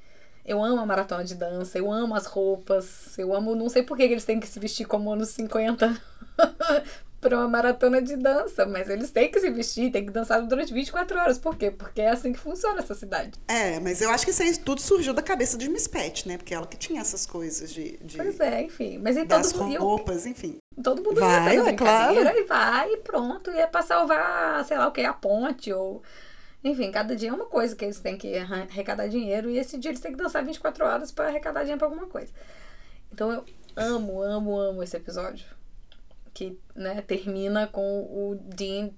Eu 0.44 0.62
amo 0.62 0.80
a 0.80 0.86
maratona 0.86 1.24
de 1.24 1.34
dança, 1.34 1.78
eu 1.78 1.90
amo 1.90 2.14
as 2.14 2.26
roupas, 2.26 3.16
eu 3.18 3.34
amo. 3.34 3.54
Não 3.54 3.68
sei 3.68 3.82
por 3.82 3.96
que 3.96 4.02
eles 4.02 4.24
têm 4.24 4.40
que 4.40 4.46
se 4.46 4.60
vestir 4.60 4.86
como 4.86 5.10
anos 5.12 5.30
50 5.30 5.96
para 7.24 7.38
uma 7.38 7.48
maratona 7.48 8.02
de 8.02 8.16
dança, 8.16 8.66
mas 8.66 8.90
eles 8.90 9.10
têm 9.10 9.30
que 9.30 9.40
se 9.40 9.48
vestir, 9.48 9.90
têm 9.90 10.04
que 10.04 10.12
dançar 10.12 10.42
durante 10.42 10.74
24 10.74 11.18
horas. 11.18 11.38
Por 11.38 11.56
quê? 11.56 11.70
Porque 11.70 12.02
é 12.02 12.10
assim 12.10 12.34
que 12.34 12.38
funciona 12.38 12.80
essa 12.80 12.94
cidade. 12.94 13.32
É, 13.48 13.80
mas 13.80 14.02
eu 14.02 14.10
acho 14.10 14.26
que 14.26 14.30
isso 14.30 14.42
aí 14.42 14.54
tudo 14.58 14.82
surgiu 14.82 15.14
da 15.14 15.22
cabeça 15.22 15.56
de 15.56 15.70
Miss 15.70 15.88
Pat, 15.88 16.26
né? 16.26 16.36
Porque 16.36 16.52
ela 16.52 16.66
que 16.66 16.76
tinha 16.76 17.00
essas 17.00 17.24
coisas 17.24 17.72
de. 17.72 17.96
de 17.96 18.18
pois 18.18 18.38
é, 18.40 18.62
enfim. 18.62 18.98
Mas 18.98 19.16
em 19.16 19.24
das 19.24 19.52
todo 19.52 19.74
roupas, 19.78 20.26
enfim. 20.26 20.58
Todo 20.82 21.02
mundo 21.02 21.18
vai, 21.18 21.56
é 21.56 21.72
claro. 21.72 22.14
e 22.14 22.44
vai 22.44 22.92
e 22.92 22.96
pronto. 22.98 23.50
E 23.50 23.58
é 23.58 23.66
pra 23.66 23.80
salvar, 23.80 24.62
sei 24.66 24.76
lá 24.76 24.88
o 24.88 24.92
que, 24.92 25.00
a 25.00 25.14
ponte 25.14 25.72
ou. 25.72 26.02
Enfim, 26.62 26.90
cada 26.90 27.16
dia 27.16 27.30
é 27.30 27.32
uma 27.32 27.46
coisa 27.46 27.74
que 27.74 27.86
eles 27.86 28.00
têm 28.00 28.18
que 28.18 28.36
arrecadar 28.36 29.06
dinheiro 29.08 29.48
e 29.48 29.58
esse 29.58 29.78
dia 29.78 29.90
eles 29.90 30.00
têm 30.00 30.12
que 30.12 30.18
dançar 30.18 30.44
24 30.44 30.84
horas 30.84 31.10
para 31.10 31.28
arrecadar 31.28 31.60
dinheiro 31.60 31.78
pra 31.78 31.88
alguma 31.88 32.06
coisa. 32.06 32.32
Então 33.10 33.32
eu 33.32 33.44
amo, 33.76 34.22
amo, 34.22 34.58
amo 34.58 34.82
esse 34.82 34.96
episódio. 34.96 35.46
Que, 36.34 36.58
né, 36.74 37.00
termina 37.00 37.66
com 37.68 38.02
o 38.02 38.34
Dean 38.34 38.90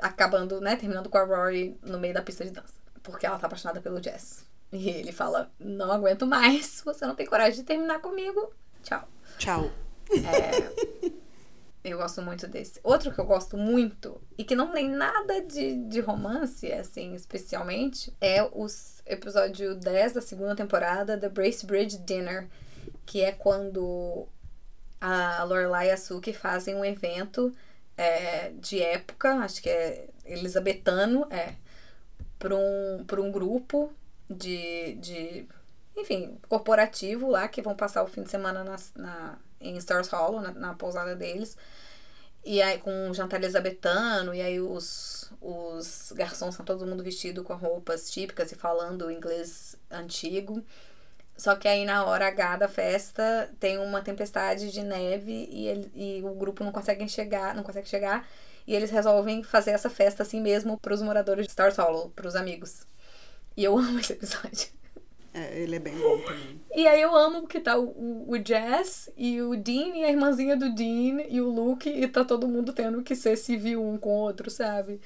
acabando, 0.00 0.60
né, 0.60 0.76
terminando 0.76 1.10
com 1.10 1.18
a 1.18 1.24
Rory 1.24 1.78
no 1.82 1.98
meio 1.98 2.14
da 2.14 2.22
pista 2.22 2.44
de 2.44 2.50
dança. 2.50 2.74
Porque 3.02 3.26
ela 3.26 3.38
tá 3.38 3.46
apaixonada 3.46 3.80
pelo 3.80 4.02
Jess. 4.02 4.46
E 4.72 4.88
ele 4.88 5.12
fala: 5.12 5.50
Não 5.58 5.92
aguento 5.92 6.26
mais, 6.26 6.80
você 6.84 7.06
não 7.06 7.14
tem 7.14 7.26
coragem 7.26 7.60
de 7.60 7.64
terminar 7.64 8.00
comigo. 8.00 8.52
Tchau. 8.82 9.08
Tchau. 9.38 9.70
É, 11.82 11.90
eu 11.90 11.98
gosto 11.98 12.20
muito 12.22 12.46
desse. 12.46 12.80
Outro 12.82 13.12
que 13.12 13.18
eu 13.18 13.24
gosto 13.24 13.56
muito, 13.56 14.20
e 14.36 14.44
que 14.44 14.54
não 14.54 14.72
tem 14.72 14.88
nada 14.88 15.40
de, 15.40 15.76
de 15.86 16.00
romance, 16.00 16.70
assim, 16.72 17.14
especialmente, 17.14 18.12
é 18.20 18.42
o 18.42 18.66
episódio 19.06 19.74
10 19.74 20.12
da 20.12 20.20
segunda 20.20 20.54
temporada, 20.54 21.18
The 21.18 21.28
Bracebridge 21.28 21.98
Dinner, 21.98 22.48
que 23.06 23.22
é 23.22 23.32
quando 23.32 24.28
a 25.00 25.42
Lorelai 25.44 25.88
e 25.88 25.90
a 25.90 25.96
Suki 25.96 26.32
fazem 26.32 26.74
um 26.74 26.84
evento 26.84 27.52
é, 27.96 28.50
de 28.50 28.80
época, 28.80 29.34
acho 29.36 29.62
que 29.62 29.68
é 29.68 30.08
elisabetano, 30.24 31.26
é, 31.30 31.54
para 32.38 32.54
um, 32.54 33.04
um 33.18 33.32
grupo 33.32 33.92
de, 34.28 34.94
de, 34.94 35.48
enfim, 35.96 36.38
corporativo 36.48 37.28
lá, 37.28 37.48
que 37.48 37.62
vão 37.62 37.74
passar 37.74 38.02
o 38.02 38.06
fim 38.06 38.22
de 38.22 38.30
semana 38.30 38.64
na, 38.64 38.76
na 38.96 39.38
em 39.60 39.76
Stars 39.76 40.08
Hollow, 40.08 40.40
na, 40.40 40.52
na 40.52 40.74
pousada 40.74 41.14
deles. 41.14 41.56
E 42.42 42.62
aí 42.62 42.78
com 42.78 42.90
um 43.10 43.12
jantar 43.12 43.38
elisabetano, 43.42 44.34
e 44.34 44.40
aí 44.40 44.58
os, 44.60 45.30
os 45.40 46.12
garçons 46.16 46.54
são 46.54 46.64
todo 46.64 46.86
mundo 46.86 47.04
vestido 47.04 47.44
com 47.44 47.54
roupas 47.54 48.10
típicas 48.10 48.50
e 48.50 48.54
falando 48.54 49.10
inglês 49.10 49.76
antigo. 49.90 50.64
Só 51.40 51.56
que 51.56 51.66
aí 51.66 51.86
na 51.86 52.04
hora 52.04 52.26
H 52.26 52.56
da 52.58 52.68
festa 52.68 53.50
tem 53.58 53.78
uma 53.78 54.02
tempestade 54.02 54.70
de 54.70 54.82
neve 54.82 55.48
e, 55.50 55.68
ele, 55.68 55.90
e 55.94 56.22
o 56.22 56.34
grupo 56.34 56.62
não 56.62 56.70
consegue 56.70 57.08
chegar, 57.08 57.54
não 57.54 57.62
consegue 57.62 57.88
chegar. 57.88 58.28
E 58.66 58.74
eles 58.74 58.90
resolvem 58.90 59.42
fazer 59.42 59.70
essa 59.70 59.88
festa 59.88 60.22
assim 60.22 60.38
mesmo 60.38 60.78
para 60.78 60.92
os 60.92 61.00
moradores 61.00 61.46
de 61.46 61.50
Stars 61.50 61.78
Hollow, 61.78 62.10
para 62.10 62.28
os 62.28 62.36
amigos. 62.36 62.86
E 63.56 63.64
eu 63.64 63.72
amo 63.78 63.98
esse 63.98 64.12
episódio. 64.12 64.68
É, 65.32 65.58
ele 65.62 65.76
é 65.76 65.78
bem 65.78 65.96
bom 65.96 66.18
também. 66.18 66.60
E 66.76 66.86
aí 66.86 67.00
eu 67.00 67.16
amo 67.16 67.46
que 67.46 67.58
tá 67.58 67.78
o, 67.78 68.28
o 68.28 68.36
Jazz 68.36 69.08
e 69.16 69.40
o 69.40 69.56
Dean 69.56 69.96
e 69.96 70.04
a 70.04 70.10
irmãzinha 70.10 70.58
do 70.58 70.74
Dean 70.74 71.22
e 71.26 71.40
o 71.40 71.48
Luke 71.48 71.88
e 71.88 72.06
tá 72.06 72.22
todo 72.22 72.46
mundo 72.48 72.74
tendo 72.74 73.02
que 73.02 73.16
ser 73.16 73.38
civil 73.38 73.82
um 73.82 73.96
com 73.96 74.10
o 74.10 74.20
outro, 74.20 74.50
sabe? 74.50 75.00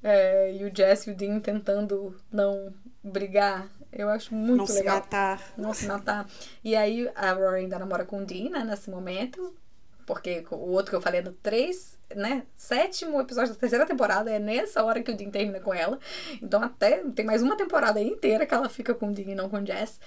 É, 0.00 0.54
e 0.54 0.64
o 0.64 0.70
Jazz 0.70 1.08
e 1.08 1.10
o 1.10 1.16
Dean 1.16 1.40
tentando 1.40 2.14
não 2.30 2.72
brigar. 3.02 3.68
Eu 3.92 4.08
acho 4.08 4.34
muito 4.34 4.68
não 4.68 4.74
legal. 4.74 4.94
Não 4.96 5.02
se 5.02 5.06
matar. 5.06 5.52
Não 5.56 5.74
se 5.74 5.86
matar. 5.86 6.26
E 6.64 6.74
aí 6.74 7.10
a 7.14 7.32
Rory 7.32 7.60
ainda 7.60 7.78
namora 7.78 8.04
com 8.04 8.22
o 8.22 8.24
Dean, 8.24 8.50
né, 8.50 8.64
nesse 8.64 8.90
momento. 8.90 9.54
Porque 10.06 10.44
o 10.50 10.70
outro 10.70 10.90
que 10.90 10.96
eu 10.96 11.00
falei 11.00 11.20
é 11.20 11.22
do 11.22 11.32
3, 11.32 11.98
né? 12.16 12.44
Sétimo 12.56 13.20
episódio 13.20 13.52
da 13.52 13.60
terceira 13.60 13.86
temporada 13.86 14.30
é 14.30 14.38
nessa 14.38 14.82
hora 14.82 15.02
que 15.02 15.10
o 15.10 15.16
Dean 15.16 15.30
termina 15.30 15.60
com 15.60 15.72
ela. 15.72 15.98
Então 16.42 16.62
até 16.62 17.02
tem 17.14 17.24
mais 17.24 17.42
uma 17.42 17.56
temporada 17.56 18.00
inteira 18.00 18.46
que 18.46 18.54
ela 18.54 18.68
fica 18.68 18.94
com 18.94 19.08
o 19.08 19.12
Dean 19.12 19.30
e 19.30 19.34
não 19.34 19.48
com 19.48 19.58
o 19.58 19.66
Jess. 19.66 20.00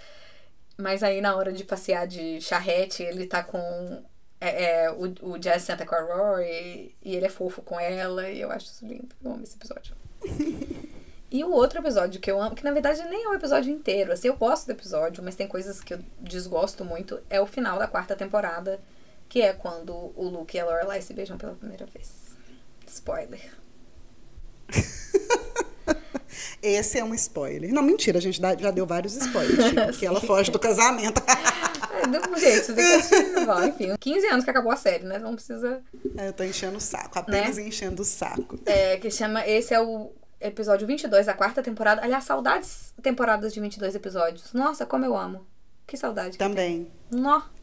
Mas 0.77 1.03
aí 1.03 1.21
na 1.21 1.35
hora 1.35 1.53
de 1.53 1.63
passear 1.63 2.07
de 2.07 2.41
charrete, 2.41 3.03
ele 3.03 3.27
tá 3.27 3.43
com. 3.43 4.03
É, 4.41 4.83
é, 4.83 4.91
o, 4.91 5.13
o 5.21 5.41
Jess 5.41 5.63
senta 5.63 5.85
com 5.85 5.95
a 5.95 6.01
Rory 6.01 6.93
e 7.01 7.15
ele 7.15 7.25
é 7.25 7.29
fofo 7.29 7.61
com 7.61 7.79
ela. 7.79 8.29
E 8.29 8.41
eu 8.41 8.51
acho 8.51 8.65
isso 8.65 8.85
lindo. 8.85 9.15
Eu 9.23 9.31
amo 9.31 9.43
esse 9.43 9.55
episódio. 9.55 9.95
E 11.31 11.43
o 11.43 11.51
outro 11.51 11.79
episódio 11.79 12.21
que 12.21 12.29
eu 12.29 12.41
amo, 12.41 12.55
que 12.55 12.63
na 12.63 12.71
verdade 12.71 13.03
nem 13.09 13.23
é 13.25 13.29
um 13.29 13.33
episódio 13.33 13.71
inteiro, 13.71 14.11
assim, 14.11 14.27
eu 14.27 14.35
gosto 14.35 14.67
do 14.67 14.71
episódio, 14.71 15.23
mas 15.23 15.35
tem 15.35 15.47
coisas 15.47 15.81
que 15.81 15.93
eu 15.93 15.99
desgosto 16.19 16.85
muito, 16.85 17.19
é 17.29 17.41
o 17.41 17.47
final 17.47 17.79
da 17.79 17.87
quarta 17.87 18.15
temporada, 18.15 18.79
que 19.27 19.41
é 19.41 19.51
quando 19.53 19.93
o 20.15 20.29
Luke 20.29 20.55
e 20.55 20.59
a 20.59 20.65
Lorelai 20.65 21.01
se 21.01 21.13
beijam 21.13 21.37
pela 21.37 21.55
primeira 21.55 21.85
vez. 21.87 22.11
Spoiler. 22.87 23.51
Esse 26.61 26.99
é 26.99 27.03
um 27.03 27.13
spoiler. 27.13 27.73
Não, 27.73 27.81
mentira, 27.81 28.17
a 28.17 28.21
gente 28.21 28.39
já 28.39 28.71
deu 28.71 28.85
vários 28.85 29.15
spoilers. 29.15 29.65
Tipo, 29.69 29.93
que 29.99 30.05
ela 30.05 30.21
foge 30.21 30.51
do 30.51 30.59
casamento. 30.59 31.21
é, 31.27 32.61
você 32.61 32.73
que 32.73 32.81
assistir. 32.81 33.45
Bom, 33.45 33.63
enfim, 33.63 33.95
15 33.99 34.27
anos 34.27 34.43
que 34.43 34.51
acabou 34.51 34.71
a 34.71 34.75
série, 34.75 35.05
né? 35.05 35.17
Não 35.19 35.35
precisa. 35.35 35.81
É, 36.17 36.27
eu 36.27 36.33
tô 36.33 36.43
enchendo 36.43 36.77
o 36.77 36.81
saco, 36.81 37.19
apenas 37.19 37.57
né? 37.57 37.67
enchendo 37.67 38.01
o 38.01 38.05
saco. 38.05 38.59
É, 38.65 38.97
que 38.97 39.09
chama. 39.11 39.47
Esse 39.47 39.73
é 39.73 39.81
o 39.81 40.11
episódio 40.45 40.87
22 40.87 41.25
da 41.25 41.33
quarta 41.33 41.61
temporada. 41.61 42.01
Aliás, 42.01 42.23
saudades 42.23 42.93
temporadas 43.01 43.53
de 43.53 43.59
22 43.59 43.95
episódios. 43.95 44.53
Nossa, 44.53 44.85
como 44.85 45.05
eu 45.05 45.15
amo. 45.15 45.45
Que 45.85 45.97
saudade. 45.97 46.37
Também. 46.37 46.91
Nossa 47.11 47.55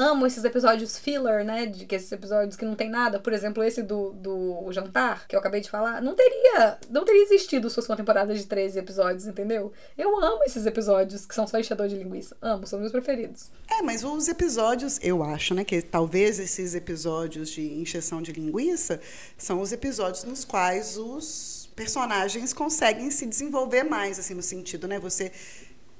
amo 0.00 0.26
esses 0.26 0.44
episódios 0.44 0.98
filler, 0.98 1.44
né? 1.44 1.66
De 1.66 1.84
que 1.84 1.94
esses 1.94 2.10
episódios 2.10 2.56
que 2.56 2.64
não 2.64 2.74
tem 2.74 2.88
nada. 2.88 3.20
Por 3.20 3.32
exemplo, 3.32 3.62
esse 3.62 3.82
do, 3.82 4.12
do 4.12 4.72
jantar, 4.72 5.26
que 5.28 5.36
eu 5.36 5.40
acabei 5.40 5.60
de 5.60 5.70
falar, 5.70 6.00
não 6.00 6.14
teria. 6.14 6.78
Não 6.88 7.04
teria 7.04 7.22
existido 7.22 7.68
se 7.68 7.74
fosse 7.74 7.88
uma 7.88 7.96
temporada 7.96 8.34
de 8.34 8.46
13 8.46 8.78
episódios, 8.78 9.26
entendeu? 9.26 9.72
Eu 9.96 10.18
amo 10.22 10.42
esses 10.44 10.64
episódios 10.64 11.26
que 11.26 11.34
são 11.34 11.46
só 11.46 11.58
enchedor 11.58 11.88
de 11.88 11.96
linguiça. 11.96 12.36
Amo, 12.40 12.66
são 12.66 12.78
meus 12.78 12.92
preferidos. 12.92 13.50
É, 13.68 13.82
mas 13.82 14.02
os 14.02 14.28
episódios, 14.28 14.98
eu 15.02 15.22
acho, 15.22 15.54
né? 15.54 15.64
Que 15.64 15.82
talvez 15.82 16.38
esses 16.38 16.74
episódios 16.74 17.50
de 17.50 17.62
encheção 17.74 18.22
de 18.22 18.32
linguiça 18.32 19.00
são 19.36 19.60
os 19.60 19.72
episódios 19.72 20.24
nos 20.24 20.44
quais 20.44 20.96
os 20.96 21.59
personagens 21.80 22.52
conseguem 22.52 23.10
se 23.10 23.24
desenvolver 23.24 23.84
mais, 23.84 24.18
assim, 24.18 24.34
no 24.34 24.42
sentido, 24.42 24.86
né? 24.86 24.98
Você 24.98 25.32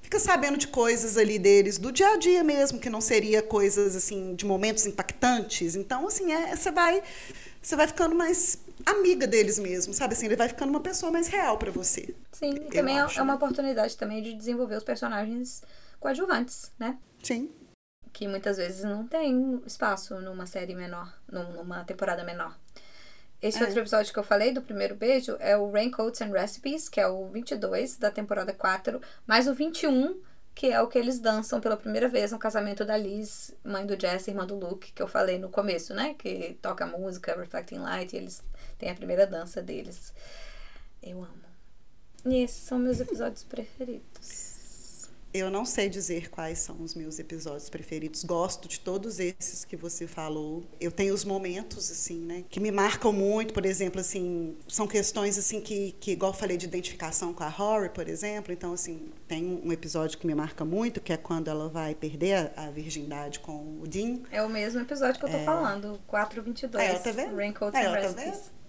fica 0.02 0.18
sabendo 0.18 0.58
de 0.58 0.68
coisas 0.68 1.16
ali 1.16 1.38
deles, 1.38 1.78
do 1.78 1.90
dia 1.90 2.10
a 2.10 2.16
dia 2.18 2.44
mesmo, 2.44 2.78
que 2.78 2.90
não 2.90 3.00
seria 3.00 3.40
coisas 3.42 3.96
assim, 3.96 4.34
de 4.34 4.44
momentos 4.44 4.84
impactantes. 4.84 5.74
Então, 5.74 6.06
assim, 6.06 6.32
é, 6.32 6.54
você 6.54 6.70
vai 6.70 7.02
você 7.62 7.76
vai 7.76 7.86
ficando 7.86 8.14
mais 8.14 8.58
amiga 8.84 9.26
deles 9.26 9.58
mesmo, 9.58 9.94
sabe 9.94 10.12
assim, 10.12 10.26
ele 10.26 10.36
vai 10.36 10.48
ficando 10.48 10.68
uma 10.68 10.80
pessoa 10.80 11.10
mais 11.10 11.28
real 11.28 11.56
para 11.56 11.70
você. 11.70 12.14
Sim, 12.30 12.50
e 12.56 12.60
também 12.74 12.98
é, 12.98 13.00
acho, 13.00 13.18
é 13.18 13.22
uma 13.22 13.32
né? 13.32 13.36
oportunidade 13.36 13.96
também 13.96 14.22
de 14.22 14.34
desenvolver 14.34 14.76
os 14.76 14.84
personagens 14.84 15.62
coadjuvantes, 15.98 16.70
né? 16.78 16.98
Sim. 17.22 17.50
Que 18.12 18.28
muitas 18.28 18.58
vezes 18.58 18.84
não 18.84 19.06
tem 19.06 19.62
espaço 19.64 20.20
numa 20.20 20.44
série 20.44 20.74
menor, 20.74 21.10
numa 21.26 21.84
temporada 21.84 22.22
menor. 22.22 22.58
Esse 23.42 23.58
é. 23.58 23.66
outro 23.66 23.80
episódio 23.80 24.12
que 24.12 24.18
eu 24.18 24.24
falei 24.24 24.52
do 24.52 24.60
primeiro 24.60 24.94
beijo 24.94 25.36
é 25.40 25.56
o 25.56 25.70
Raincoats 25.70 26.20
and 26.20 26.32
Recipes, 26.32 26.88
que 26.88 27.00
é 27.00 27.06
o 27.06 27.26
22 27.28 27.96
da 27.96 28.10
temporada 28.10 28.52
4, 28.52 29.00
mais 29.26 29.48
o 29.48 29.54
21, 29.54 30.20
que 30.54 30.66
é 30.66 30.80
o 30.82 30.88
que 30.88 30.98
eles 30.98 31.18
dançam 31.18 31.60
pela 31.60 31.76
primeira 31.76 32.06
vez 32.08 32.32
no 32.32 32.38
casamento 32.38 32.84
da 32.84 32.96
Liz, 32.96 33.54
mãe 33.64 33.86
do 33.86 33.98
Jesse, 33.98 34.30
irmã 34.30 34.44
do 34.44 34.56
Luke, 34.56 34.92
que 34.92 35.02
eu 35.02 35.08
falei 35.08 35.38
no 35.38 35.48
começo, 35.48 35.94
né? 35.94 36.14
Que 36.18 36.58
toca 36.60 36.84
a 36.84 36.86
música 36.86 37.34
Reflecting 37.34 37.78
Light 37.78 38.12
e 38.12 38.18
eles 38.18 38.42
têm 38.78 38.90
a 38.90 38.94
primeira 38.94 39.26
dança 39.26 39.62
deles. 39.62 40.12
Eu 41.02 41.22
amo. 41.22 41.40
E 42.26 42.42
esses 42.42 42.62
são 42.62 42.78
meus 42.78 43.00
episódios 43.00 43.42
preferidos. 43.42 44.49
Eu 45.32 45.50
não 45.50 45.64
sei 45.64 45.88
dizer 45.88 46.28
quais 46.28 46.58
são 46.58 46.82
os 46.82 46.94
meus 46.94 47.18
episódios 47.18 47.70
preferidos. 47.70 48.24
Gosto 48.24 48.68
de 48.68 48.80
todos 48.80 49.20
esses 49.20 49.64
que 49.64 49.76
você 49.76 50.06
falou. 50.06 50.64
Eu 50.80 50.90
tenho 50.90 51.14
os 51.14 51.24
momentos 51.24 51.90
assim, 51.90 52.18
né, 52.18 52.44
que 52.48 52.58
me 52.58 52.72
marcam 52.72 53.12
muito, 53.12 53.54
por 53.54 53.64
exemplo, 53.64 54.00
assim, 54.00 54.56
são 54.66 54.86
questões 54.86 55.38
assim 55.38 55.60
que, 55.60 55.92
que 56.00 56.12
igual 56.12 56.32
eu 56.32 56.36
falei 56.36 56.56
de 56.56 56.66
identificação 56.66 57.32
com 57.32 57.44
a 57.44 57.48
Rory, 57.48 57.90
por 57.90 58.08
exemplo. 58.08 58.52
Então, 58.52 58.72
assim, 58.72 59.10
tem 59.28 59.60
um 59.64 59.72
episódio 59.72 60.18
que 60.18 60.26
me 60.26 60.34
marca 60.34 60.64
muito, 60.64 61.00
que 61.00 61.12
é 61.12 61.16
quando 61.16 61.48
ela 61.48 61.68
vai 61.68 61.94
perder 61.94 62.52
a, 62.56 62.66
a 62.66 62.70
virgindade 62.70 63.38
com 63.40 63.80
o 63.80 63.86
Dean. 63.86 64.20
É 64.30 64.42
o 64.42 64.48
mesmo 64.48 64.80
episódio 64.80 65.20
que 65.20 65.26
eu 65.26 65.30
tô 65.30 65.36
é... 65.36 65.44
falando, 65.44 66.00
422. 66.06 66.84
É, 66.84 66.98
tá 66.98 67.12
vendo? 67.12 67.36
Raincoats 67.36 67.80
é, 67.80 67.86
and 67.86 67.92
tá 67.92 68.00
Recipes. 68.00 68.59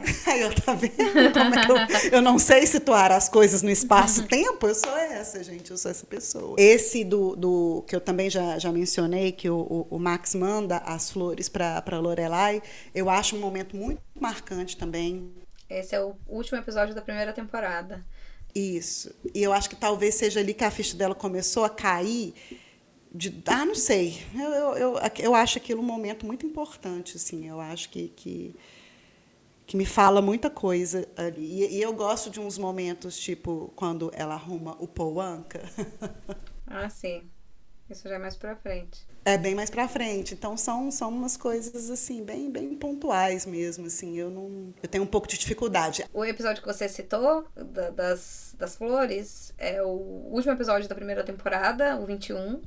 Eu 0.38 0.54
tá 0.54 0.74
vendo 0.74 1.32
como 1.32 1.54
é 1.54 2.06
eu, 2.06 2.10
eu 2.12 2.22
não 2.22 2.38
sei 2.38 2.66
situar 2.66 3.10
as 3.10 3.28
coisas 3.28 3.62
no 3.62 3.70
espaço-tempo? 3.70 4.66
Eu 4.66 4.74
sou 4.74 4.96
essa, 4.96 5.42
gente, 5.42 5.70
eu 5.70 5.78
sou 5.78 5.90
essa 5.90 6.06
pessoa. 6.06 6.56
Esse 6.58 7.04
do, 7.04 7.34
do 7.34 7.84
que 7.86 7.96
eu 7.96 8.00
também 8.00 8.28
já, 8.28 8.58
já 8.58 8.70
mencionei, 8.70 9.32
que 9.32 9.48
o, 9.48 9.86
o 9.88 9.98
Max 9.98 10.34
manda 10.34 10.78
as 10.78 11.10
flores 11.10 11.48
para 11.48 11.98
Lorelai, 11.98 12.62
eu 12.94 13.08
acho 13.08 13.36
um 13.36 13.40
momento 13.40 13.76
muito 13.76 14.00
marcante 14.18 14.76
também. 14.76 15.32
Esse 15.68 15.94
é 15.94 16.00
o 16.00 16.14
último 16.28 16.58
episódio 16.58 16.94
da 16.94 17.02
primeira 17.02 17.32
temporada. 17.32 18.04
Isso. 18.54 19.14
E 19.34 19.42
eu 19.42 19.52
acho 19.52 19.68
que 19.68 19.76
talvez 19.76 20.14
seja 20.14 20.40
ali 20.40 20.54
que 20.54 20.64
a 20.64 20.70
ficha 20.70 20.96
dela 20.96 21.14
começou 21.14 21.64
a 21.64 21.70
cair. 21.70 22.34
De, 23.12 23.42
ah, 23.46 23.64
não 23.64 23.74
sei. 23.74 24.22
Eu, 24.34 24.50
eu, 24.50 24.76
eu, 24.76 25.00
eu 25.18 25.34
acho 25.34 25.58
aquilo 25.58 25.80
um 25.82 25.84
momento 25.84 26.24
muito 26.24 26.46
importante, 26.46 27.16
assim. 27.16 27.48
Eu 27.48 27.60
acho 27.60 27.90
que, 27.90 28.08
que 28.08 28.54
que 29.66 29.76
me 29.76 29.84
fala 29.84 30.22
muita 30.22 30.48
coisa 30.48 31.08
ali. 31.16 31.64
E, 31.64 31.78
e, 31.78 31.82
eu 31.82 31.92
gosto 31.92 32.30
de 32.30 32.40
uns 32.40 32.56
momentos, 32.56 33.18
tipo, 33.18 33.72
quando 33.74 34.10
ela 34.14 34.34
arruma 34.34 34.76
o 34.78 34.86
Pouanca. 34.86 35.60
ah, 36.66 36.88
sim. 36.88 37.28
Isso 37.88 38.08
já 38.08 38.16
é 38.16 38.18
mais 38.18 38.36
pra 38.36 38.56
frente. 38.56 39.06
É 39.24 39.38
bem 39.38 39.54
mais 39.54 39.70
pra 39.70 39.88
frente. 39.88 40.34
Então 40.34 40.56
são, 40.56 40.90
são 40.90 41.08
umas 41.08 41.36
coisas 41.36 41.88
assim, 41.88 42.24
bem, 42.24 42.50
bem 42.50 42.74
pontuais 42.74 43.46
mesmo. 43.46 43.86
Assim, 43.86 44.16
eu 44.16 44.30
não. 44.30 44.74
Eu 44.82 44.88
tenho 44.88 45.04
um 45.04 45.06
pouco 45.06 45.28
de 45.28 45.38
dificuldade. 45.38 46.04
O 46.12 46.24
episódio 46.24 46.62
que 46.62 46.66
você 46.66 46.88
citou, 46.88 47.44
da, 47.54 47.90
das, 47.90 48.54
das 48.58 48.76
flores, 48.76 49.52
é 49.56 49.82
o 49.82 50.28
último 50.30 50.52
episódio 50.52 50.88
da 50.88 50.94
primeira 50.94 51.22
temporada, 51.22 51.96
o 51.96 52.06
21 52.06 52.60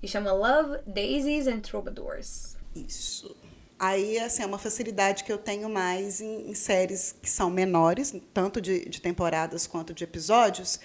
E 0.00 0.06
chama 0.06 0.32
Love, 0.32 0.78
Daisies 0.86 1.48
and 1.48 1.60
Troubadours. 1.60 2.56
Isso. 2.74 3.41
Aí, 3.82 4.16
assim, 4.20 4.44
é 4.44 4.46
uma 4.46 4.58
facilidade 4.58 5.24
que 5.24 5.32
eu 5.32 5.36
tenho 5.36 5.68
mais 5.68 6.20
em, 6.20 6.48
em 6.48 6.54
séries 6.54 7.16
que 7.20 7.28
são 7.28 7.50
menores, 7.50 8.14
tanto 8.32 8.60
de, 8.60 8.88
de, 8.88 9.00
temporadas 9.00 9.66
quanto 9.66 9.92
de 9.92 10.04
episódios, 10.04 10.78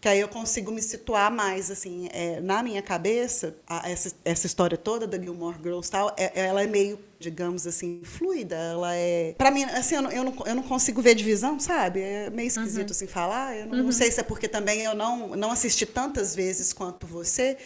que 0.00 0.08
aí 0.08 0.18
eu 0.18 0.26
consigo 0.26 0.72
me 0.72 0.82
situar 0.82 1.30
mais, 1.30 1.70
assim, 1.70 2.08
é, 2.12 2.40
na 2.40 2.60
minha 2.60 2.82
cabeça, 2.82 3.54
a, 3.68 3.88
essa, 3.88 4.12
essa 4.24 4.46
história 4.48 4.76
toda 4.76 5.06
da 5.06 5.16
Gilmore 5.16 5.58
Girls 5.62 5.88
tal, 5.88 6.12
é, 6.18 6.40
ela 6.40 6.60
é 6.60 6.66
meio, 6.66 6.98
digamos 7.20 7.68
assim, 7.68 8.00
fluida, 8.02 8.56
ela 8.56 8.96
é... 8.96 9.32
para 9.38 9.52
mim, 9.52 9.62
assim, 9.62 9.94
eu 9.94 10.02
não, 10.02 10.10
eu 10.10 10.24
não, 10.24 10.34
eu, 10.44 10.54
não, 10.56 10.64
consigo 10.64 11.00
ver 11.00 11.14
divisão, 11.14 11.60
sabe? 11.60 12.00
É 12.00 12.30
meio 12.30 12.48
esquisito, 12.48 12.88
uhum. 12.88 12.96
assim, 12.96 13.06
falar, 13.06 13.56
eu 13.56 13.66
não, 13.66 13.78
uhum. 13.78 13.84
não 13.84 13.92
sei 13.92 14.10
se 14.10 14.18
é 14.18 14.24
porque 14.24 14.48
também 14.48 14.80
eu 14.80 14.96
não, 14.96 15.36
não 15.36 15.52
assisti 15.52 15.86
tantas 15.86 16.34
vezes 16.34 16.72
quanto 16.72 17.06
você, 17.06 17.56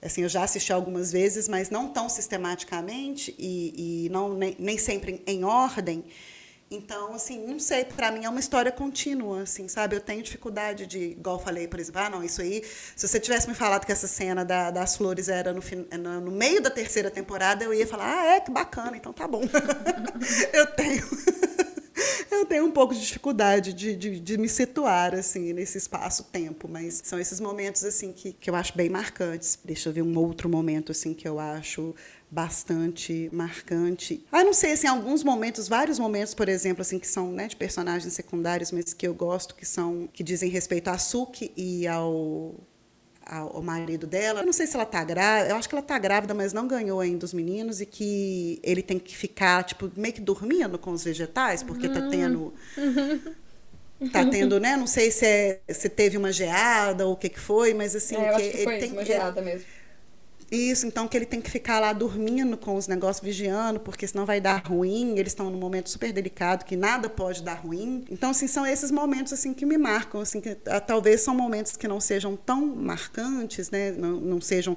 Assim, 0.00 0.22
eu 0.22 0.28
já 0.28 0.44
assisti 0.44 0.72
algumas 0.72 1.10
vezes, 1.10 1.48
mas 1.48 1.70
não 1.70 1.88
tão 1.88 2.08
sistematicamente 2.08 3.34
e, 3.38 4.06
e 4.06 4.08
não 4.10 4.34
nem, 4.34 4.54
nem 4.58 4.78
sempre 4.78 5.22
em 5.26 5.44
ordem. 5.44 6.04
Então, 6.70 7.14
assim, 7.14 7.46
não 7.46 7.58
sei, 7.58 7.84
para 7.84 8.10
mim 8.12 8.26
é 8.26 8.28
uma 8.28 8.38
história 8.38 8.70
contínua, 8.70 9.42
assim, 9.42 9.66
sabe? 9.68 9.96
Eu 9.96 10.00
tenho 10.00 10.22
dificuldade 10.22 10.86
de, 10.86 10.98
igual 11.12 11.36
eu 11.36 11.42
falei, 11.42 11.66
por 11.66 11.80
exemplo, 11.80 12.02
ah, 12.02 12.10
não, 12.10 12.22
isso 12.22 12.42
aí, 12.42 12.62
se 12.94 13.08
você 13.08 13.18
tivesse 13.18 13.48
me 13.48 13.54
falado 13.54 13.86
que 13.86 13.92
essa 13.92 14.06
cena 14.06 14.44
da, 14.44 14.70
das 14.70 14.94
flores 14.94 15.30
era 15.30 15.54
no, 15.54 15.62
no, 15.98 16.20
no 16.20 16.30
meio 16.30 16.60
da 16.60 16.68
terceira 16.68 17.10
temporada, 17.10 17.64
eu 17.64 17.72
ia 17.72 17.86
falar, 17.86 18.20
ah, 18.20 18.26
é, 18.34 18.40
que 18.40 18.50
bacana, 18.50 18.98
então 18.98 19.14
tá 19.14 19.26
bom. 19.26 19.40
eu 20.52 20.66
tenho 20.72 21.08
eu 22.38 22.46
tenho 22.46 22.64
um 22.64 22.70
pouco 22.70 22.94
de 22.94 23.00
dificuldade 23.00 23.72
de, 23.72 23.94
de, 23.96 24.20
de 24.20 24.38
me 24.38 24.48
situar 24.48 25.14
assim 25.14 25.52
nesse 25.52 25.78
espaço-tempo, 25.78 26.68
mas 26.68 27.00
são 27.04 27.18
esses 27.18 27.40
momentos 27.40 27.84
assim 27.84 28.12
que, 28.12 28.32
que 28.32 28.48
eu 28.48 28.54
acho 28.54 28.76
bem 28.76 28.88
marcantes. 28.88 29.58
Deixa 29.64 29.88
eu 29.88 29.92
ver 29.92 30.02
um 30.02 30.18
outro 30.18 30.48
momento 30.48 30.92
assim 30.92 31.12
que 31.14 31.26
eu 31.26 31.38
acho 31.38 31.94
bastante 32.30 33.30
marcante. 33.32 34.24
Ah, 34.30 34.44
não 34.44 34.52
sei, 34.52 34.72
assim, 34.72 34.86
alguns 34.86 35.24
momentos, 35.24 35.66
vários 35.66 35.98
momentos, 35.98 36.34
por 36.34 36.48
exemplo, 36.48 36.82
assim, 36.82 36.98
que 36.98 37.06
são 37.06 37.32
né, 37.32 37.48
de 37.48 37.56
personagens 37.56 38.12
secundários, 38.12 38.70
mas 38.70 38.92
que 38.92 39.06
eu 39.06 39.14
gosto, 39.14 39.54
que 39.54 39.64
são 39.64 40.08
que 40.12 40.22
dizem 40.22 40.50
respeito 40.50 40.88
a 40.88 40.98
Suki 40.98 41.52
e 41.56 41.86
ao 41.86 42.54
ao 43.28 43.62
marido 43.62 44.06
dela. 44.06 44.40
Eu 44.40 44.46
não 44.46 44.52
sei 44.52 44.66
se 44.66 44.74
ela 44.74 44.86
tá 44.86 45.04
grávida, 45.04 45.50
eu 45.50 45.56
acho 45.56 45.68
que 45.68 45.74
ela 45.74 45.82
tá 45.82 45.98
grávida, 45.98 46.32
mas 46.32 46.52
não 46.52 46.66
ganhou 46.66 47.00
ainda 47.00 47.24
os 47.24 47.34
meninos 47.34 47.80
e 47.80 47.86
que 47.86 48.58
ele 48.62 48.82
tem 48.82 48.98
que 48.98 49.16
ficar, 49.16 49.62
tipo, 49.64 49.90
meio 49.96 50.14
que 50.14 50.20
dormindo 50.20 50.78
com 50.78 50.92
os 50.92 51.04
vegetais, 51.04 51.62
porque 51.62 51.88
tá 51.88 52.08
tendo. 52.08 52.54
Tá 54.12 54.24
tendo, 54.24 54.60
né? 54.60 54.76
Não 54.76 54.86
sei 54.86 55.10
se, 55.10 55.26
é, 55.26 55.60
se 55.70 55.88
teve 55.88 56.16
uma 56.16 56.30
geada 56.30 57.04
ou 57.04 57.14
o 57.14 57.16
que, 57.16 57.28
que 57.28 57.40
foi, 57.40 57.74
mas 57.74 57.96
assim. 57.96 58.14
É, 58.14 58.32
que 58.32 58.50
que 58.50 58.62
foi 58.62 58.78
tem, 58.78 58.92
uma 58.92 59.04
geada 59.04 59.42
mesmo. 59.42 59.66
Isso, 60.50 60.86
então 60.86 61.06
que 61.06 61.14
ele 61.14 61.26
tem 61.26 61.42
que 61.42 61.50
ficar 61.50 61.78
lá 61.78 61.92
dormindo 61.92 62.56
com 62.56 62.74
os 62.74 62.88
negócios, 62.88 63.22
vigiando, 63.22 63.78
porque 63.80 64.06
senão 64.06 64.24
vai 64.24 64.40
dar 64.40 64.66
ruim. 64.66 65.18
Eles 65.18 65.32
estão 65.32 65.50
num 65.50 65.58
momento 65.58 65.90
super 65.90 66.10
delicado, 66.10 66.64
que 66.64 66.74
nada 66.74 67.08
pode 67.08 67.42
dar 67.42 67.54
ruim. 67.54 68.04
Então, 68.10 68.30
assim, 68.30 68.46
são 68.46 68.66
esses 68.66 68.90
momentos 68.90 69.32
assim 69.32 69.52
que 69.52 69.66
me 69.66 69.76
marcam, 69.76 70.22
assim, 70.22 70.40
que 70.40 70.56
ah, 70.66 70.80
talvez 70.80 71.20
são 71.20 71.34
momentos 71.34 71.76
que 71.76 71.86
não 71.86 72.00
sejam 72.00 72.34
tão 72.34 72.64
marcantes, 72.64 73.70
né? 73.70 73.90
Não, 73.92 74.12
não 74.20 74.40
sejam 74.40 74.74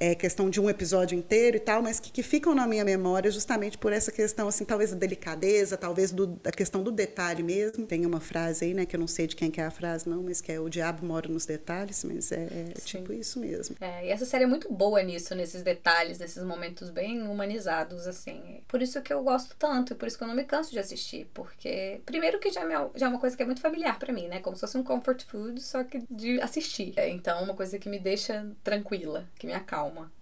é, 0.00 0.14
questão 0.14 0.48
de 0.48 0.58
um 0.58 0.70
episódio 0.70 1.16
inteiro 1.16 1.58
e 1.58 1.60
tal, 1.60 1.82
mas 1.82 2.00
que, 2.00 2.10
que, 2.10 2.22
ficam 2.22 2.54
na 2.54 2.66
minha 2.66 2.82
memória 2.82 3.30
justamente 3.30 3.76
por 3.76 3.92
essa 3.92 4.10
questão, 4.10 4.48
assim, 4.48 4.64
talvez 4.64 4.92
da 4.92 4.96
delicadeza, 4.96 5.76
talvez 5.76 6.10
do, 6.10 6.26
da 6.26 6.50
questão 6.50 6.82
do 6.82 6.90
detalhe 6.90 7.42
mesmo. 7.42 7.86
Tem 7.86 8.06
uma 8.06 8.18
frase 8.18 8.64
aí, 8.64 8.72
né, 8.72 8.86
que 8.86 8.96
eu 8.96 9.00
não 9.00 9.06
sei 9.06 9.26
de 9.26 9.36
quem 9.36 9.50
que 9.50 9.60
é 9.60 9.66
a 9.66 9.70
frase, 9.70 10.08
não, 10.08 10.22
mas 10.22 10.40
que 10.40 10.50
é 10.50 10.58
o 10.58 10.70
diabo 10.70 11.04
mora 11.04 11.28
nos 11.28 11.44
detalhes, 11.44 12.02
mas 12.02 12.32
é, 12.32 12.48
é 12.70 12.80
tipo 12.82 13.12
isso 13.12 13.38
mesmo. 13.38 13.76
É, 13.78 14.06
e 14.06 14.08
essa 14.08 14.24
série 14.24 14.44
é 14.44 14.46
muito 14.46 14.72
boa 14.72 15.02
nisso, 15.02 15.34
nesses 15.34 15.62
detalhes, 15.62 16.18
nesses 16.18 16.42
momentos 16.42 16.88
bem 16.88 17.20
humanizados, 17.20 18.06
assim. 18.06 18.62
Por 18.66 18.80
isso 18.80 19.02
que 19.02 19.12
eu 19.12 19.22
gosto 19.22 19.54
tanto, 19.58 19.92
e 19.92 19.96
por 19.96 20.08
isso 20.08 20.16
que 20.16 20.24
eu 20.24 20.28
não 20.28 20.34
me 20.34 20.44
canso 20.44 20.70
de 20.70 20.78
assistir, 20.78 21.28
porque, 21.34 22.00
primeiro 22.06 22.38
que 22.38 22.50
já, 22.50 22.64
me, 22.64 22.72
já 22.94 23.04
é 23.04 23.08
uma 23.08 23.20
coisa 23.20 23.36
que 23.36 23.42
é 23.42 23.46
muito 23.46 23.60
familiar 23.60 23.98
para 23.98 24.14
mim, 24.14 24.28
né, 24.28 24.40
como 24.40 24.56
se 24.56 24.60
fosse 24.60 24.78
um 24.78 24.82
comfort 24.82 25.24
food, 25.24 25.60
só 25.60 25.84
que 25.84 26.02
de 26.10 26.40
assistir. 26.40 26.94
É, 26.96 27.10
então, 27.10 27.42
uma 27.42 27.54
coisa 27.54 27.78
que 27.78 27.88
me 27.88 27.98
deixa 27.98 28.46
tranquila, 28.64 29.28
que 29.38 29.46
me 29.46 29.52
acalma 29.52 29.89
calma. 29.90 30.12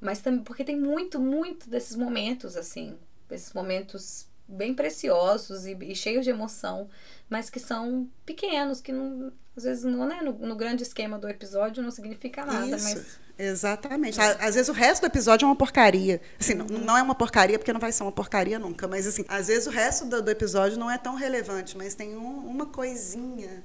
Mas 0.00 0.20
também 0.20 0.42
porque 0.42 0.64
tem 0.64 0.78
muito, 0.78 1.20
muito 1.20 1.68
desses 1.68 1.96
momentos, 1.96 2.56
assim. 2.56 2.96
Esses 3.30 3.52
momentos 3.52 4.26
bem 4.46 4.74
preciosos 4.74 5.66
e, 5.66 5.76
e 5.82 5.94
cheios 5.94 6.24
de 6.24 6.30
emoção, 6.30 6.88
mas 7.28 7.50
que 7.50 7.60
são 7.60 8.08
pequenos, 8.24 8.80
que 8.80 8.90
não, 8.90 9.30
às 9.54 9.64
vezes 9.64 9.84
não, 9.84 10.06
né, 10.06 10.22
no, 10.22 10.32
no 10.32 10.56
grande 10.56 10.82
esquema 10.82 11.18
do 11.18 11.28
episódio 11.28 11.82
não 11.82 11.90
significa 11.90 12.46
nada, 12.46 12.76
Isso. 12.76 12.94
mas 12.94 13.28
Exatamente. 13.38 14.18
Às 14.20 14.56
vezes 14.56 14.68
o 14.68 14.72
resto 14.72 15.02
do 15.02 15.06
episódio 15.06 15.44
é 15.44 15.48
uma 15.48 15.54
porcaria. 15.54 16.20
Assim, 16.40 16.54
não, 16.54 16.66
não 16.66 16.96
é 16.96 17.02
uma 17.02 17.14
porcaria 17.14 17.56
porque 17.56 17.72
não 17.72 17.78
vai 17.78 17.92
ser 17.92 18.02
uma 18.02 18.10
porcaria 18.10 18.58
nunca, 18.58 18.88
mas 18.88 19.06
assim, 19.06 19.24
às 19.28 19.46
vezes 19.46 19.68
o 19.68 19.70
resto 19.70 20.06
do, 20.06 20.22
do 20.22 20.30
episódio 20.30 20.76
não 20.76 20.90
é 20.90 20.98
tão 20.98 21.14
relevante, 21.14 21.76
mas 21.76 21.94
tem 21.94 22.16
um, 22.16 22.38
uma 22.46 22.66
coisinha. 22.66 23.62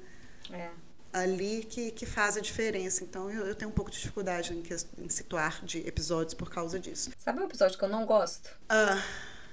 É 0.52 0.70
ali 1.14 1.64
que, 1.64 1.92
que 1.92 2.06
faz 2.06 2.36
a 2.36 2.42
diferença. 2.42 3.04
Então 3.04 3.30
eu, 3.30 3.46
eu 3.46 3.56
tenho 3.56 3.70
um 3.70 3.74
pouco 3.74 3.92
de 3.92 4.00
dificuldade 4.00 4.54
em, 4.54 4.64
em, 5.04 5.10
situar 5.10 5.64
de 5.64 5.88
episódios 5.88 6.34
por 6.34 6.50
causa 6.50 6.80
disso. 6.80 7.12
Sabe 7.18 7.40
um 7.40 7.46
episódio 7.46 7.78
que 7.78 7.86
eu 7.86 7.90
não 7.90 8.06
gosto? 8.06 8.50
Ah. 8.68 9.02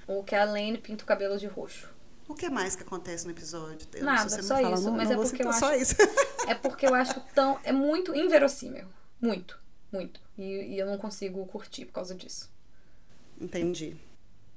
O 0.07 0.23
que 0.23 0.35
a 0.35 0.43
Lane 0.43 0.79
pinta 0.79 1.03
o 1.03 1.07
cabelo 1.07 1.37
de 1.37 1.45
roxo. 1.45 1.87
O 2.27 2.33
que 2.33 2.49
mais 2.49 2.75
que 2.75 2.83
acontece 2.83 3.25
no 3.25 3.31
episódio? 3.31 3.87
Eu, 3.93 4.03
Nada, 4.03 4.29
só 4.29 4.55
fala, 4.55 4.73
isso. 4.73 4.83
Não, 4.83 4.93
mas 4.93 5.09
não 5.09 5.21
é 5.21 5.25
porque 5.27 5.43
eu 5.43 5.49
acho. 5.49 5.59
Só 5.59 5.75
isso. 5.75 5.95
é 6.47 6.55
porque 6.55 6.85
eu 6.85 6.95
acho 6.95 7.19
tão. 7.35 7.59
É 7.63 7.71
muito 7.71 8.15
inverossímil. 8.15 8.87
Muito, 9.19 9.59
muito. 9.91 10.19
E, 10.37 10.43
e 10.43 10.79
eu 10.79 10.85
não 10.85 10.97
consigo 10.97 11.45
curtir 11.45 11.85
por 11.85 11.93
causa 11.93 12.15
disso. 12.15 12.49
Entendi. 13.39 13.97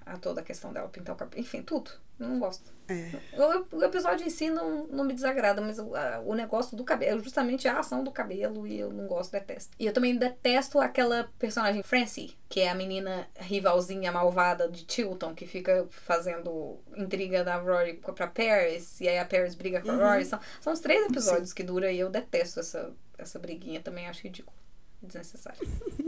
A 0.07 0.17
toda 0.17 0.41
a 0.41 0.45
questão 0.45 0.73
dela 0.73 0.89
pintar 0.89 1.15
o 1.15 1.19
cabelo. 1.19 1.41
Enfim, 1.41 1.63
tudo. 1.63 1.91
Não 2.19 2.39
gosto. 2.39 2.73
É. 2.87 3.11
O, 3.33 3.79
o, 3.79 3.85
episódio 3.85 4.27
em 4.27 4.31
si 4.31 4.51
não, 4.51 4.87
não 4.87 5.05
me 5.05 5.15
desagrada, 5.15 5.61
mas 5.61 5.79
o, 5.79 5.95
a, 5.97 6.21
o 6.21 6.35
negócio 6.35 6.77
do 6.77 6.85
cabelo, 6.85 7.23
justamente 7.23 7.67
a 7.67 7.79
ação 7.79 8.05
do 8.05 8.11
cabelo, 8.11 8.67
e 8.67 8.79
eu 8.79 8.93
não 8.93 9.07
gosto, 9.07 9.33
detesto. 9.33 9.75
E 9.79 9.87
eu 9.87 9.93
também 9.93 10.17
detesto 10.17 10.79
aquela 10.79 11.29
personagem 11.39 11.83
Francie, 11.83 12.37
que 12.49 12.61
é 12.61 12.69
a 12.69 12.75
menina 12.75 13.27
rivalzinha 13.37 14.13
malvada 14.13 14.69
de 14.69 14.85
Tilton, 14.85 15.35
que 15.35 15.47
fica 15.47 15.87
fazendo 15.89 16.79
intriga 16.97 17.43
da 17.43 17.57
Rory 17.57 17.95
pra 18.15 18.27
Paris, 18.27 19.01
e 19.01 19.09
aí 19.09 19.19
a 19.19 19.25
Paris 19.25 19.55
briga 19.55 19.81
com 19.81 19.91
a 19.91 19.95
uhum. 19.95 20.01
Rory. 20.01 20.25
São, 20.27 20.39
são 20.61 20.73
os 20.73 20.81
três 20.81 21.07
episódios 21.07 21.49
Sim. 21.51 21.55
que 21.55 21.63
dura 21.63 21.91
e 21.91 21.99
eu 21.99 22.11
detesto 22.11 22.61
essa, 22.61 22.93
essa 23.17 23.39
briguinha, 23.39 23.81
também 23.81 24.07
acho 24.07 24.23
ridículo, 24.23 24.57
desnecessário. 25.03 25.59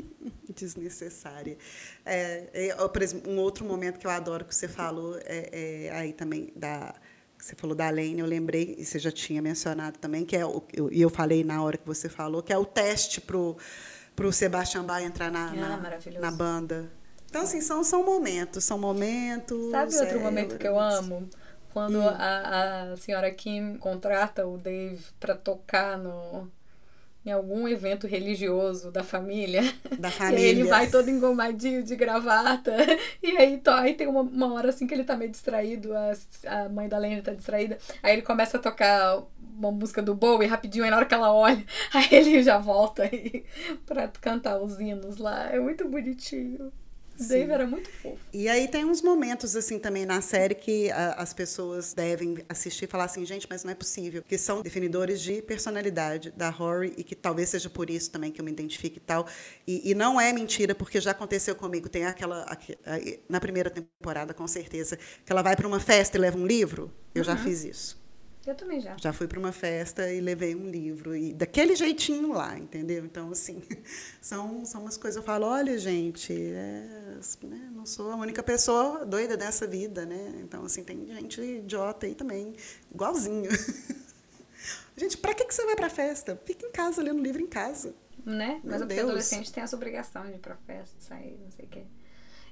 desnecessária. 0.57 1.57
É, 2.05 2.71
é, 2.71 2.89
por 2.89 3.03
exemplo, 3.03 3.31
um 3.31 3.39
outro 3.39 3.65
momento 3.65 3.99
que 3.99 4.07
eu 4.07 4.11
adoro 4.11 4.45
que 4.45 4.55
você 4.55 4.67
falou 4.67 5.17
é, 5.25 5.87
é 5.87 5.91
aí 5.93 6.13
também 6.13 6.53
da 6.57 6.95
você 7.39 7.55
falou 7.55 7.77
da 7.77 7.91
Lane, 7.91 8.19
eu 8.19 8.27
lembrei, 8.27 8.75
e 8.79 8.85
você 8.85 8.99
já 8.99 9.13
tinha 9.13 9.43
mencionado 9.43 9.99
também, 9.99 10.25
que 10.25 10.35
é 10.35 10.45
o, 10.45 10.63
eu, 10.73 10.91
e 10.91 11.01
eu 11.01 11.11
falei 11.11 11.45
na 11.45 11.63
hora 11.63 11.77
que 11.77 11.87
você 11.87 12.09
falou, 12.09 12.43
que 12.43 12.53
é 12.53 12.59
o 12.59 12.65
teste 12.65 13.21
pro 13.21 13.57
pro 14.17 14.33
Sebastian 14.33 14.83
Bach 14.83 15.03
entrar 15.03 15.31
na, 15.31 15.51
ah, 15.51 15.53
na, 15.53 16.21
na, 16.21 16.31
banda. 16.31 16.91
Então, 17.29 17.43
assim, 17.43 17.61
são, 17.61 17.85
são 17.85 18.03
momentos, 18.03 18.65
são 18.65 18.79
momentos. 18.79 19.71
Sabe 19.71 19.95
outro 19.99 20.19
é, 20.19 20.23
momento 20.23 20.57
que 20.57 20.67
eu 20.67 20.81
amo? 20.81 21.29
Quando 21.71 21.99
hum. 21.99 22.09
a, 22.09 22.93
a 22.93 22.97
senhora 22.97 23.31
Kim 23.31 23.77
contrata 23.77 24.47
o 24.47 24.57
Dave 24.57 25.05
para 25.21 25.37
tocar 25.37 25.99
no, 25.99 26.51
em 27.27 27.33
algum 27.33 27.67
evento 27.67 28.07
religioso 28.07 28.93
da 28.93 29.03
família. 29.03 29.63
Da 29.99 30.11
família. 30.13 30.41
E 30.41 30.49
ele 30.49 30.65
vai 30.65 30.89
todo 30.89 31.11
engomadinho 31.11 31.83
de 31.83 31.97
gravata. 31.97 32.73
E 33.23 33.37
aí, 33.37 33.59
to, 33.59 33.71
aí 33.71 33.95
tem 33.95 34.07
uma, 34.07 34.21
uma 34.21 34.55
hora 34.55 34.69
assim 34.69 34.87
que 34.87 34.95
ele 34.95 35.03
tá 35.03 35.17
meio 35.17 35.31
distraído, 35.31 35.93
a, 35.97 36.13
a 36.47 36.69
mãe 36.69 36.89
da 36.89 36.97
Lena 36.97 37.21
tá 37.23 37.33
distraída. 37.33 37.77
Aí 38.03 38.13
ele 38.13 38.23
começa 38.23 38.57
a 38.57 38.61
tocar 38.61 39.21
uma 39.59 39.73
música 39.73 40.01
do 40.01 40.15
Bowie 40.15 40.47
rapidinho, 40.47 40.85
aí 40.85 40.91
na 40.91 40.97
hora 40.97 41.07
que 41.07 41.15
ela 41.15 41.33
olha, 41.33 41.65
aí 41.93 42.07
ele 42.13 42.43
já 42.43 42.59
volta 42.59 43.03
aí 43.03 43.45
pra 43.85 44.07
cantar 44.09 44.59
os 44.63 44.79
hinos 44.79 45.17
lá. 45.17 45.51
É 45.51 45.59
muito 45.59 45.89
bonitinho. 45.89 46.73
Dave 47.19 47.51
era 47.53 47.67
muito 47.67 47.91
fofo. 47.91 48.19
E 48.33 48.49
aí 48.49 48.69
tem 48.69 48.85
uns 48.85 49.03
momentos 49.03 49.57
assim 49.57 49.79
também 49.79 50.05
na 50.05 50.21
série 50.21 50.55
que 50.55 50.91
a, 50.91 51.13
as 51.15 51.33
pessoas 51.33 51.95
devem 51.95 52.39
assistir 52.49 52.85
e 52.85 52.89
falar 52.89 53.05
assim, 53.05 53.25
gente, 53.25 53.47
mas 53.49 53.65
não 53.65 53.73
é 53.73 53.75
possível, 53.75 54.23
que 54.23 54.37
são 54.39 54.63
definidores 54.63 55.21
de 55.21 55.43
personalidade 55.43 56.31
da 56.37 56.51
Rory 56.51 56.95
e 56.97 57.05
que 57.05 57.15
talvez 57.15 57.49
seja 57.49 57.71
por 57.71 57.91
isso 57.91 58.11
também 58.11 58.31
que 58.31 58.41
eu 58.41 58.45
me 58.45 58.51
identifique 58.51 58.99
e 58.99 59.01
tal. 59.01 59.27
E, 59.67 59.91
e 59.91 59.95
não 59.95 60.21
é 60.21 60.33
mentira 60.33 60.75
porque 60.75 61.01
já 61.01 61.11
aconteceu 61.11 61.55
comigo. 61.55 61.89
Tem 61.89 62.05
aquela 62.05 62.43
aqui, 62.43 62.77
na 63.29 63.41
primeira 63.41 63.71
temporada 63.71 64.35
com 64.35 64.47
certeza 64.47 64.97
que 64.97 65.33
ela 65.33 65.43
vai 65.43 65.57
para 65.57 65.67
uma 65.67 65.81
festa 65.81 66.17
e 66.17 66.21
leva 66.21 66.39
um 66.39 66.47
livro. 66.47 66.93
Eu 67.15 67.21
uhum. 67.21 67.25
já 67.25 67.37
fiz 67.37 67.65
isso. 67.65 68.06
Eu 68.47 68.55
também 68.55 68.81
já. 68.81 68.97
Já 68.97 69.13
fui 69.13 69.27
para 69.27 69.39
uma 69.41 69.51
festa 69.51 70.11
e 70.11 70.21
levei 70.21 70.55
um 70.55 70.71
livro. 70.71 71.17
E 71.17 71.33
daquele 71.33 71.75
jeitinho 71.75 72.33
lá, 72.33 72.57
entendeu? 72.57 73.05
Então, 73.05 73.31
assim, 73.33 73.61
são, 74.23 74.65
são 74.65 74.83
umas 74.83 74.97
coisas. 74.97 75.17
Eu 75.17 75.23
falo, 75.25 75.47
olha, 75.47 75.77
gente, 75.77 76.33
é, 76.33 77.19
né, 77.43 77.71
não 77.75 77.85
sou 77.85 78.13
a 78.13 78.17
única 78.17 78.43
pessoa 78.45 79.05
doida 79.05 79.37
dessa 79.37 79.67
vida, 79.67 80.07
né? 80.07 80.35
Então, 80.45 80.65
assim, 80.65 80.85
tem 80.85 81.07
gente 81.07 81.41
idiota 81.41 82.07
aí 82.07 82.15
também, 82.15 82.55
igualzinho. 82.95 83.51
gente, 84.97 85.19
para 85.19 85.35
que, 85.35 85.45
que 85.45 85.53
você 85.55 85.65
vai 85.67 85.75
para 85.75 85.89
a 85.89 85.91
festa? 85.91 86.41
Fica 86.45 86.65
em 86.65 86.71
casa 86.71 87.03
lendo 87.03 87.21
livro 87.21 87.43
em 87.43 87.49
casa. 87.49 87.95
né? 88.25 88.61
Mas 88.63 88.81
o 88.81 88.85
adolescente 88.85 89.53
tem 89.53 89.65
essa 89.65 89.75
obrigação 89.75 90.25
de 90.25 90.35
ir 90.35 90.39
pra 90.39 90.57
festa, 90.57 90.95
sair, 91.01 91.37
não 91.43 91.51
sei 91.51 91.65
o 91.65 91.69
quê. 91.69 91.83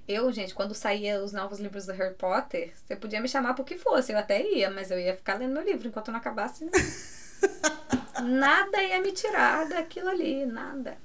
Eu, 0.07 0.31
gente, 0.31 0.55
quando 0.55 0.75
saía 0.75 1.23
os 1.23 1.33
novos 1.33 1.59
livros 1.59 1.87
do 1.87 1.93
Harry 1.93 2.15
Potter, 2.15 2.73
você 2.77 2.95
podia 2.95 3.21
me 3.21 3.29
chamar 3.29 3.55
por 3.55 3.65
que 3.65 3.79
fosse, 3.79 4.13
eu 4.13 4.19
até 4.19 4.43
ia, 4.43 4.71
mas 4.71 4.91
eu 4.91 4.99
ia 4.99 5.17
ficar 5.17 5.39
lendo 5.39 5.55
meu 5.55 5.65
livro 5.65 5.89
enquanto 5.89 6.11
não 6.11 6.19
acabasse. 6.19 6.65
Né? 6.65 6.71
nada 8.23 8.83
ia 8.83 9.01
me 9.01 9.13
tirar 9.13 9.69
daquilo 9.69 10.09
ali, 10.09 10.45
nada. 10.45 10.99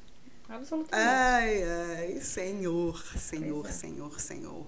Absolutamente. 0.49 1.07
Ai, 1.07 1.63
ai, 1.63 2.19
Senhor, 2.21 3.01
Senhor, 3.15 3.67
é. 3.67 3.71
Senhor, 3.71 4.19
Senhor. 4.19 4.65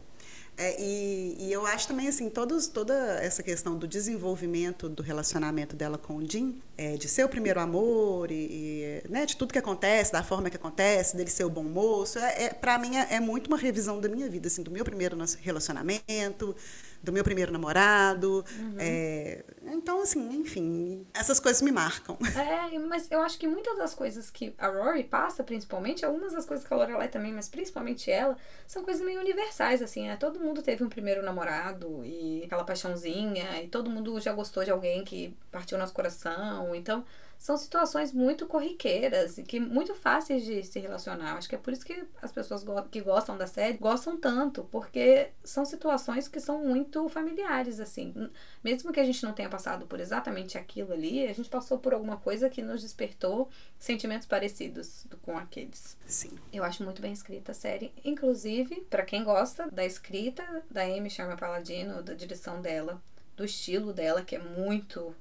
É, 0.58 0.80
e, 0.80 1.38
e, 1.40 1.52
eu 1.52 1.66
acho 1.66 1.88
também, 1.88 2.08
assim, 2.08 2.30
todos, 2.30 2.68
toda 2.68 2.94
essa 3.20 3.42
questão 3.42 3.76
do 3.76 3.88
desenvolvimento 3.88 4.88
do 4.88 5.02
relacionamento 5.02 5.76
dela 5.76 5.98
com 5.98 6.18
o 6.18 6.30
Jim, 6.30 6.62
é, 6.78 6.98
de 6.98 7.08
ser 7.08 7.24
o 7.24 7.30
primeiro 7.30 7.60
amor 7.60 8.30
e, 8.30 8.36
e, 8.36 9.10
né, 9.10 9.26
de 9.26 9.36
tudo 9.36 9.54
que 9.54 9.58
acontece, 9.58 10.12
da 10.12 10.24
forma 10.24 10.50
que 10.50 10.58
acontece, 10.58 11.18
dele 11.18 11.32
ser 11.32 11.46
o 11.46 11.50
bom 11.50 11.64
moço, 11.64 12.20
é, 12.20 12.44
é 12.44 12.50
para 12.54 12.78
mim 12.78 12.98
é, 12.98 13.16
é, 13.16 13.20
muito 13.20 13.48
uma 13.48 13.58
revisão 13.58 14.00
da 14.00 14.08
minha 14.08 14.30
vida, 14.30 14.48
assim, 14.48 14.62
do 14.62 14.70
meu 14.70 14.84
primeiro 14.84 15.18
relacionamento, 15.42 16.56
do 17.04 17.12
meu 17.12 17.24
primeiro 17.24 17.52
namorado. 17.52 18.46
Uhum. 18.58 18.76
É, 18.78 19.44
então, 19.64 20.02
assim, 20.02 20.38
enfim, 20.38 21.06
essas 21.14 21.40
coisas 21.40 21.62
me 21.62 21.72
marcam. 21.72 22.18
É, 22.42 22.80
mas 22.80 23.10
eu 23.12 23.22
acho 23.22 23.38
que 23.38 23.48
muitas 23.48 23.78
das 23.78 23.94
coisas 23.94 24.30
que 24.30 24.54
a 24.58 24.68
Rory 24.68 25.04
passa, 25.04 25.44
principalmente, 25.44 26.06
algumas 26.06 26.34
das 26.34 26.46
coisas 26.46 26.66
que 26.66 26.74
a 26.74 26.78
Lorelai 26.78 27.08
também, 27.08 27.32
mas 27.32 27.48
principalmente 27.48 28.10
ela, 28.10 28.36
são 28.66 28.84
coisas 28.84 29.06
meio 29.06 29.20
universais, 29.20 29.82
assim, 29.82 30.08
né? 30.08 30.18
Todo 30.18 30.40
mundo 30.40 30.62
teve 30.62 30.84
um 30.84 30.90
primeiro 30.90 31.22
namorado 31.22 32.04
e 32.04 32.44
aquela 32.46 32.64
paixãozinha, 32.64 33.62
e 33.62 33.68
todo 33.68 33.90
mundo 33.90 34.20
já 34.20 34.34
gostou 34.34 34.64
de 34.64 34.72
alguém 34.72 35.04
que 35.04 35.36
partiu 35.52 35.78
nosso 35.78 35.94
coração, 35.94 36.74
então 36.74 37.06
são 37.42 37.58
situações 37.58 38.14
muito 38.14 38.46
corriqueiras 38.46 39.40
e 39.40 39.44
que 39.44 39.60
muito 39.60 39.96
fáceis 39.96 40.46
de 40.46 40.64
se 40.64 40.80
relacionar. 40.80 41.38
Acho 41.38 41.50
que 41.50 41.56
é 41.56 41.58
por 41.58 41.74
isso 41.74 41.84
que 41.84 42.06
as 42.22 42.32
pessoas 42.32 42.64
go 42.64 42.84
que 42.84 43.02
gostam 43.02 43.36
da 43.36 43.48
série 43.48 43.80
gostam 43.80 44.16
tanto, 44.16 44.64
porque 44.66 45.30
são 45.44 45.66
situações 45.66 46.28
que 46.28 46.40
são 46.40 46.64
muito 46.64 47.10
familiares, 47.10 47.80
assim. 47.80 48.30
Mesmo 48.64 48.94
que 48.94 49.00
a 49.00 49.04
gente 49.04 49.24
não 49.24 49.34
tenha 49.34 49.50
passado 49.50 49.88
por 49.88 50.00
exatamente 50.00 50.56
aquilo 50.56 50.94
ali, 50.94 51.26
a 51.26 51.34
gente 51.34 51.50
passou 51.50 51.80
por 51.80 51.96
alguma 51.96 52.16
coisa 52.16 52.48
que 52.48 52.62
nos 52.62 52.84
despertou 52.84 53.50
sentimentos 53.80 54.28
parecidos 54.28 55.08
com 55.24 55.36
aqueles. 55.36 55.98
Sim. 56.06 56.38
Eu 56.54 56.64
acho 56.64 56.84
muito 56.84 57.02
bem 57.02 57.12
escrita 57.12 57.54
a 57.54 57.56
série. 57.56 57.92
Inclusive, 58.06 58.82
para 58.82 59.04
quem 59.04 59.24
gosta 59.24 59.68
da 59.72 59.84
escrita 59.84 60.44
da 60.70 60.84
Amy 60.84 61.10
Sherman 61.10 61.38
Palladino, 61.38 62.04
da 62.04 62.14
direção 62.14 62.62
dela, 62.62 63.02
do 63.36 63.44
estilo 63.44 63.92
dela, 63.94 64.22
que 64.22 64.36
é 64.36 64.40
muito, 64.40 65.16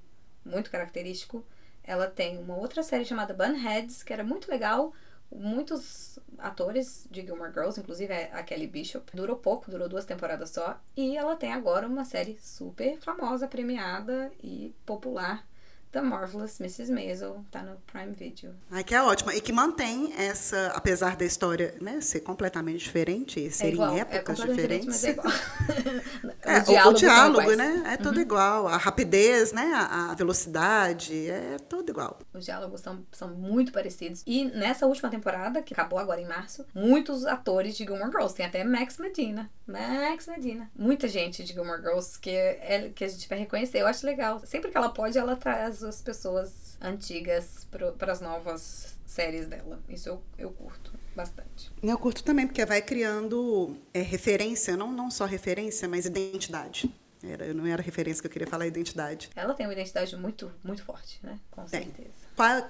muito 0.45 0.71
característico 0.71 1.43
ela 1.83 2.07
tem 2.07 2.39
uma 2.39 2.57
outra 2.57 2.83
série 2.83 3.05
chamada 3.05 3.35
Bunheads, 3.35 4.03
que 4.03 4.12
era 4.12 4.24
muito 4.24 4.51
legal. 4.51 4.93
Muitos 5.33 6.18
atores 6.39 7.07
de 7.11 7.22
Gilmore 7.22 7.53
Girls, 7.53 7.78
inclusive 7.78 8.12
a 8.12 8.43
Kelly 8.43 8.66
Bishop, 8.66 9.14
durou 9.14 9.37
pouco, 9.37 9.70
durou 9.70 9.89
duas 9.89 10.05
temporadas 10.05 10.51
só. 10.51 10.81
E 10.97 11.16
ela 11.16 11.37
tem 11.37 11.53
agora 11.53 11.87
uma 11.87 12.05
série 12.05 12.37
super 12.41 12.99
famosa, 12.99 13.47
premiada 13.47 14.33
e 14.43 14.74
popular, 14.85 15.47
The 15.93 16.01
Marvelous 16.01 16.61
Mrs. 16.61 16.93
Maisel, 16.93 17.45
tá 17.51 17.64
no 17.64 17.76
Prime 17.91 18.12
Video. 18.12 18.55
Ai, 18.70 18.84
que 18.84 18.95
é 18.95 19.03
ótima. 19.03 19.34
E 19.34 19.41
que 19.41 19.53
mantém 19.53 20.12
essa, 20.16 20.68
apesar 20.68 21.16
da 21.16 21.24
história 21.24 21.74
né, 21.80 22.01
ser 22.01 22.20
completamente 22.20 22.78
diferente, 22.78 23.51
ser 23.51 23.66
é 23.66 23.68
igual, 23.70 23.93
em 23.93 23.99
é 23.99 24.01
épocas 24.03 24.38
é 24.38 24.47
diferentes. 24.47 24.86
Mas 24.86 25.05
é 25.05 25.11
igual. 25.11 25.26
é, 26.43 26.86
o, 26.86 26.91
o 26.91 26.93
diálogo, 26.93 27.53
né? 27.57 27.82
É 27.86 27.97
tudo 27.97 28.16
uhum. 28.16 28.22
igual. 28.22 28.68
A 28.68 28.76
rapidez, 28.76 29.53
né? 29.53 29.68
A, 29.74 30.12
a, 30.12 30.14
velocidade, 30.14 31.28
é 31.28 31.57
tudo 31.68 31.91
igual. 31.91 32.20
Os 32.32 32.45
diálogos 32.45 32.80
são, 32.82 33.05
são 33.11 33.30
muito 33.30 33.72
parecidos. 33.72 34.22
E 34.24 34.45
nessa 34.45 34.86
última 34.86 35.11
temporada, 35.11 35.61
que 35.61 35.74
acabou 35.74 35.99
agora 35.99 36.20
em 36.20 36.26
março, 36.26 36.64
muitos 36.72 37.26
atores 37.26 37.76
de 37.76 37.84
Gilmore 37.84 38.12
Girls. 38.12 38.34
Tem 38.36 38.47
até 38.47 38.62
Max 38.62 38.97
Medina. 38.99 39.51
Max 39.66 40.28
Medina. 40.28 40.70
Muita 40.76 41.09
gente 41.09 41.43
de 41.43 41.53
Gilmore 41.53 41.82
Girls 41.82 42.16
que, 42.20 42.30
é, 42.30 42.93
que 42.95 43.03
a 43.03 43.09
gente 43.09 43.28
vai 43.28 43.41
reconhecer. 43.41 43.80
Eu 43.80 43.88
acho 43.88 44.07
legal. 44.07 44.41
Sempre 44.45 44.70
que 44.70 44.76
ela 44.76 44.91
pode, 44.91 45.18
ela 45.18 45.34
traz 45.34 45.80
as 45.83 46.03
pessoas 46.03 46.76
antigas 46.81 47.66
para 47.99 48.12
as 48.12 48.20
novas 48.20 48.97
séries 49.07 49.47
dela. 49.47 49.81
Isso 49.89 50.09
eu, 50.09 50.22
eu 50.39 50.51
curto 50.51 50.93
bastante. 51.14 51.70
Eu 51.83 51.99
curto 51.99 52.22
também, 52.22 52.47
porque 52.47 52.64
vai 52.64 52.81
criando 52.81 53.76
é, 53.93 54.01
referência, 54.01 54.76
não, 54.76 54.93
não 54.93 55.11
só 55.11 55.24
referência, 55.24 55.89
mas 55.89 56.07
identidade. 56.07 56.93
Era, 57.22 57.53
não 57.53 57.66
era 57.66 57.83
referência 57.83 58.22
que 58.22 58.26
eu 58.26 58.31
queria 58.31 58.47
falar, 58.47 58.66
identidade. 58.66 59.31
Ela 59.37 59.53
tem 59.53 59.66
uma 59.66 59.72
identidade 59.72 60.16
muito, 60.16 60.51
muito 60.64 60.83
forte, 60.83 61.20
né? 61.22 61.39
Com 61.51 61.66
certeza. 61.66 62.09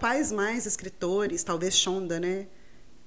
Quais 0.01 0.33
mais 0.33 0.67
escritores, 0.67 1.45
talvez 1.45 1.77
Shonda, 1.77 2.19
né? 2.19 2.49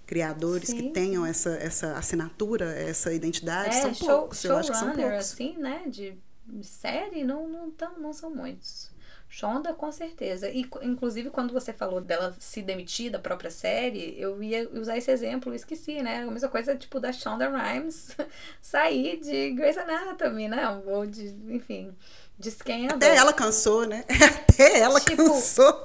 Criadores 0.06 0.70
Sim. 0.70 0.78
que 0.78 0.90
tenham 0.92 1.26
essa, 1.26 1.56
essa 1.56 1.98
assinatura, 1.98 2.74
essa 2.74 3.12
identidade, 3.14 3.76
é, 3.76 3.82
são 3.82 3.94
show, 3.94 4.08
poucos. 4.08 4.42
Show 4.42 4.52
eu 4.52 4.58
acho 4.58 4.72
que 4.72 4.78
são 4.78 4.94
poucos. 4.94 5.14
assim, 5.14 5.58
né? 5.58 5.84
De 5.88 6.18
série, 6.62 7.24
não, 7.24 7.48
não, 7.48 7.72
tão, 7.72 8.00
não 8.00 8.14
são 8.14 8.34
muitos. 8.34 8.93
Shonda, 9.36 9.74
com 9.74 9.92
certeza. 9.92 10.48
E, 10.48 10.64
inclusive, 10.84 11.32
quando 11.32 11.52
você 11.52 11.74
falou 11.74 12.00
dela 12.00 12.36
se 12.38 12.62
demitir 12.62 13.10
da 13.10 13.18
própria 13.18 13.50
série, 13.50 14.14
eu 14.16 14.44
ia 14.44 14.70
usar 14.72 14.96
esse 14.96 15.10
exemplo 15.10 15.56
esqueci, 15.56 16.04
né? 16.04 16.22
A 16.22 16.30
mesma 16.30 16.50
coisa, 16.50 16.76
tipo, 16.76 17.00
da 17.00 17.12
Shonda 17.12 17.50
Rhimes 17.50 18.16
sair 18.62 19.20
de 19.20 19.50
Grey's 19.54 19.76
Anatomy, 19.76 20.48
né? 20.48 20.70
Ou 20.86 21.08
de, 21.08 21.36
enfim, 21.50 21.96
de 22.38 22.52
Scandal. 22.52 22.96
Até 22.96 23.16
ela 23.16 23.34
cansou, 23.34 23.88
né? 23.88 24.06
Até 24.48 24.82
ela 24.82 25.00
tipo, 25.00 25.18
cansou. 25.18 25.84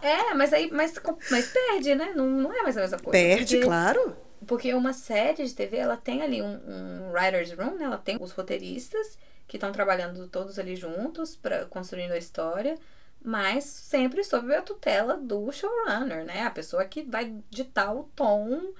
é, 0.00 0.32
mas 0.32 0.54
aí, 0.54 0.70
mas, 0.72 0.94
mas 1.30 1.48
perde, 1.48 1.94
né? 1.94 2.14
Não, 2.16 2.26
não 2.26 2.50
é 2.50 2.62
mais 2.62 2.78
a 2.78 2.80
mesma 2.80 2.98
coisa. 2.98 3.12
Perde, 3.12 3.56
porque, 3.56 3.66
claro. 3.66 4.16
Porque 4.46 4.72
uma 4.72 4.94
série 4.94 5.44
de 5.44 5.54
TV, 5.54 5.76
ela 5.76 5.98
tem 5.98 6.22
ali 6.22 6.40
um, 6.40 6.60
um 6.66 7.12
writer's 7.12 7.52
room, 7.52 7.74
né? 7.74 7.84
Ela 7.84 7.98
tem 7.98 8.16
os 8.18 8.32
roteiristas 8.32 9.18
que 9.46 9.56
estão 9.56 9.72
trabalhando 9.72 10.28
todos 10.28 10.58
ali 10.58 10.76
juntos 10.76 11.36
para 11.36 11.66
construindo 11.66 12.12
a 12.12 12.18
história, 12.18 12.76
mas 13.22 13.64
sempre 13.64 14.22
sob 14.24 14.54
a 14.54 14.62
tutela 14.62 15.16
do 15.16 15.50
showrunner, 15.50 16.24
né? 16.24 16.42
A 16.42 16.50
pessoa 16.50 16.84
que 16.84 17.02
vai 17.02 17.34
ditar 17.50 17.94
o 17.94 18.04
tom 18.14 18.72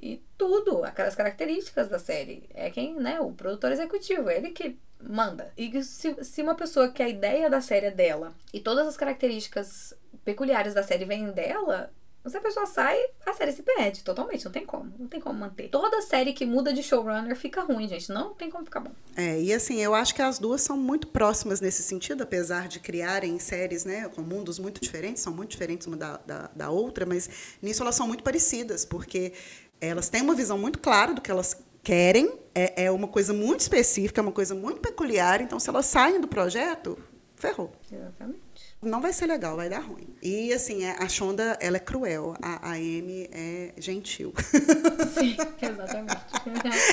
e 0.00 0.22
tudo, 0.36 0.84
aquelas 0.84 1.14
características 1.14 1.88
da 1.88 1.98
série. 1.98 2.48
É 2.54 2.70
quem, 2.70 2.94
né? 2.94 3.20
O 3.20 3.32
produtor 3.32 3.72
executivo, 3.72 4.30
ele 4.30 4.50
que 4.50 4.78
manda. 5.00 5.52
E 5.56 5.82
se, 5.82 6.24
se 6.24 6.42
uma 6.42 6.54
pessoa 6.54 6.90
que 6.90 7.02
a 7.02 7.08
ideia 7.08 7.48
da 7.48 7.60
série 7.60 7.86
é 7.86 7.90
dela 7.90 8.34
e 8.52 8.60
todas 8.60 8.86
as 8.86 8.96
características 8.96 9.94
peculiares 10.24 10.74
da 10.74 10.82
série 10.82 11.04
vêm 11.04 11.30
dela, 11.30 11.92
se 12.28 12.36
a 12.36 12.40
pessoa 12.40 12.66
sai, 12.66 12.98
a 13.26 13.32
série 13.32 13.52
se 13.52 13.62
perde 13.62 14.02
totalmente. 14.02 14.44
Não 14.44 14.52
tem 14.52 14.64
como. 14.64 14.92
Não 14.98 15.06
tem 15.06 15.20
como 15.20 15.38
manter. 15.38 15.68
Toda 15.68 16.02
série 16.02 16.32
que 16.32 16.44
muda 16.44 16.72
de 16.72 16.82
showrunner 16.82 17.36
fica 17.36 17.62
ruim, 17.62 17.88
gente. 17.88 18.10
Não 18.10 18.34
tem 18.34 18.50
como 18.50 18.64
ficar 18.64 18.80
bom. 18.80 18.92
É, 19.16 19.40
e 19.40 19.52
assim, 19.52 19.80
eu 19.80 19.94
acho 19.94 20.14
que 20.14 20.22
as 20.22 20.38
duas 20.38 20.60
são 20.60 20.76
muito 20.76 21.06
próximas 21.08 21.60
nesse 21.60 21.82
sentido, 21.82 22.22
apesar 22.22 22.68
de 22.68 22.80
criarem 22.80 23.38
séries, 23.38 23.84
né, 23.84 24.08
com 24.08 24.22
mundos 24.22 24.58
muito 24.58 24.80
diferentes, 24.80 25.22
são 25.22 25.32
muito 25.32 25.50
diferentes 25.50 25.86
uma 25.86 25.96
da, 25.96 26.16
da, 26.18 26.50
da 26.54 26.70
outra, 26.70 27.04
mas 27.04 27.28
nisso 27.60 27.82
elas 27.82 27.94
são 27.94 28.06
muito 28.06 28.22
parecidas, 28.22 28.84
porque 28.84 29.32
elas 29.80 30.08
têm 30.08 30.22
uma 30.22 30.34
visão 30.34 30.58
muito 30.58 30.78
clara 30.78 31.14
do 31.14 31.20
que 31.20 31.30
elas 31.30 31.56
querem, 31.82 32.38
é, 32.54 32.84
é 32.84 32.90
uma 32.90 33.08
coisa 33.08 33.32
muito 33.32 33.60
específica, 33.60 34.20
é 34.20 34.22
uma 34.22 34.32
coisa 34.32 34.54
muito 34.54 34.80
peculiar, 34.80 35.40
então 35.40 35.58
se 35.58 35.68
elas 35.68 35.86
saem 35.86 36.20
do 36.20 36.28
projeto, 36.28 36.98
ferrou. 37.34 37.72
Exatamente. 37.90 38.47
Não 38.80 39.00
vai 39.00 39.12
ser 39.12 39.26
legal, 39.26 39.56
vai 39.56 39.68
dar 39.68 39.80
ruim. 39.80 40.14
E 40.22 40.52
assim, 40.52 40.84
é, 40.84 40.96
a 40.98 41.08
Shonda, 41.08 41.58
ela 41.60 41.78
é 41.78 41.80
cruel, 41.80 42.36
a, 42.40 42.70
a 42.70 42.72
Amy 42.74 43.28
é 43.32 43.72
gentil. 43.76 44.32
Sim, 45.18 45.36
exatamente. 45.60 46.18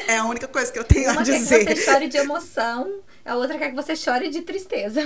É 0.07 0.17
a 0.17 0.25
única 0.25 0.47
coisa 0.47 0.71
que 0.71 0.79
eu 0.79 0.83
tenho 0.83 1.11
Uma 1.11 1.21
a 1.21 1.23
dizer. 1.23 1.57
Uma 1.57 1.65
quer 1.65 1.75
que 1.75 1.81
você 1.81 1.91
chore 1.91 2.07
de 2.07 2.17
emoção, 2.17 3.01
a 3.23 3.35
outra 3.35 3.57
quer 3.57 3.69
que 3.69 3.75
você 3.75 3.95
chore 3.95 4.29
de 4.29 4.41
tristeza. 4.41 5.01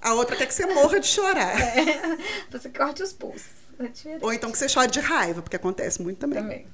A 0.00 0.14
outra 0.14 0.34
quer 0.36 0.46
que 0.46 0.54
você 0.54 0.66
morra 0.66 0.98
de 0.98 1.06
chorar. 1.06 1.78
É, 1.78 2.18
você 2.50 2.68
corte 2.68 3.02
os 3.02 3.12
pulsos. 3.12 3.62
É 3.78 4.18
Ou 4.20 4.32
então 4.32 4.50
que 4.50 4.58
você 4.58 4.68
chore 4.68 4.90
de 4.90 5.00
raiva, 5.00 5.40
porque 5.42 5.56
acontece 5.56 6.02
muito 6.02 6.18
também. 6.18 6.42
Também. 6.42 6.66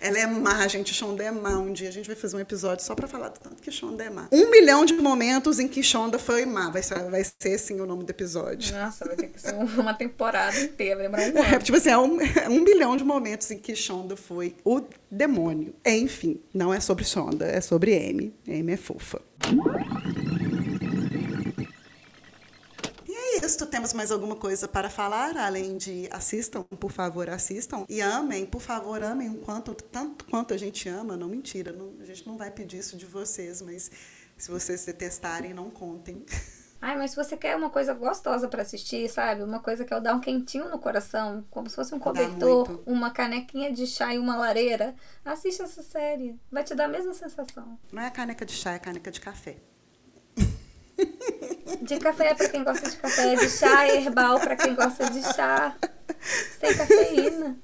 Ela 0.00 0.18
é 0.18 0.26
má, 0.26 0.66
gente. 0.68 0.92
Shonda 0.92 1.24
é 1.24 1.30
má. 1.30 1.58
Um 1.58 1.72
dia 1.72 1.88
a 1.88 1.92
gente 1.92 2.06
vai 2.06 2.16
fazer 2.16 2.36
um 2.36 2.40
episódio 2.40 2.84
só 2.84 2.94
para 2.94 3.06
falar 3.06 3.28
do 3.28 3.38
tanto 3.38 3.62
que 3.62 3.70
Shonda 3.70 4.04
é 4.04 4.10
má. 4.10 4.28
Um 4.32 4.50
milhão 4.50 4.84
de 4.84 4.94
momentos 4.94 5.58
em 5.58 5.68
que 5.68 5.82
Shonda 5.82 6.18
foi 6.18 6.44
má. 6.44 6.70
Vai 6.70 6.82
ser, 6.82 7.10
vai 7.10 7.24
ser 7.24 7.54
assim 7.54 7.80
o 7.80 7.86
nome 7.86 8.04
do 8.04 8.10
episódio. 8.10 8.76
Nossa, 8.76 9.04
vai 9.04 9.16
ter 9.16 9.28
que 9.28 9.40
ser 9.40 9.54
uma 9.54 9.94
temporada 9.94 10.58
inteira, 10.60 10.96
vai 10.96 11.06
lembrar 11.06 11.22
um 11.22 11.44
ano. 11.44 11.54
É, 11.54 11.58
tipo 11.58 11.76
assim, 11.76 11.90
é 11.90 11.98
um, 11.98 12.20
é 12.20 12.48
um 12.48 12.60
milhão 12.60 12.96
de 12.96 13.04
momentos 13.04 13.50
em 13.50 13.58
que 13.58 13.74
Shonda 13.74 14.16
foi 14.16 14.56
o 14.64 14.82
demônio. 15.10 15.74
Enfim, 15.84 16.40
não 16.52 16.72
é 16.72 16.80
sobre 16.80 17.04
Shonda, 17.04 17.46
é 17.46 17.60
sobre 17.60 17.96
Amy. 17.96 18.34
Amy 18.48 18.72
é 18.72 18.76
fofa 18.76 19.20
isso. 23.52 23.66
Temos 23.66 23.92
mais 23.92 24.10
alguma 24.10 24.34
coisa 24.34 24.66
para 24.66 24.88
falar, 24.88 25.36
além 25.36 25.76
de 25.76 26.08
assistam, 26.10 26.62
por 26.62 26.90
favor, 26.90 27.28
assistam. 27.28 27.84
E 27.88 28.00
amem, 28.00 28.46
por 28.46 28.62
favor, 28.62 29.02
amem 29.02 29.28
um 29.28 29.36
quanto, 29.36 29.74
tanto 29.74 30.24
quanto 30.24 30.54
a 30.54 30.56
gente 30.56 30.88
ama. 30.88 31.16
Não, 31.16 31.28
mentira, 31.28 31.72
não, 31.72 31.92
a 32.00 32.04
gente 32.04 32.26
não 32.26 32.36
vai 32.36 32.50
pedir 32.50 32.78
isso 32.78 32.96
de 32.96 33.04
vocês, 33.04 33.60
mas 33.60 33.90
se 34.38 34.50
vocês 34.50 34.84
detestarem, 34.86 35.52
não 35.52 35.70
contem. 35.70 36.24
Ai, 36.80 36.96
mas 36.96 37.10
se 37.10 37.16
você 37.16 37.36
quer 37.36 37.54
uma 37.54 37.70
coisa 37.70 37.94
gostosa 37.94 38.48
para 38.48 38.62
assistir, 38.62 39.08
sabe? 39.08 39.42
Uma 39.42 39.60
coisa 39.60 39.84
que 39.84 39.94
eu 39.94 40.00
dar 40.00 40.14
um 40.16 40.20
quentinho 40.20 40.68
no 40.68 40.78
coração, 40.78 41.44
como 41.48 41.68
se 41.70 41.76
fosse 41.76 41.94
um 41.94 41.98
cobertor, 41.98 42.82
uma 42.86 43.10
canequinha 43.12 43.70
de 43.72 43.86
chá 43.86 44.12
e 44.12 44.18
uma 44.18 44.34
lareira, 44.34 44.96
assista 45.24 45.62
essa 45.62 45.82
série. 45.82 46.40
Vai 46.50 46.64
te 46.64 46.74
dar 46.74 46.86
a 46.86 46.88
mesma 46.88 47.14
sensação. 47.14 47.78
Não 47.92 48.02
é 48.02 48.10
caneca 48.10 48.44
de 48.44 48.52
chá, 48.52 48.72
é 48.72 48.78
caneca 48.80 49.12
de 49.12 49.20
café. 49.20 49.58
De 51.80 51.98
café 51.98 52.34
para 52.34 52.48
quem 52.48 52.64
gosta 52.64 52.90
de 52.90 52.96
café, 52.96 53.34
de 53.36 53.48
chá 53.48 53.88
herbal 53.88 54.40
para 54.40 54.56
quem 54.56 54.74
gosta 54.74 55.08
de 55.10 55.22
chá. 55.34 55.76
Sem 56.58 56.76
cafeína. 56.76 57.56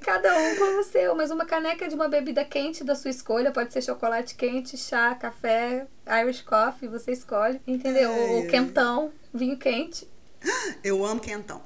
Cada 0.00 0.36
um 0.38 0.56
com 0.56 0.80
o 0.80 0.84
seu, 0.84 1.14
mas 1.14 1.30
uma 1.30 1.44
caneca 1.44 1.88
de 1.88 1.94
uma 1.94 2.08
bebida 2.08 2.44
quente 2.44 2.84
da 2.84 2.94
sua 2.94 3.10
escolha, 3.10 3.50
pode 3.50 3.72
ser 3.72 3.82
chocolate 3.82 4.34
quente, 4.34 4.76
chá, 4.76 5.14
café, 5.14 5.86
Irish 6.22 6.42
coffee, 6.42 6.88
você 6.88 7.12
escolhe, 7.12 7.60
entendeu? 7.66 8.10
É, 8.12 8.46
quentão, 8.46 9.12
vinho 9.32 9.58
quente. 9.58 10.08
Eu 10.82 11.04
amo 11.04 11.20
quentão. 11.20 11.62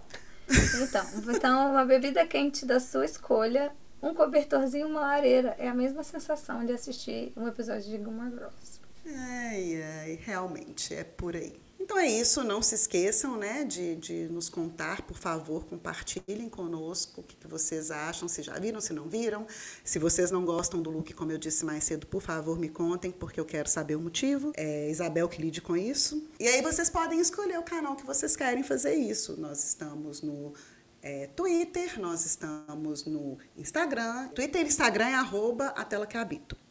Então, 0.82 1.06
então, 1.34 1.70
uma 1.70 1.84
bebida 1.84 2.26
quente 2.26 2.66
da 2.66 2.80
sua 2.80 3.04
escolha, 3.04 3.72
um 4.02 4.14
cobertorzinho, 4.14 4.88
uma 4.88 5.00
lareira. 5.00 5.54
É 5.58 5.68
a 5.68 5.74
mesma 5.74 6.02
sensação 6.02 6.64
de 6.64 6.72
assistir 6.72 7.32
um 7.36 7.46
episódio 7.48 7.84
de 7.84 7.90
Gilmore 7.90 8.30
Girls. 8.30 8.83
Ai, 9.06 9.82
ai, 9.82 10.18
realmente, 10.22 10.94
é 10.94 11.04
por 11.04 11.36
aí. 11.36 11.64
Então 11.84 11.98
é 11.98 12.08
isso, 12.08 12.42
não 12.42 12.62
se 12.62 12.74
esqueçam 12.74 13.36
né, 13.36 13.62
de, 13.62 13.94
de 13.96 14.28
nos 14.30 14.48
contar, 14.48 15.02
por 15.02 15.18
favor, 15.18 15.66
compartilhem 15.66 16.48
conosco 16.48 17.20
o 17.20 17.22
que, 17.22 17.36
que, 17.36 17.46
vocês 17.46 17.90
acham, 17.90 18.26
se 18.26 18.42
já 18.42 18.58
viram, 18.58 18.80
se 18.80 18.94
não 18.94 19.06
viram. 19.06 19.46
Se 19.84 19.98
vocês 19.98 20.30
não 20.30 20.46
gostam 20.46 20.80
do 20.80 20.90
look, 20.90 21.12
como 21.12 21.30
eu 21.30 21.36
disse 21.36 21.62
mais 21.62 21.84
cedo, 21.84 22.06
por 22.06 22.22
favor, 22.22 22.58
me 22.58 22.70
contem, 22.70 23.12
porque 23.12 23.38
eu 23.38 23.44
quero 23.44 23.68
saber 23.68 23.96
o 23.96 24.00
motivo. 24.00 24.50
É 24.56 24.88
Isabel 24.88 25.28
que 25.28 25.42
lide 25.42 25.60
com 25.60 25.76
isso. 25.76 26.26
E 26.40 26.48
aí 26.48 26.62
vocês 26.62 26.88
podem 26.88 27.20
escolher 27.20 27.58
o 27.58 27.62
canal 27.62 27.94
que 27.96 28.06
vocês 28.06 28.34
querem 28.34 28.62
fazer 28.62 28.94
isso. 28.94 29.38
Nós 29.38 29.62
estamos 29.62 30.22
no 30.22 30.54
é, 31.02 31.26
Twitter, 31.36 32.00
nós 32.00 32.24
estamos 32.24 33.04
no 33.04 33.36
Instagram. 33.58 34.28
Twitter 34.28 34.62
e 34.62 34.68
Instagram 34.68 35.08
é 35.08 35.14
arroba 35.16 35.66
a 35.76 35.84
tela 35.84 36.06
que 36.06 36.16
habito. 36.16 36.63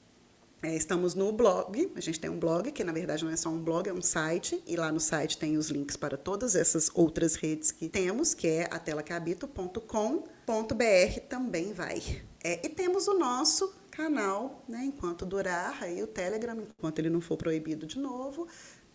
É, 0.64 0.76
estamos 0.78 1.14
no 1.14 1.30
blog, 1.34 1.92
a 1.94 2.00
gente 2.00 2.22
tem 2.22 2.30
um 2.30 2.40
blog, 2.40 2.72
que 2.72 2.86
na 2.86 2.94
verdade 2.94 3.26
não 3.26 3.32
é 3.34 3.36
só 3.36 3.50
um 3.50 3.62
blog, 3.62 3.90
é 3.90 3.94
um 3.94 4.02
site, 4.02 4.64
e 4.66 4.78
lá 4.78 4.94
no 4.94 5.00
site 5.00 5.38
tem 5.38 5.58
os 5.58 5.70
links 5.70 5.98
para 5.98 6.16
todas 6.16 6.56
essas 6.56 6.90
outras 6.94 7.36
redes 7.36 7.70
que 7.70 7.90
temos, 7.90 8.34
que 8.34 8.48
é 8.48 8.70
atelaquehabito.com.br 8.72 11.20
também 11.28 11.74
vai. 11.74 12.02
É, 12.42 12.66
e 12.66 12.70
temos 12.70 13.10
o 13.10 13.20
nosso 13.20 13.76
canal, 13.92 14.64
né, 14.66 14.86
enquanto 14.86 15.26
durar, 15.26 15.84
aí 15.84 16.02
o 16.02 16.08
Telegram, 16.08 16.58
enquanto 16.58 17.00
ele 17.00 17.10
não 17.10 17.20
for 17.20 17.36
proibido 17.36 17.86
de 17.86 18.00
novo. 18.00 18.48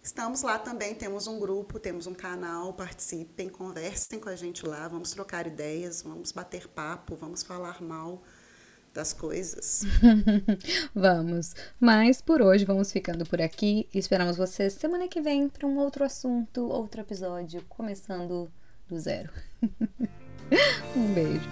Estamos 0.02 0.40
lá 0.40 0.58
também, 0.58 0.94
temos 0.94 1.26
um 1.26 1.38
grupo, 1.38 1.78
temos 1.78 2.06
um 2.06 2.14
canal, 2.14 2.72
participem, 2.72 3.50
conversem 3.50 4.18
com 4.18 4.30
a 4.30 4.36
gente 4.36 4.66
lá, 4.66 4.88
vamos 4.88 5.10
trocar 5.10 5.46
ideias, 5.46 6.00
vamos 6.00 6.32
bater 6.32 6.66
papo, 6.66 7.14
vamos 7.14 7.42
falar 7.42 7.82
mal 7.82 8.22
das 8.99 9.12
coisas. 9.12 9.84
vamos. 10.92 11.55
Mas 11.78 12.20
por 12.20 12.42
hoje 12.42 12.64
vamos 12.64 12.90
ficando 12.90 13.24
por 13.24 13.40
aqui. 13.40 13.88
Esperamos 13.94 14.36
vocês 14.36 14.72
semana 14.72 15.07
que 15.07 15.20
vem 15.20 15.49
para 15.49 15.68
um 15.68 15.78
outro 15.78 16.05
assunto, 16.05 16.68
outro 16.68 17.01
episódio, 17.01 17.62
começando 17.68 18.51
do 18.88 18.99
zero. 18.99 19.30
um 20.96 21.14
beijo. 21.14 21.49